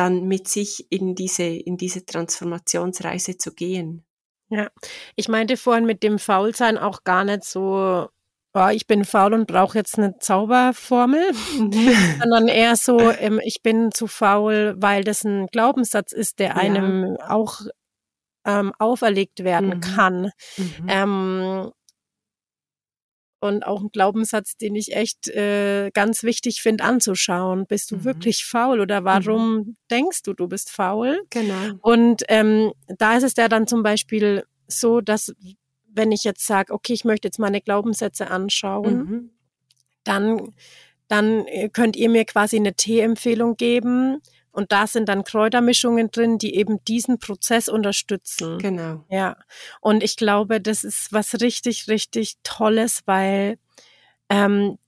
dann 0.00 0.24
mit 0.24 0.48
sich 0.48 0.86
in 0.90 1.14
diese, 1.14 1.42
in 1.42 1.76
diese 1.76 2.06
Transformationsreise 2.06 3.36
zu 3.36 3.52
gehen. 3.52 4.06
Ja, 4.48 4.70
ich 5.14 5.28
meinte 5.28 5.58
vorhin 5.58 5.84
mit 5.84 6.02
dem 6.02 6.18
Faulsein 6.18 6.78
auch 6.78 7.04
gar 7.04 7.24
nicht 7.24 7.44
so, 7.44 8.08
oh, 8.54 8.68
ich 8.72 8.86
bin 8.86 9.04
faul 9.04 9.34
und 9.34 9.46
brauche 9.46 9.76
jetzt 9.76 9.98
eine 9.98 10.18
Zauberformel, 10.18 11.32
sondern 12.18 12.48
eher 12.48 12.76
so, 12.76 12.98
ähm, 12.98 13.40
ich 13.44 13.62
bin 13.62 13.92
zu 13.92 14.06
faul, 14.06 14.74
weil 14.78 15.04
das 15.04 15.22
ein 15.22 15.48
Glaubenssatz 15.48 16.12
ist, 16.12 16.38
der 16.38 16.56
einem 16.56 17.16
ja. 17.18 17.30
auch 17.30 17.60
ähm, 18.46 18.72
auferlegt 18.78 19.44
werden 19.44 19.68
mhm. 19.76 19.80
kann. 19.80 20.32
Mhm. 20.56 20.86
Ähm, 20.88 21.70
und 23.40 23.66
auch 23.66 23.80
ein 23.80 23.90
Glaubenssatz, 23.90 24.56
den 24.56 24.74
ich 24.74 24.94
echt 24.94 25.28
äh, 25.28 25.90
ganz 25.92 26.22
wichtig 26.22 26.62
finde 26.62 26.84
anzuschauen. 26.84 27.66
Bist 27.66 27.90
du 27.90 27.96
mhm. 27.96 28.04
wirklich 28.04 28.44
faul 28.44 28.80
oder 28.80 29.04
warum 29.04 29.54
mhm. 29.54 29.76
denkst 29.90 30.22
du, 30.22 30.34
du 30.34 30.46
bist 30.46 30.70
faul? 30.70 31.22
Genau. 31.30 31.74
Und 31.80 32.22
ähm, 32.28 32.72
da 32.98 33.16
ist 33.16 33.24
es 33.24 33.34
ja 33.36 33.48
dann 33.48 33.66
zum 33.66 33.82
Beispiel 33.82 34.44
so, 34.66 35.00
dass 35.00 35.34
wenn 35.92 36.12
ich 36.12 36.22
jetzt 36.24 36.46
sage, 36.46 36.72
okay, 36.72 36.92
ich 36.92 37.04
möchte 37.04 37.28
jetzt 37.28 37.38
meine 37.38 37.60
Glaubenssätze 37.60 38.30
anschauen, 38.30 38.96
mhm. 38.96 39.30
dann 40.04 40.52
dann 41.08 41.44
äh, 41.46 41.68
könnt 41.68 41.96
ihr 41.96 42.08
mir 42.08 42.24
quasi 42.24 42.56
eine 42.56 42.74
Tee-Empfehlung 42.74 43.56
geben, 43.56 44.20
Und 44.52 44.72
da 44.72 44.86
sind 44.86 45.08
dann 45.08 45.24
Kräutermischungen 45.24 46.10
drin, 46.10 46.38
die 46.38 46.54
eben 46.56 46.82
diesen 46.84 47.18
Prozess 47.18 47.68
unterstützen. 47.68 48.58
Genau. 48.58 49.04
Ja. 49.08 49.36
Und 49.80 50.02
ich 50.02 50.16
glaube, 50.16 50.60
das 50.60 50.84
ist 50.84 51.12
was 51.12 51.40
richtig, 51.40 51.88
richtig 51.88 52.34
Tolles, 52.42 53.02
weil 53.06 53.58
ähm, 54.28 54.78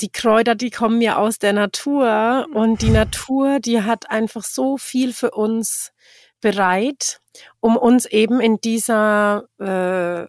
die 0.00 0.10
Kräuter, 0.10 0.54
die 0.54 0.70
kommen 0.70 1.00
ja 1.00 1.16
aus 1.16 1.38
der 1.38 1.52
Natur 1.52 2.46
und 2.52 2.82
die 2.82 2.90
Natur, 2.90 3.60
die 3.60 3.82
hat 3.82 4.10
einfach 4.10 4.42
so 4.42 4.76
viel 4.76 5.12
für 5.12 5.30
uns 5.30 5.92
bereit, 6.40 7.20
um 7.60 7.76
uns 7.76 8.06
eben 8.06 8.40
in 8.40 8.60
dieser 8.60 9.44
äh, 9.60 10.26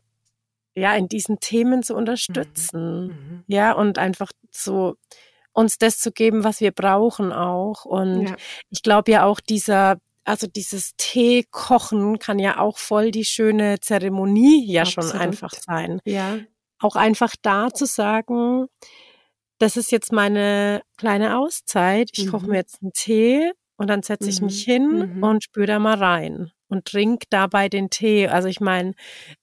ja 0.79 0.95
in 0.95 1.07
diesen 1.07 1.39
Themen 1.39 1.83
zu 1.83 1.95
unterstützen. 1.95 3.01
Mhm. 3.01 3.07
mhm. 3.07 3.43
Ja, 3.47 3.73
und 3.73 3.97
einfach 3.97 4.31
so 4.51 4.95
uns 5.53 5.77
das 5.77 5.99
zu 5.99 6.11
geben, 6.11 6.43
was 6.43 6.59
wir 6.59 6.71
brauchen 6.71 7.31
auch. 7.31 7.85
Und 7.85 8.27
ja. 8.27 8.35
ich 8.69 8.81
glaube 8.81 9.11
ja 9.11 9.25
auch 9.25 9.39
dieser, 9.39 9.97
also 10.23 10.47
dieses 10.47 10.95
Tee 10.97 11.45
kochen 11.51 12.19
kann 12.19 12.39
ja 12.39 12.59
auch 12.59 12.77
voll 12.77 13.11
die 13.11 13.25
schöne 13.25 13.79
Zeremonie 13.79 14.65
ja 14.71 14.83
Absolut. 14.83 15.11
schon 15.11 15.19
einfach 15.19 15.53
sein. 15.53 15.99
Ja. 16.05 16.39
Auch 16.79 16.95
einfach 16.95 17.35
da 17.41 17.73
zu 17.73 17.85
sagen, 17.85 18.67
das 19.59 19.77
ist 19.77 19.91
jetzt 19.91 20.11
meine 20.11 20.81
kleine 20.97 21.37
Auszeit. 21.37 22.09
Ich 22.13 22.25
mhm. 22.25 22.31
koche 22.31 22.47
mir 22.47 22.57
jetzt 22.57 22.81
einen 22.81 22.91
Tee 22.93 23.51
und 23.77 23.89
dann 23.89 24.01
setze 24.01 24.29
ich 24.29 24.41
mich 24.41 24.67
mhm. 24.67 24.71
hin 24.71 25.15
mhm. 25.15 25.23
und 25.23 25.43
spüre 25.43 25.67
da 25.67 25.79
mal 25.79 25.97
rein 25.97 26.51
und 26.73 26.85
trink 26.85 27.23
dabei 27.29 27.69
den 27.69 27.89
Tee. 27.89 28.27
Also 28.27 28.49
ich 28.49 28.59
meine, 28.59 28.93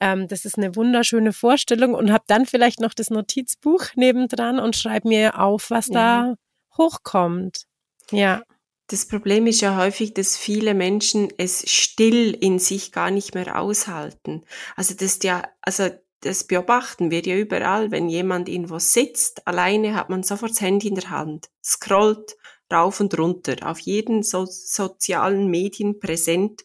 ähm, 0.01 0.28
das 0.28 0.45
ist 0.45 0.59
eine 0.59 0.76
wunderschöne 0.76 1.33
Vorstellung 1.33 1.95
und 1.95 2.12
habe 2.12 2.24
dann 2.26 2.45
vielleicht 2.45 2.81
noch 2.81 2.93
das 2.93 3.09
Notizbuch 3.09 3.87
nebendran 3.97 4.59
und 4.59 4.76
schreibe 4.76 5.09
mir 5.09 5.41
auf, 5.41 5.70
was 5.70 5.87
ja. 5.89 5.95
da 5.95 6.35
hochkommt. 6.76 7.64
Ja. 8.11 8.43
Das 8.89 9.07
Problem 9.07 9.47
ist 9.47 9.61
ja 9.61 9.76
häufig, 9.76 10.14
dass 10.14 10.37
viele 10.37 10.74
Menschen 10.74 11.28
es 11.39 11.70
still 11.70 12.35
in 12.35 12.59
sich 12.59 12.91
gar 12.91 13.12
nicht 13.12 13.37
mehr 13.37 13.57
aushalten. 13.57 14.43
Also 14.74 14.95
das 14.95 15.20
ja, 15.22 15.45
also 15.62 15.91
das 16.22 16.45
beobachten 16.45 17.12
wir 17.12 17.22
ja 17.22 17.37
überall, 17.37 17.93
wenn 17.93 18.09
jemand 18.09 18.49
irgendwo 18.49 18.81
sitzt, 18.81 19.47
alleine 19.47 19.95
hat 19.95 20.11
man 20.11 20.24
sofort 20.24 20.51
das 20.51 20.61
Handy 20.61 20.89
in 20.89 20.97
der 20.97 21.09
Hand, 21.09 21.51
scrollt 21.62 22.37
rauf 22.72 23.01
und 23.01 23.16
runter, 23.18 23.57
auf 23.68 23.81
jeden 23.81 24.22
so 24.22 24.47
sozialen 24.47 25.49
Medien 25.49 25.99
präsent 25.99 26.64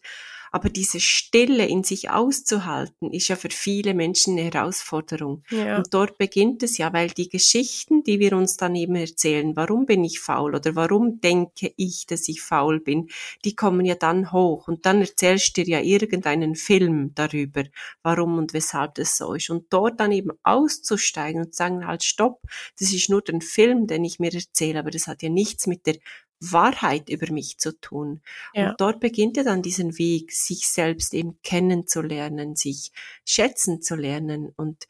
aber 0.56 0.70
diese 0.70 1.00
Stille 1.00 1.66
in 1.66 1.84
sich 1.84 2.08
auszuhalten, 2.08 3.12
ist 3.12 3.28
ja 3.28 3.36
für 3.36 3.50
viele 3.50 3.92
Menschen 3.92 4.38
eine 4.38 4.50
Herausforderung. 4.50 5.42
Ja. 5.50 5.76
Und 5.76 5.92
dort 5.92 6.16
beginnt 6.16 6.62
es 6.62 6.78
ja, 6.78 6.94
weil 6.94 7.08
die 7.08 7.28
Geschichten, 7.28 8.02
die 8.04 8.20
wir 8.20 8.32
uns 8.32 8.56
dann 8.56 8.74
eben 8.74 8.94
erzählen, 8.94 9.54
warum 9.54 9.84
bin 9.84 10.02
ich 10.02 10.18
faul 10.18 10.54
oder 10.54 10.74
warum 10.74 11.20
denke 11.20 11.74
ich, 11.76 12.06
dass 12.06 12.26
ich 12.28 12.40
faul 12.40 12.80
bin, 12.80 13.10
die 13.44 13.54
kommen 13.54 13.84
ja 13.84 13.96
dann 13.96 14.32
hoch. 14.32 14.66
Und 14.66 14.86
dann 14.86 15.02
erzählst 15.02 15.58
du 15.58 15.62
dir 15.62 15.80
ja 15.80 15.84
irgendeinen 15.84 16.54
Film 16.54 17.12
darüber, 17.14 17.64
warum 18.02 18.38
und 18.38 18.54
weshalb 18.54 18.94
das 18.94 19.18
so 19.18 19.34
ist. 19.34 19.50
Und 19.50 19.66
dort 19.68 20.00
dann 20.00 20.10
eben 20.10 20.30
auszusteigen 20.42 21.42
und 21.42 21.54
sagen, 21.54 21.86
halt, 21.86 22.02
stopp, 22.02 22.40
das 22.78 22.94
ist 22.94 23.10
nur 23.10 23.22
ein 23.28 23.42
Film, 23.42 23.86
den 23.86 24.06
ich 24.06 24.20
mir 24.20 24.32
erzähle, 24.32 24.78
aber 24.78 24.90
das 24.90 25.06
hat 25.06 25.20
ja 25.20 25.28
nichts 25.28 25.66
mit 25.66 25.86
der 25.86 25.96
Wahrheit 26.40 27.08
über 27.08 27.32
mich 27.32 27.58
zu 27.58 27.78
tun. 27.80 28.20
Ja. 28.54 28.70
Und 28.70 28.80
dort 28.80 29.00
beginnt 29.00 29.36
ja 29.36 29.42
dann 29.42 29.62
diesen 29.62 29.98
Weg, 29.98 30.32
sich 30.32 30.68
selbst 30.68 31.14
eben 31.14 31.38
kennenzulernen, 31.42 32.56
sich 32.56 32.92
schätzen 33.24 33.82
zu 33.82 33.94
lernen. 33.94 34.52
Und 34.56 34.86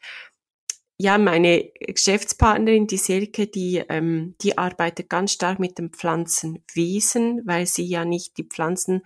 ja, 0.97 1.17
meine 1.17 1.71
Geschäftspartnerin, 1.79 2.87
die 2.87 2.97
Silke, 2.97 3.47
die, 3.47 3.83
ähm, 3.87 4.35
die 4.41 4.57
arbeitet 4.57 5.09
ganz 5.09 5.31
stark 5.31 5.59
mit 5.59 5.77
dem 5.77 5.91
Pflanzenwesen, 5.91 7.43
weil 7.45 7.67
sie 7.67 7.85
ja 7.85 8.03
nicht 8.03 8.37
die 8.37 8.45
Pflanzen, 8.45 9.03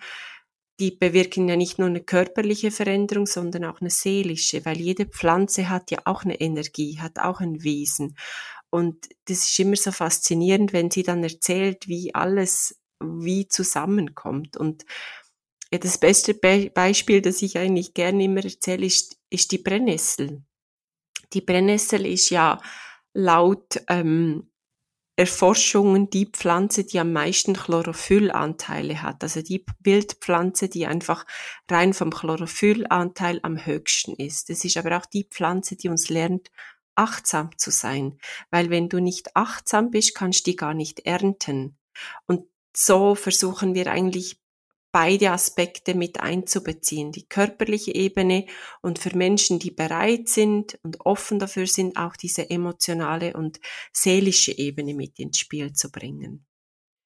die 0.80 0.92
bewirken 0.92 1.48
ja 1.48 1.56
nicht 1.56 1.78
nur 1.78 1.89
eine 1.89 2.02
körperliche 2.02 2.72
Veränderung, 2.72 3.28
sondern 3.28 3.66
auch 3.66 3.82
eine 3.82 3.92
seelische, 3.92 4.66
weil 4.66 4.78
jede 4.78 5.06
Pflanze 5.06 5.70
hat 5.70 5.92
ja 5.92 6.00
auch 6.06 6.24
eine 6.24 6.39
Energie, 6.42 7.00
hat 7.00 7.20
auch 7.20 7.39
ein 7.39 7.62
Wesen. 7.62 8.16
Und 8.72 9.09
das 9.26 9.49
ist 9.49 9.59
immer 9.59 9.76
so 9.76 9.91
faszinierend, 9.91 10.74
wenn 10.74 10.89
sie 10.89 11.03
dann 11.03 11.24
erzählt, 11.24 11.88
wie 11.88 12.15
alles 12.15 12.80
wie 12.99 13.47
zusammenkommt. 13.47 14.57
Und 14.57 14.86
ja, 15.72 15.78
das 15.78 15.97
beste 15.97 16.34
Be 16.34 16.72
Beispiel, 16.74 17.22
das 17.22 17.41
ich 17.41 17.57
eigentlich 17.57 17.93
gerne 17.93 18.24
immer 18.24 18.43
erzähle, 18.43 18.86
ist, 18.86 19.17
ist 19.30 19.51
die 19.51 19.57
Brennnessel. 19.57 20.43
Die 21.34 21.41
Brennnessel 21.41 22.05
ist 22.05 22.30
ja 22.30 22.59
laut 23.13 23.82
ähm, 23.88 24.51
Erforschungen 25.17 26.09
die 26.09 26.26
Pflanze, 26.26 26.84
die 26.84 26.99
am 26.99 27.13
meisten 27.13 27.53
Chlorophyllanteile 27.53 29.01
hat. 29.01 29.24
Also 29.24 29.41
die 29.41 29.65
Wildpflanze, 29.82 30.69
die 30.69 30.88
einfach 30.88 31.26
rein 31.69 31.93
vom 31.93 32.11
Chlorophyllanteil 32.11 33.39
am 33.43 33.65
höchsten 33.65 34.15
ist. 34.15 34.49
Das 34.49 34.65
ist 34.65 34.78
aber 34.78 34.97
auch 34.97 35.05
die 35.05 35.26
Pflanze, 35.26 35.76
die 35.76 35.89
uns 35.89 36.09
lernt, 36.09 36.49
achtsam 36.96 37.58
zu 37.58 37.72
sein, 37.72 38.20
weil 38.50 38.70
wenn 38.70 38.89
du 38.89 39.00
nicht 39.00 39.36
achtsam 39.36 39.92
bist, 39.92 40.16
kannst 40.16 40.46
du 40.46 40.52
die 40.52 40.56
gar 40.56 40.74
nicht 40.74 41.02
ernten. 41.02 41.78
Und 42.26 42.46
so 42.76 43.16
versuchen 43.16 43.76
wir 43.76 43.88
eigentlich 43.88 44.42
beide 44.92 45.32
Aspekte 45.32 45.96
mit 45.96 46.20
einzubeziehen, 46.20 47.12
die 47.12 47.28
körperliche 47.28 47.96
Ebene 47.96 48.46
und 48.82 49.00
für 49.00 49.16
Menschen, 49.16 49.58
die 49.58 49.72
bereit 49.72 50.28
sind 50.28 50.78
und 50.84 51.00
offen 51.06 51.39
dafür 51.39 51.68
sind, 51.68 51.98
auch 51.98 52.16
diese 52.16 52.50
emotionale 52.50 53.34
und 53.34 53.60
seelische 53.94 54.58
Ebene 54.58 54.94
mit 54.94 55.18
ins 55.20 55.38
Spiel 55.38 55.74
zu 55.74 55.92
bringen. 55.92 56.46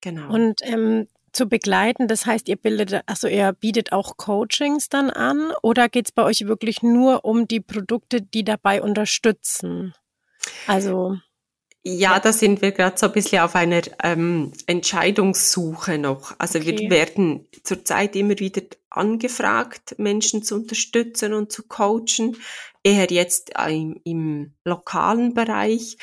Genau. 0.02 0.34
Und 0.34 0.62
ähm, 0.64 1.08
zu 1.36 1.48
begleiten? 1.48 2.08
Das 2.08 2.26
heißt, 2.26 2.48
ihr 2.48 2.56
bildet, 2.56 3.02
also 3.06 3.28
ihr 3.28 3.52
bietet 3.54 3.92
auch 3.92 4.18
Coachings 4.18 4.90
dann 4.90 5.10
an 5.10 5.52
oder 5.62 5.90
geht 5.90 6.08
es 6.08 6.12
bei 6.12 6.24
euch 6.24 6.48
wirklich 6.48 6.82
nur 6.82 7.26
um 7.26 7.48
die 7.48 7.60
Produkte, 7.60 8.22
die 8.22 8.44
dabei 8.44 8.82
unterstützen? 8.82 9.94
Also 10.68 11.18
ja, 11.88 12.20
da 12.20 12.34
sind 12.34 12.64
wir 12.64 12.72
gerade 12.72 12.98
so 12.98 13.06
ein 13.06 13.12
bisschen 13.12 13.44
auf 13.44 13.54
einer 13.54 13.82
ähm, 14.04 14.52
Entscheidungssuche 14.66 16.00
noch. 16.00 16.34
Also 16.40 16.58
okay. 16.58 16.80
wir 16.80 16.90
werden 16.90 17.48
zurzeit 17.62 18.16
immer 18.16 18.40
wieder 18.40 18.64
angefragt, 18.90 19.94
Menschen 20.00 20.42
zu 20.42 20.56
unterstützen 20.56 21.34
und 21.34 21.52
zu 21.52 21.62
coachen, 21.68 22.38
eher 22.82 23.06
jetzt 23.12 23.52
im, 23.68 24.02
im 24.04 24.56
lokalen 24.64 25.36
Bereich 25.36 25.98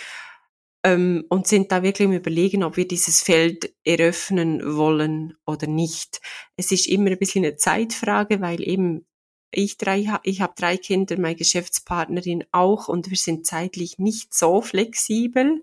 ähm, 0.85 1.24
und 1.28 1.47
sind 1.47 1.72
da 1.72 1.83
wirklich 1.83 2.07
im 2.07 2.12
Überlegen, 2.12 2.64
ob 2.64 2.76
wir 2.76 2.87
dieses 2.87 3.22
Feld 3.22 3.72
eröffnen 3.85 4.76
wollen 4.76 5.35
oder 5.47 5.66
nicht. 5.66 6.20
Es 6.57 6.72
ist 6.72 6.89
immer 6.89 7.11
ein 7.11 7.18
bisschen 7.18 7.45
eine 7.45 7.57
Zeitfrage, 7.57 8.41
weil 8.41 8.66
eben 8.66 9.07
ich 9.53 9.76
drei, 9.76 10.07
ich 10.22 10.41
habe 10.41 10.55
drei 10.57 10.76
Kinder, 10.76 11.18
meine 11.18 11.37
Geschäftspartnerin 11.37 12.45
auch 12.53 12.89
und 12.89 13.11
wir 13.11 13.18
sind 13.18 13.47
zeitlich 13.47 13.99
nicht 13.99 14.35
so 14.35 14.62
flexibel 14.62 15.62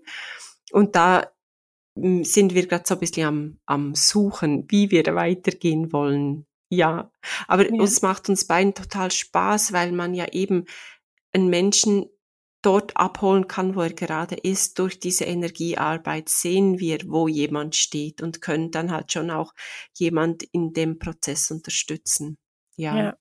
und 0.70 0.94
da 0.94 1.30
hm, 1.98 2.24
sind 2.24 2.54
wir 2.54 2.66
gerade 2.66 2.84
so 2.86 2.94
ein 2.94 3.00
bisschen 3.00 3.26
am, 3.26 3.60
am 3.66 3.94
Suchen, 3.94 4.66
wie 4.68 4.90
wir 4.90 5.04
weitergehen 5.14 5.92
wollen. 5.92 6.46
Ja, 6.72 7.10
aber 7.48 7.66
ja. 7.68 7.80
uns 7.80 8.00
macht 8.00 8.28
uns 8.28 8.46
beiden 8.46 8.74
total 8.74 9.10
Spaß, 9.10 9.72
weil 9.72 9.90
man 9.90 10.14
ja 10.14 10.28
eben 10.32 10.66
einen 11.32 11.48
Menschen 11.48 12.06
dort 12.62 12.96
abholen 12.96 13.48
kann, 13.48 13.74
wo 13.74 13.80
er 13.82 13.92
gerade 13.92 14.34
ist. 14.34 14.78
Durch 14.78 15.00
diese 15.00 15.24
Energiearbeit 15.24 16.28
sehen 16.28 16.78
wir, 16.78 16.98
wo 17.06 17.28
jemand 17.28 17.76
steht 17.76 18.22
und 18.22 18.42
können 18.42 18.70
dann 18.70 18.90
halt 18.90 19.12
schon 19.12 19.30
auch 19.30 19.52
jemand 19.96 20.42
in 20.52 20.72
dem 20.72 20.98
Prozess 20.98 21.50
unterstützen. 21.50 22.38
Ja. 22.76 22.96
ja. 22.96 23.16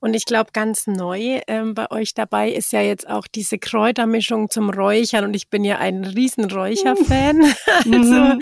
Und 0.00 0.14
ich 0.14 0.24
glaube, 0.24 0.50
ganz 0.52 0.86
neu 0.86 1.40
ähm, 1.46 1.74
bei 1.74 1.90
euch 1.90 2.14
dabei 2.14 2.50
ist 2.50 2.72
ja 2.72 2.80
jetzt 2.80 3.08
auch 3.08 3.26
diese 3.26 3.58
Kräutermischung 3.58 4.48
zum 4.50 4.70
Räuchern. 4.70 5.24
Und 5.24 5.34
ich 5.34 5.50
bin 5.50 5.64
ja 5.64 5.78
ein 5.78 6.04
Riesenräucher-Fan. 6.04 7.42
also 7.66 7.90
mhm. 7.90 8.40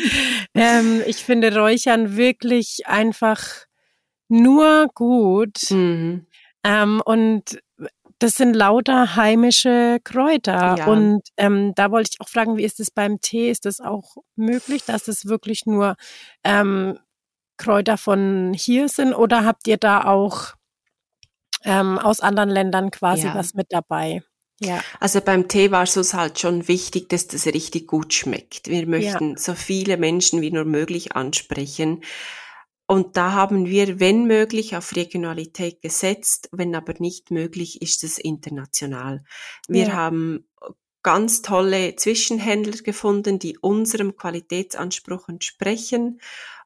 ähm, 0.55 1.03
ich 1.07 1.17
finde 1.17 1.57
Räuchern 1.57 2.17
wirklich 2.17 2.87
einfach 2.87 3.43
nur 4.29 4.89
gut. 4.95 5.71
Mhm. 5.71 6.27
Ähm, 6.65 7.03
und 7.05 7.59
das 8.25 8.37
sind 8.37 8.55
lauter 8.55 9.17
heimische 9.17 9.99
Kräuter. 10.03 10.77
Ja. 10.79 10.87
Und 10.87 11.21
ähm, 11.37 11.75
da 11.75 11.91
wollte 11.91 12.09
ich 12.13 12.21
auch 12.23 12.29
fragen, 12.31 12.57
wie 12.57 12.65
ist 12.65 12.81
es 12.81 12.91
beim 12.91 13.21
Tee? 13.21 13.51
Ist 13.51 13.67
das 13.67 13.81
auch 13.83 14.17
möglich, 14.35 14.83
dass 14.85 15.09
es 15.09 15.27
wirklich 15.27 15.67
nur 15.67 15.97
ähm, 16.43 16.99
Kräuter 17.59 17.99
von 17.99 18.55
hier 18.57 18.89
sind? 18.89 19.13
Oder 19.13 19.45
habt 19.45 19.69
ihr 19.69 19.77
da 19.77 20.05
auch 20.05 20.55
ähm, 21.65 21.99
aus 21.99 22.21
anderen 22.21 22.49
Ländern 22.49 22.91
quasi 22.91 23.27
ja. 23.27 23.35
was 23.35 23.53
mit 23.53 23.67
dabei? 23.69 24.23
Ja. 24.59 24.81
Also 25.01 25.21
beim 25.21 25.47
Tee 25.47 25.71
war 25.71 25.83
es 25.83 25.95
uns 25.99 26.15
halt 26.15 26.39
schon 26.39 26.67
wichtig, 26.67 27.11
dass 27.11 27.27
das 27.27 27.45
richtig 27.45 27.87
gut 27.87 28.15
schmeckt. 28.15 28.69
Wir 28.69 28.87
möchten 28.87 29.33
ja. 29.33 29.37
so 29.37 29.53
viele 29.53 29.99
Menschen 29.99 30.41
wie 30.41 30.51
nur 30.51 30.65
möglich 30.65 31.15
ansprechen. 31.15 32.03
Und 32.87 33.17
da 33.17 33.33
haben 33.33 33.67
wir, 33.67 33.99
wenn 33.99 34.27
möglich, 34.27 34.77
auf 34.77 34.95
Regionalität 34.95 35.81
gesetzt. 35.81 36.49
Wenn 36.53 36.75
aber 36.75 36.95
nicht 36.99 37.31
möglich, 37.31 37.81
ist 37.81 38.05
es 38.05 38.19
international. 38.19 39.25
Wir 39.69 39.87
ja. 39.87 39.93
haben 39.95 40.47
ganz 41.03 41.43
tolle 41.43 41.97
Zwischenhändler 41.97 42.83
gefunden, 42.83 43.39
die 43.39 43.59
unserem 43.59 44.17
Qualitätsanspruch 44.17 45.29
entsprechen 45.29 46.21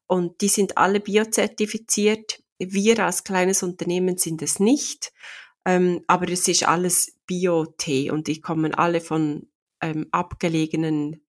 und 0.07 0.41
die 0.41 0.49
sind 0.49 0.79
alle 0.79 1.01
biozertifiziert. 1.01 2.43
Wir 2.59 3.05
als 3.05 3.25
kleines 3.25 3.63
Unternehmen 3.63 4.17
sind 4.17 4.41
es 4.41 4.59
nicht, 4.59 5.13
ähm, 5.65 6.03
aber 6.07 6.29
es 6.31 6.49
ist 6.49 6.67
alles 6.67 7.13
Bio-Tee 7.27 8.11
und 8.11 8.27
die 8.27 8.41
kommen 8.41 8.75
alle 8.75 9.01
von 9.01 9.49
ähm, 9.81 10.07
abgelegenen 10.13 11.21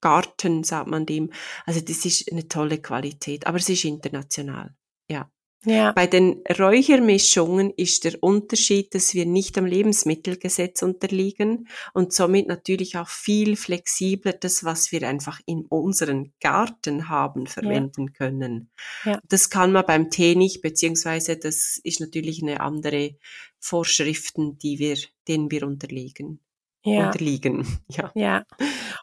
Teegarten, 0.00 0.64
sagt 0.64 0.88
man 0.88 1.06
dem. 1.06 1.30
Also 1.66 1.80
das 1.80 2.04
ist 2.04 2.30
eine 2.30 2.48
tolle 2.48 2.78
Qualität, 2.78 3.46
aber 3.46 3.58
es 3.58 3.68
ist 3.68 3.84
international. 3.84 4.74
Ja. 5.08 5.30
Ja. 5.64 5.90
Bei 5.90 6.06
den 6.06 6.44
Räuchermischungen 6.56 7.72
ist 7.76 8.04
der 8.04 8.22
Unterschied, 8.22 8.94
dass 8.94 9.12
wir 9.14 9.26
nicht 9.26 9.58
am 9.58 9.66
Lebensmittelgesetz 9.66 10.82
unterliegen 10.82 11.66
und 11.94 12.12
somit 12.12 12.46
natürlich 12.46 12.96
auch 12.96 13.08
viel 13.08 13.56
flexibler 13.56 14.34
das, 14.34 14.62
was 14.62 14.92
wir 14.92 15.02
einfach 15.08 15.40
in 15.46 15.66
unseren 15.66 16.32
Garten 16.40 17.08
haben, 17.08 17.48
verwenden 17.48 18.06
ja. 18.06 18.12
können. 18.12 18.70
Ja. 19.04 19.18
Das 19.28 19.50
kann 19.50 19.72
man 19.72 19.84
beim 19.84 20.10
Tee 20.10 20.36
nicht, 20.36 20.62
beziehungsweise 20.62 21.36
das 21.36 21.80
ist 21.82 21.98
natürlich 21.98 22.40
eine 22.40 22.60
andere 22.60 23.16
Vorschriften, 23.58 24.58
die 24.58 24.78
wir, 24.78 24.96
denen 25.26 25.50
wir 25.50 25.66
unterliegen 25.66 26.38
ja. 26.84 27.06
unterliegen. 27.06 27.66
Ja. 27.88 28.10
ja. 28.14 28.42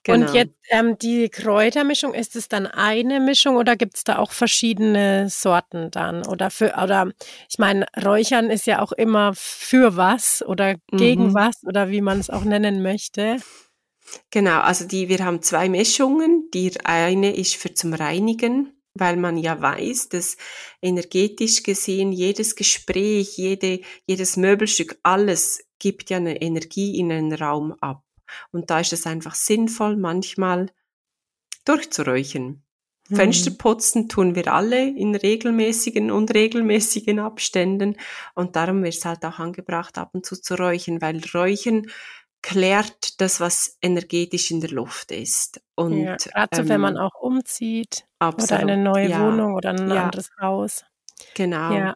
Genau. 0.03 0.27
Und 0.27 0.35
jetzt 0.35 0.59
ähm, 0.69 0.97
die 0.99 1.29
Kräutermischung, 1.29 2.13
ist 2.13 2.35
es 2.35 2.47
dann 2.47 2.67
eine 2.67 3.19
Mischung 3.19 3.55
oder 3.55 3.75
gibt 3.75 3.97
es 3.97 4.03
da 4.03 4.19
auch 4.19 4.31
verschiedene 4.31 5.27
Sorten 5.29 5.89
dann? 5.91 6.25
Oder 6.27 6.51
für, 6.51 6.75
oder 6.81 7.11
ich 7.49 7.57
meine, 7.57 7.85
Räuchern 8.03 8.51
ist 8.51 8.67
ja 8.67 8.81
auch 8.81 8.91
immer 8.91 9.33
für 9.35 9.97
was 9.97 10.43
oder 10.45 10.75
gegen 10.91 11.27
mhm. 11.29 11.33
was 11.33 11.63
oder 11.65 11.89
wie 11.89 12.01
man 12.01 12.19
es 12.19 12.29
auch 12.29 12.43
nennen 12.43 12.83
möchte. 12.83 13.37
Genau, 14.29 14.59
also 14.59 14.85
die, 14.85 15.09
wir 15.09 15.25
haben 15.25 15.41
zwei 15.41 15.67
Mischungen. 15.67 16.49
Die 16.53 16.71
eine 16.83 17.35
ist 17.35 17.55
für 17.55 17.73
zum 17.73 17.93
Reinigen 17.93 18.71
weil 18.95 19.17
man 19.17 19.37
ja 19.37 19.61
weiß, 19.61 20.09
dass 20.09 20.37
energetisch 20.81 21.63
gesehen 21.63 22.11
jedes 22.13 22.55
Gespräch, 22.55 23.37
jede, 23.37 23.81
jedes 24.07 24.37
Möbelstück, 24.37 24.97
alles 25.03 25.59
gibt 25.79 26.09
ja 26.09 26.17
eine 26.17 26.41
Energie 26.41 26.97
in 26.97 27.11
einen 27.11 27.33
Raum 27.33 27.73
ab. 27.81 28.03
Und 28.51 28.69
da 28.69 28.79
ist 28.79 28.93
es 28.93 29.05
einfach 29.05 29.35
sinnvoll, 29.35 29.97
manchmal 29.97 30.71
durchzuräuchern. 31.65 32.63
Mhm. 33.09 33.15
Fenster 33.15 33.51
putzen 33.51 34.09
tun 34.09 34.35
wir 34.35 34.51
alle 34.51 34.87
in 34.87 35.15
regelmäßigen 35.15 36.09
und 36.11 36.33
regelmäßigen 36.33 37.19
Abständen. 37.19 37.97
Und 38.33 38.55
darum 38.55 38.83
wird 38.83 38.95
es 38.95 39.05
halt 39.05 39.23
auch 39.25 39.39
angebracht, 39.39 39.97
ab 39.97 40.09
und 40.13 40.25
zu 40.25 40.41
zu 40.41 40.55
räuchern, 40.55 41.01
weil 41.01 41.21
Räuchern 41.33 41.87
klärt 42.41 43.21
das, 43.21 43.39
was 43.39 43.77
energetisch 43.81 44.51
in 44.51 44.61
der 44.61 44.69
Luft 44.69 45.11
ist. 45.11 45.61
Und 45.75 46.03
ja, 46.03 46.15
gerade 46.15 46.55
so, 46.55 46.61
ähm, 46.61 46.69
wenn 46.69 46.81
man 46.81 46.97
auch 46.97 47.15
umzieht 47.19 48.05
absolut, 48.19 48.63
oder 48.63 48.73
eine 48.73 48.77
neue 48.83 49.09
ja, 49.09 49.19
Wohnung 49.19 49.55
oder 49.55 49.71
ein 49.71 49.89
ja, 49.89 50.05
anderes 50.05 50.29
Haus. 50.39 50.85
Genau. 51.33 51.73
Ja 51.73 51.95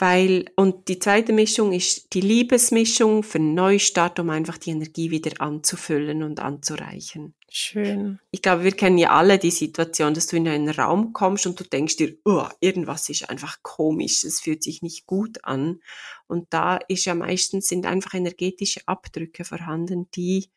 weil, 0.00 0.46
und 0.56 0.88
die 0.88 0.98
zweite 0.98 1.32
Mischung 1.32 1.72
ist 1.72 2.14
die 2.14 2.20
Liebesmischung 2.20 3.22
für 3.22 3.38
einen 3.38 3.54
Neustart, 3.54 4.18
um 4.20 4.30
einfach 4.30 4.58
die 4.58 4.70
Energie 4.70 5.10
wieder 5.10 5.40
anzufüllen 5.40 6.22
und 6.22 6.40
anzureichen. 6.40 7.34
Schön. 7.50 8.18
Ich 8.30 8.42
glaube, 8.42 8.64
wir 8.64 8.72
kennen 8.72 8.98
ja 8.98 9.10
alle 9.10 9.38
die 9.38 9.50
Situation, 9.50 10.14
dass 10.14 10.28
du 10.28 10.36
in 10.36 10.48
einen 10.48 10.70
Raum 10.70 11.12
kommst 11.12 11.46
und 11.46 11.58
du 11.58 11.64
denkst 11.64 11.96
dir, 11.96 12.16
oh, 12.24 12.46
irgendwas 12.60 13.08
ist 13.08 13.28
einfach 13.28 13.62
komisch, 13.62 14.24
es 14.24 14.40
fühlt 14.40 14.62
sich 14.62 14.82
nicht 14.82 15.06
gut 15.06 15.44
an. 15.44 15.80
Und 16.28 16.46
da 16.54 16.76
ist 16.76 17.04
ja 17.04 17.14
meistens 17.14 17.68
sind 17.68 17.84
einfach 17.84 18.14
energetische 18.14 18.80
Abdrücke 18.86 19.44
vorhanden, 19.44 20.08
die, 20.14 20.48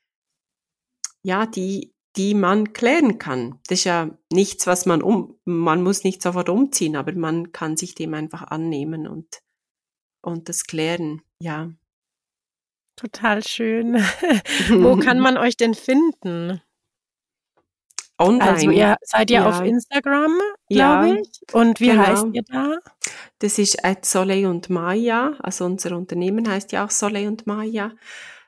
ja, 1.24 1.46
die 1.46 1.95
die 2.18 2.34
man 2.34 2.74
klären 2.74 3.18
kann. 3.18 3.60
Das 3.68 3.80
ist 3.80 3.84
ja 3.86 4.10
nichts, 4.32 4.68
was 4.68 4.86
man 4.86 5.02
um, 5.02 5.38
man 5.46 5.84
muss 5.84 6.04
nicht 6.04 6.22
sofort 6.22 6.50
umziehen, 6.50 6.96
aber 6.96 7.14
man 7.14 7.52
kann 7.52 7.78
sich 7.78 7.96
dem 7.96 8.14
einfach 8.14 8.44
annehmen 8.44 9.08
und, 9.08 9.42
und 10.22 10.50
das 10.50 10.66
klären, 10.66 11.22
ja. 11.40 11.72
Total 12.96 13.44
schön. 13.44 13.96
Wo 14.70 14.96
kann 14.96 15.20
man 15.20 15.38
euch 15.38 15.58
denn 15.58 15.74
finden? 15.74 16.62
Online. 18.18 18.50
Also 18.50 18.72
ihr 18.72 18.96
seid 19.02 19.30
ja, 19.30 19.42
ja. 19.42 19.50
auf 19.50 19.62
Instagram, 19.62 20.40
glaube 20.70 21.08
ja, 21.08 21.16
ich. 21.16 21.54
Und 21.54 21.82
wie 21.82 21.88
genau. 21.88 22.08
heißt 22.08 22.28
ihr 22.32 22.44
da? 22.44 22.78
Das 23.40 23.60
ist 23.60 23.84
at 23.84 24.06
Soleil 24.06 24.46
und 24.46 24.70
Maya. 24.70 25.34
Also 25.40 25.66
unser 25.66 25.98
Unternehmen 25.98 26.48
heißt 26.48 26.72
ja 26.72 26.86
auch 26.86 26.92
Soleil 26.92 27.28
und 27.28 27.46
Maya. 27.46 27.92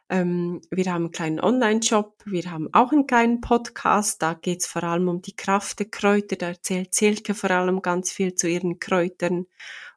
Ähm, 0.10 0.62
wir 0.72 0.86
haben 0.86 1.06
einen 1.06 1.12
kleinen 1.12 1.40
Online-Shop, 1.40 2.24
wir 2.26 2.50
haben 2.50 2.70
auch 2.74 2.92
einen 2.94 3.08
kleinen 3.08 3.42
Podcast, 3.42 4.22
da 4.22 4.34
geht 4.36 4.62
es 4.62 4.68
vor 4.68 4.84
allem 4.84 5.10
um 5.10 5.22
die 5.22 5.36
Kraft 5.36 5.80
der 5.80 5.90
Kräuter, 5.90 6.38
da 6.38 6.48
erzählt 6.48 6.94
Silke 6.96 7.34
vor 7.34 7.52
allem 7.52 7.82
ganz 7.82 8.12
viel 8.12 8.34
zu 8.34 8.48
ihren 8.48 8.80
Kräutern 8.80 9.48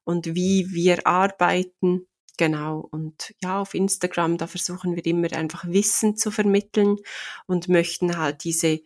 und 0.05 0.35
wie 0.35 0.67
wir 0.73 1.07
arbeiten. 1.07 2.07
Genau, 2.37 2.89
und 2.91 3.35
ja, 3.43 3.61
auf 3.61 3.75
Instagram, 3.75 4.39
da 4.39 4.47
versuchen 4.47 4.97
wir 4.97 5.05
immer 5.05 5.33
einfach 5.33 5.67
Wissen 5.69 6.17
zu 6.17 6.31
vermitteln 6.31 6.97
und 7.47 7.69
möchten 7.69 8.17
halt 8.17 8.45
diese 8.45 8.81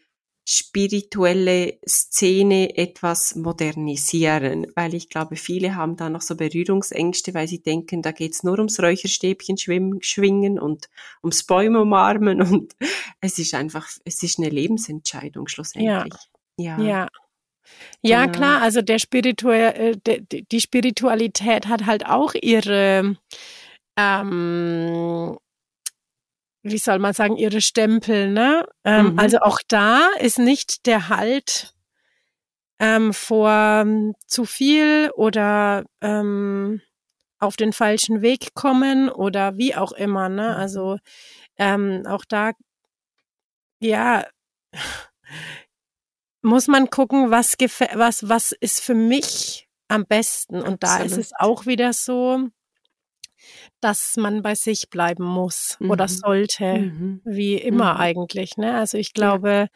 spirituelle 0.47 1.79
Szene 1.89 2.77
etwas 2.77 3.35
modernisieren, 3.35 4.67
weil 4.75 4.95
ich 4.95 5.09
glaube, 5.09 5.37
viele 5.37 5.75
haben 5.75 5.97
da 5.97 6.11
noch 6.11 6.21
so 6.21 6.37
Berührungsängste, 6.37 7.33
weil 7.33 7.49
sie 7.49 7.63
denken, 7.63 8.03
da 8.03 8.13
geht's 8.13 8.43
nur 8.43 8.59
ums 8.59 8.79
Räucherstäbchen 8.79 9.57
schwingen 9.57 10.59
und 10.59 10.91
ums 11.23 11.45
Bäume 11.45 11.81
umarmen 11.81 12.43
und 12.53 12.75
es 13.21 13.39
ist 13.39 13.55
einfach, 13.55 13.89
es 14.05 14.23
ist 14.23 14.39
eine 14.39 14.51
Lebensentscheidung 14.51 15.49
schlussendlich. 15.49 16.15
Ja. 16.59 16.79
ja. 16.79 16.85
ja. 16.85 17.09
Ja, 18.03 18.27
genau. 18.27 18.39
klar, 18.39 18.63
also 18.63 18.83
der 18.83 18.99
Spiritual, 18.99 19.97
äh, 20.07 20.21
die 20.31 20.61
Spiritualität 20.61 21.67
hat 21.67 21.87
halt 21.87 22.05
auch 22.05 22.35
ihre 22.35 23.17
ähm, 23.97 25.39
wie 26.65 26.79
soll 26.79 26.99
man 26.99 27.13
sagen, 27.13 27.37
ihre 27.37 27.61
Stempel, 27.61 28.31
ne? 28.31 28.67
Ähm, 28.85 29.13
mhm. 29.13 29.19
Also 29.19 29.39
auch 29.41 29.59
da 29.69 30.09
ist 30.19 30.39
nicht 30.39 30.87
der 30.87 31.11
Halt 31.11 31.75
ähm, 32.81 33.13
vor 33.13 33.51
ähm, 33.51 34.15
zu 34.27 34.47
viel 34.47 35.11
oder 35.15 35.85
ähm, 36.01 36.81
auf 37.39 37.57
den 37.57 37.75
falschen 37.75 38.23
Weg 38.23 38.55
kommen 38.55 39.11
oder 39.11 39.59
wie 39.59 39.77
auch 39.77 39.93
immer, 39.93 40.31
ne? 40.31 40.49
Mhm. 40.55 40.57
Also 40.57 40.99
ähm, 41.59 42.05
auch 42.09 42.25
da, 42.25 42.53
ja, 43.79 44.27
muss 46.41 46.67
man 46.67 46.89
gucken, 46.89 47.31
was 47.31 47.57
was 47.59 48.29
was 48.29 48.53
ist 48.53 48.81
für 48.81 48.95
mich 48.95 49.69
am 49.89 50.07
besten. 50.07 50.63
Und 50.63 50.83
da 50.83 50.99
ist 50.99 51.19
es 51.19 51.33
auch 51.39 51.67
wieder 51.67 51.93
so, 51.93 52.49
dass 53.85 54.17
man 54.17 54.41
bei 54.41 54.55
sich 54.55 54.89
bleiben 54.89 55.25
muss 55.25 55.77
mhm. 55.79 55.91
oder 55.91 56.09
sollte, 56.09 56.79
mhm. 56.79 57.21
wie 57.27 57.57
immer 57.57 57.95
mhm. 57.95 58.01
eigentlich. 58.01 58.57
Ne? 58.57 58.75
Also 58.75 58.97
ich 58.97 59.13
glaube, 59.13 59.69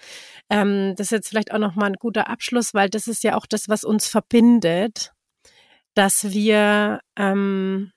ja. 0.51 0.63
ähm, 0.63 0.95
das 0.97 1.09
ist 1.09 1.11
jetzt 1.11 1.29
vielleicht 1.29 1.53
auch 1.53 1.59
nochmal 1.59 1.91
ein 1.91 1.99
guter 2.01 2.29
Abschluss, 2.29 2.73
weil 2.73 2.89
das 2.89 3.07
ist 3.07 3.23
ja 3.23 3.37
auch 3.37 3.45
das, 3.45 3.69
was 3.69 3.85
uns 3.85 4.09
verbindet, 4.09 5.13
dass 5.93 6.33
wir 6.33 7.01
ähm, 7.17 7.93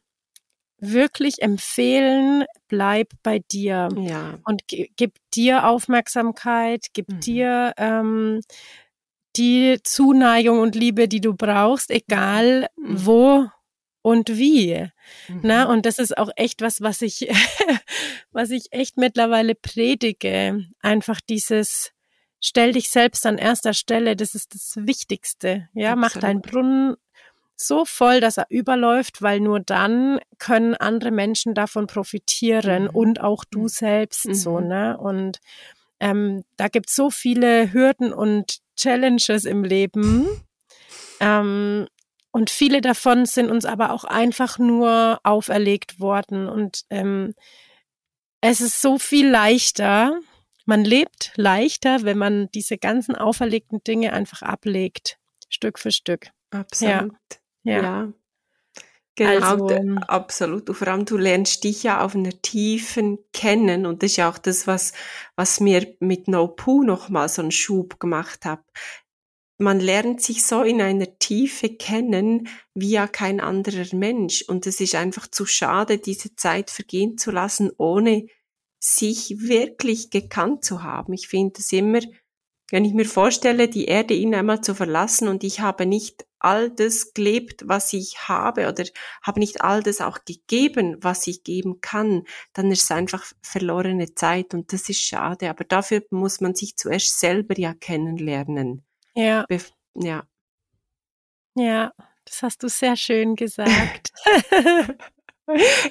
wirklich 0.80 1.42
empfehlen, 1.42 2.44
bleib 2.68 3.08
bei 3.24 3.40
dir 3.50 3.88
ja. 3.96 4.38
und 4.44 4.64
gib 4.68 5.14
dir 5.34 5.66
Aufmerksamkeit, 5.66 6.88
gib 6.92 7.08
mhm. 7.08 7.20
dir 7.22 7.74
ähm, 7.78 8.42
die 9.38 9.80
Zuneigung 9.82 10.60
und 10.60 10.76
Liebe, 10.76 11.08
die 11.08 11.22
du 11.22 11.34
brauchst, 11.34 11.90
egal 11.90 12.68
mhm. 12.76 13.06
wo 13.06 13.48
und 14.02 14.38
wie. 14.38 14.88
Mhm. 15.28 15.40
Na, 15.44 15.66
und 15.66 15.86
das 15.86 16.00
ist 16.00 16.18
auch 16.18 16.30
echt 16.36 16.62
was, 16.62 16.82
was 16.82 17.02
ich, 17.02 17.28
was 18.32 18.50
ich 18.50 18.72
echt 18.72 18.98
mittlerweile 18.98 19.56
predige. 19.56 20.66
Einfach 20.82 21.22
dieses, 21.22 21.92
stell 22.40 22.74
dich 22.74 22.90
selbst 22.90 23.26
an 23.26 23.38
erster 23.38 23.74
Stelle, 23.74 24.16
das 24.16 24.36
ist 24.36 24.56
das 24.56 24.74
Wichtigste. 24.76 25.70
Ja, 25.74 25.94
Absolut. 25.94 26.14
mach 26.16 26.22
deinen 26.22 26.42
Brunnen 26.42 26.96
so 27.56 27.86
voll, 27.86 28.20
dass 28.20 28.38
er 28.38 28.48
überläuft, 28.50 29.22
weil 29.22 29.40
nur 29.40 29.60
dann 29.60 30.20
können 30.40 30.74
andere 30.76 31.12
Menschen 31.12 31.54
davon 31.54 31.88
profitieren 31.88 32.84
mhm. 32.84 32.90
und 32.90 33.22
auch 33.22 33.46
du 33.46 33.64
mhm. 33.64 33.68
selbst 33.68 34.28
mhm. 34.28 34.34
so, 34.34 34.60
ne? 34.60 34.98
Und 34.98 35.40
ähm, 36.00 36.44
da 36.58 36.68
gibt's 36.68 36.96
so 36.96 37.12
viele 37.12 37.72
Hürden 37.72 38.12
und 38.12 38.58
Challenges 38.76 39.46
im 39.46 39.64
Leben. 39.64 40.28
Ähm, 41.20 41.88
und 42.32 42.50
viele 42.50 42.82
davon 42.82 43.26
sind 43.26 43.52
uns 43.52 43.66
aber 43.66 43.92
auch 43.92 44.06
einfach 44.06 44.58
nur 44.58 45.20
auferlegt 45.24 46.00
worden. 46.00 46.48
Und 46.48 46.86
ähm, 46.90 47.36
es 48.40 48.62
ist 48.62 48.82
so 48.82 48.98
viel 48.98 49.30
leichter. 49.30 50.20
Man 50.66 50.86
lebt 50.86 51.34
leichter, 51.36 52.04
wenn 52.04 52.18
man 52.18 52.50
diese 52.52 52.78
ganzen 52.78 53.16
auferlegten 53.16 53.84
Dinge 53.84 54.14
einfach 54.14 54.42
ablegt, 54.42 55.18
Stück 55.50 55.78
für 55.78 55.92
Stück. 55.92 56.30
Absolut. 56.52 57.14
Ja. 57.64 57.76
ja. 57.76 57.82
ja. 57.82 58.14
Genau, 59.16 59.46
also, 59.46 59.98
absolut. 60.08 60.70
Und 60.70 60.76
vor 60.76 60.88
allem, 60.88 61.04
du 61.04 61.18
lernst 61.18 61.66
dich 61.66 61.84
ja 61.84 62.04
auf 62.04 62.16
einer 62.16 62.42
Tiefen 62.42 63.20
kennen. 63.34 63.86
Und 63.86 64.02
das 64.02 64.12
ist 64.12 64.18
ja 64.18 64.30
auch 64.30 64.38
das, 64.38 64.68
was, 64.68 64.94
was 65.36 65.60
mir 65.60 65.96
mit 66.00 66.30
No 66.30 66.48
Poo 66.48 66.84
nochmal 66.84 67.28
so 67.28 67.42
einen 67.42 67.52
Schub 67.52 68.00
gemacht 68.00 68.46
hat 68.46 68.62
man 69.62 69.80
lernt 69.80 70.22
sich 70.22 70.44
so 70.44 70.64
in 70.64 70.82
einer 70.82 71.20
Tiefe 71.20 71.70
kennen 71.70 72.50
wie 72.74 72.92
ja 72.92 73.08
kein 73.08 73.40
anderer 73.40 73.96
Mensch. 73.96 74.44
Und 74.48 74.66
es 74.66 74.82
ist 74.82 74.96
einfach 74.96 75.28
zu 75.28 75.46
schade, 75.46 76.00
diese 76.00 76.36
Zeit 76.36 76.72
vergehen 76.72 77.18
zu 77.18 77.30
lassen, 77.32 77.72
ohne 77.78 78.26
sich 78.80 79.36
wirklich 79.40 80.10
gekannt 80.10 80.66
zu 80.66 80.82
haben. 80.82 81.14
Ich 81.14 81.28
finde 81.28 81.60
es 81.60 81.72
immer, 81.72 82.00
wenn 82.72 82.86
ich 82.86 82.94
mir 82.94 83.06
vorstelle, 83.06 83.68
die 83.68 83.86
Erde 83.86 84.16
ihn 84.16 84.34
einmal 84.34 84.62
zu 84.62 84.74
verlassen 84.74 85.28
und 85.28 85.44
ich 85.44 85.60
habe 85.60 85.86
nicht 85.86 86.26
all 86.40 86.72
das 86.72 87.14
gelebt, 87.14 87.62
was 87.68 87.94
ich 87.94 88.28
habe 88.28 88.68
oder 88.68 88.86
habe 89.22 89.40
nicht 89.40 89.62
all 89.62 89.84
das 89.84 90.02
auch 90.02 90.26
gegeben, 90.26 90.98
was 91.02 91.28
ich 91.28 91.44
geben 91.44 91.82
kann, 91.82 92.24
dann 92.54 92.72
ist 92.72 92.84
es 92.84 92.92
einfach 92.92 93.24
verlorene 93.44 94.16
Zeit 94.16 94.56
und 94.56 94.74
das 94.74 94.90
ist 94.90 95.02
schade. 95.02 95.52
Aber 95.52 95.66
dafür 95.66 96.02
muss 96.10 96.42
man 96.42 96.56
sich 96.56 96.78
zuerst 96.78 97.20
selber 97.20 97.60
ja 97.60 97.76
kennenlernen. 97.76 98.84
Ja. 99.16 99.46
Bef 99.48 99.72
ja. 99.96 100.24
Ja, 101.56 101.92
das 102.26 102.44
hast 102.44 102.64
du 102.64 102.70
sehr 102.70 102.96
schön 102.96 103.36
gesagt. 103.36 104.12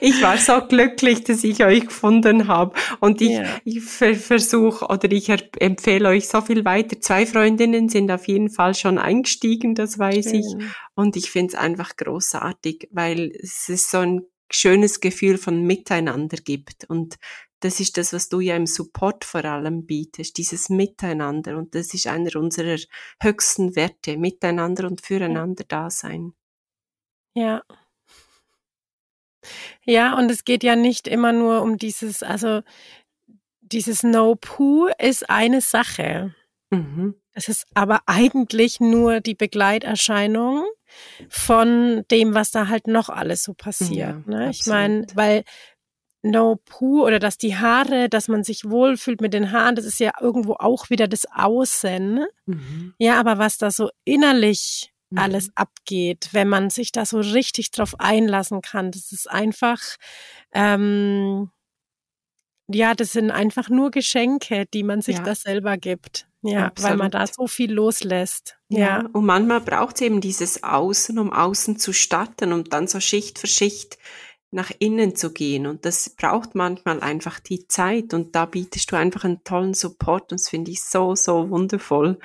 Ich 0.01 0.23
war 0.23 0.39
so 0.39 0.67
glücklich, 0.67 1.25
dass 1.25 1.45
ich 1.45 1.65
euch 1.65 1.87
gefunden 1.87 2.49
habe. 2.49 2.75
Und 3.01 3.21
ich, 3.21 3.31
ja. 3.31 3.61
ich 3.65 3.83
versuche 3.83 4.87
oder 4.87 5.11
ich 5.11 5.29
empfehle 5.59 6.09
euch 6.09 6.29
so 6.29 6.41
viel 6.41 6.65
weiter. 6.65 7.01
Zwei 7.01 7.27
Freundinnen 7.27 7.89
sind 7.89 8.11
auf 8.11 8.29
jeden 8.29 8.51
Fall 8.51 8.75
schon 8.75 8.99
eingestiegen, 8.99 9.75
das 9.75 9.99
weiß 9.99 10.31
Schön. 10.31 10.35
ich. 10.37 10.47
Und 10.95 11.17
ich 11.17 11.31
finde 11.31 11.55
es 11.55 11.55
einfach 11.57 11.97
großartig, 11.97 12.89
weil 12.93 13.33
es 13.43 13.69
ist 13.69 13.91
so 13.91 13.99
ein 13.99 14.23
schönes 14.51 15.01
Gefühl 15.01 15.39
von 15.39 15.63
Miteinander 15.63 16.39
gibt. 16.39 16.85
Und 16.89 17.17
das 17.61 17.81
ist 17.81 17.97
das, 17.97 18.13
was 18.13 18.29
du 18.29 18.41
ja 18.41 18.57
im 18.57 18.67
Support 18.67 19.25
vor 19.25 19.45
allem 19.45 19.87
bietest, 19.87 20.39
dieses 20.39 20.71
Miteinander. 20.71 21.57
Und 21.57 21.75
das 21.75 21.95
ist 21.95 22.07
einer 22.07 22.35
unserer 22.37 22.79
höchsten 23.21 23.77
Werte, 23.77 24.17
Miteinander 24.17 24.87
und 24.87 25.01
füreinander 25.01 25.65
da 25.69 25.91
sein. 25.91 26.33
Ja. 27.35 27.63
Ja, 29.85 30.19
und 30.19 30.31
es 30.31 30.45
geht 30.45 30.63
ja 30.63 30.77
nicht 30.77 31.07
immer 31.07 31.33
nur 31.33 31.63
um 31.63 31.79
dieses, 31.79 32.23
also 32.23 32.63
dieses 33.61 34.03
No-Poo 34.03 34.89
ist 34.99 35.31
eine 35.31 35.61
Sache. 35.61 36.35
Mhm. 36.71 37.15
Es 37.33 37.49
ist 37.49 37.67
aber 37.75 38.01
eigentlich 38.07 38.81
nur 38.81 39.21
die 39.21 39.35
Begleiterscheinung 39.35 40.67
von 41.29 42.05
dem, 42.11 42.35
was 42.35 42.51
da 42.51 42.69
halt 42.69 42.87
noch 42.87 43.09
alles 43.09 43.45
so 43.45 43.55
passiert. 43.55 43.91
Ja, 43.91 44.23
ne? 44.27 44.51
Ich 44.51 44.67
meine, 44.67 45.07
weil 45.15 45.45
No 46.23 46.57
Poo 46.67 47.05
oder 47.05 47.19
dass 47.19 47.39
die 47.39 47.57
Haare, 47.57 48.09
dass 48.09 48.29
man 48.29 48.45
sich 48.45 48.69
wohlfühlt 48.69 49.21
mit 49.21 49.33
den 49.33 49.53
Haaren, 49.53 49.75
das 49.75 49.87
ist 49.87 50.01
ja 50.01 50.13
irgendwo 50.21 50.55
auch 50.55 50.91
wieder 50.91 51.09
das 51.09 51.27
Außen. 51.33 52.27
Mhm. 52.47 52.95
Ja, 52.99 53.19
aber 53.19 53.39
was 53.39 53.57
da 53.57 53.71
so 53.71 53.91
innerlich 54.05 54.93
mhm. 55.11 55.19
alles 55.19 55.51
abgeht, 55.55 56.29
wenn 56.33 56.49
man 56.49 56.69
sich 56.71 56.93
da 56.93 57.07
so 57.07 57.21
richtig 57.21 57.71
drauf 57.71 57.95
einlassen 57.99 58.61
kann, 58.61 58.91
das 58.91 59.13
ist 59.13 59.31
einfach, 59.31 59.81
ähm, 60.53 61.51
ja, 62.69 62.95
das 62.95 63.13
sind 63.13 63.31
einfach 63.31 63.69
nur 63.69 63.91
Geschenke, 63.91 64.67
die 64.67 64.83
man 64.83 65.01
sich 65.01 65.17
ja. 65.17 65.23
da 65.23 65.35
selber 65.35 65.77
gibt. 65.77 66.27
Ja, 66.43 66.69
Absolut. 66.69 66.91
weil 66.91 66.97
man 66.97 67.11
da 67.11 67.27
so 67.27 67.47
viel 67.47 67.71
loslässt. 67.71 68.57
Ja, 68.69 68.79
ja. 68.79 69.09
und 69.13 69.27
manchmal 69.27 69.61
braucht 69.61 69.97
es 69.97 70.01
eben 70.01 70.23
dieses 70.23 70.63
Außen, 70.63 71.19
um 71.19 71.33
außen 71.33 71.79
zu 71.79 71.93
starten 71.93 72.53
und 72.53 72.73
dann 72.73 72.87
so 72.87 72.99
Schicht 72.99 73.39
für 73.39 73.47
Schicht 73.47 73.99
nach 74.53 74.73
innen 74.81 75.15
zu 75.15 75.33
gehen. 75.33 75.67
Und 75.67 75.85
das 75.85 76.11
braucht 76.11 76.55
manchmal 76.55 77.01
einfach 77.01 77.39
die 77.39 77.69
Zeit. 77.69 78.13
Und 78.13 78.35
da 78.35 78.47
bietest 78.47 78.91
du 78.91 78.97
einfach 78.97 79.25
einen 79.25 79.45
tollen 79.45 79.75
Support. 79.75 80.33
Und 80.33 80.41
das 80.41 80.49
finde 80.49 80.73
ich 80.73 80.83
so, 80.83 81.15
so 81.15 81.51
wundervoll. 81.51 82.19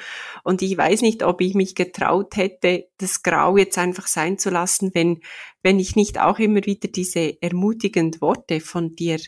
Und 0.43 0.61
ich 0.61 0.75
weiß 0.77 1.01
nicht, 1.01 1.23
ob 1.23 1.41
ich 1.41 1.53
mich 1.53 1.75
getraut 1.75 2.35
hätte, 2.35 2.87
das 2.97 3.21
Grau 3.21 3.57
jetzt 3.57 3.77
einfach 3.77 4.07
sein 4.07 4.39
zu 4.39 4.49
lassen, 4.49 4.91
wenn, 4.93 5.21
wenn 5.61 5.79
ich 5.79 5.95
nicht 5.95 6.19
auch 6.19 6.39
immer 6.39 6.65
wieder 6.65 6.87
diese 6.87 7.41
ermutigenden 7.41 8.21
Worte 8.21 8.59
von 8.59 8.95
dir 8.95 9.19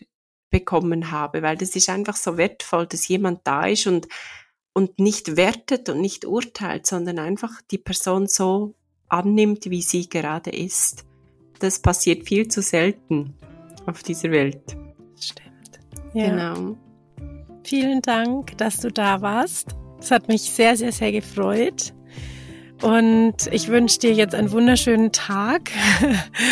bekommen 0.50 1.12
habe. 1.12 1.44
Weil 1.44 1.58
das 1.58 1.76
ist 1.76 1.90
einfach 1.90 2.16
so 2.16 2.38
wertvoll, 2.38 2.88
dass 2.88 3.08
jemand 3.08 3.42
da 3.46 3.68
ist 3.68 3.86
und, 3.86 4.08
und 4.74 4.98
nicht 4.98 5.38
wertet 5.38 5.90
und 5.90 6.02
nicht 6.02 6.26
urteilt, 6.26 6.88
sondern 6.88 7.20
einfach 7.20 7.62
die 7.70 7.78
Person 7.78 8.28
so 8.28 8.74
annimmt, 9.08 9.70
wie 9.70 9.84
sie 9.84 10.10
gerade 10.10 10.50
ist 10.50 11.07
das 11.60 11.80
passiert 11.80 12.28
viel 12.28 12.48
zu 12.48 12.62
selten 12.62 13.34
auf 13.86 14.04
dieser 14.04 14.32
Welt. 14.32 14.78
Stimmt. 15.20 15.80
Ja. 16.14 16.30
Genau. 16.30 16.78
Vielen 17.64 18.02
Dank, 18.02 18.58
dass 18.58 18.78
du 18.78 18.92
da 18.92 19.22
warst. 19.22 19.76
Es 20.00 20.12
hat 20.12 20.28
mich 20.28 20.44
sehr, 20.44 20.78
sehr, 20.78 20.92
sehr 20.92 21.12
gefreut. 21.12 21.94
Und 22.82 23.36
ich 23.52 23.70
wünsche 23.70 24.00
dir 24.00 24.14
jetzt 24.14 24.36
einen 24.36 24.52
wunderschönen 24.52 25.12
Tag. 25.12 25.72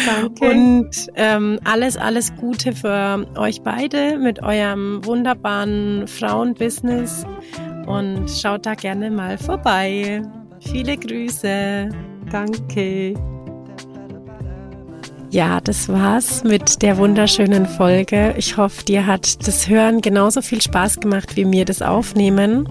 Danke. 0.05 0.45
Und 0.49 0.89
ähm, 1.15 1.59
alles, 1.63 1.97
alles 1.97 2.35
Gute 2.35 2.73
für 2.73 3.27
euch 3.37 3.61
beide 3.61 4.17
mit 4.17 4.41
eurem 4.41 5.05
wunderbaren 5.05 6.07
Frauenbusiness. 6.07 7.25
Und 7.85 8.29
schaut 8.29 8.65
da 8.65 8.73
gerne 8.73 9.11
mal 9.11 9.37
vorbei. 9.37 10.23
Viele 10.59 10.97
Grüße. 10.97 11.89
Danke. 12.31 13.34
Ja, 15.35 15.59
das 15.59 15.89
war's 15.89 16.45
mit 16.45 16.81
der 16.81 16.95
wunderschönen 16.95 17.65
Folge. 17.65 18.33
Ich 18.37 18.55
hoffe, 18.55 18.85
dir 18.85 19.05
hat 19.05 19.45
das 19.45 19.67
Hören 19.67 19.99
genauso 19.99 20.41
viel 20.41 20.61
Spaß 20.61 21.01
gemacht 21.01 21.35
wie 21.35 21.43
mir 21.43 21.65
das 21.65 21.81
Aufnehmen. 21.81 22.69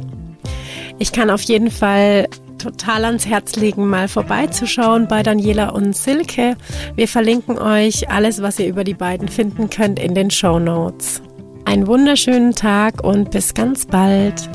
Ich 0.98 1.12
kann 1.12 1.28
auf 1.28 1.42
jeden 1.42 1.70
Fall 1.70 2.26
total 2.56 3.04
ans 3.04 3.26
Herz 3.26 3.56
legen, 3.56 3.86
mal 3.86 4.08
vorbeizuschauen 4.08 5.08
bei 5.08 5.22
Daniela 5.22 5.72
und 5.72 5.94
Silke. 5.94 6.56
Wir 6.96 7.06
verlinken 7.06 7.58
euch 7.58 8.08
alles, 8.08 8.40
was 8.40 8.58
ihr 8.58 8.68
über 8.68 8.84
die 8.84 8.94
beiden 8.94 9.28
finden 9.28 9.68
könnt, 9.68 9.98
in 9.98 10.14
den 10.14 10.30
Show 10.30 10.58
Notes. 10.58 11.20
Einen 11.66 11.86
wunderschönen 11.86 12.54
Tag 12.54 13.04
und 13.04 13.30
bis 13.30 13.52
ganz 13.52 13.84
bald. 13.84 14.48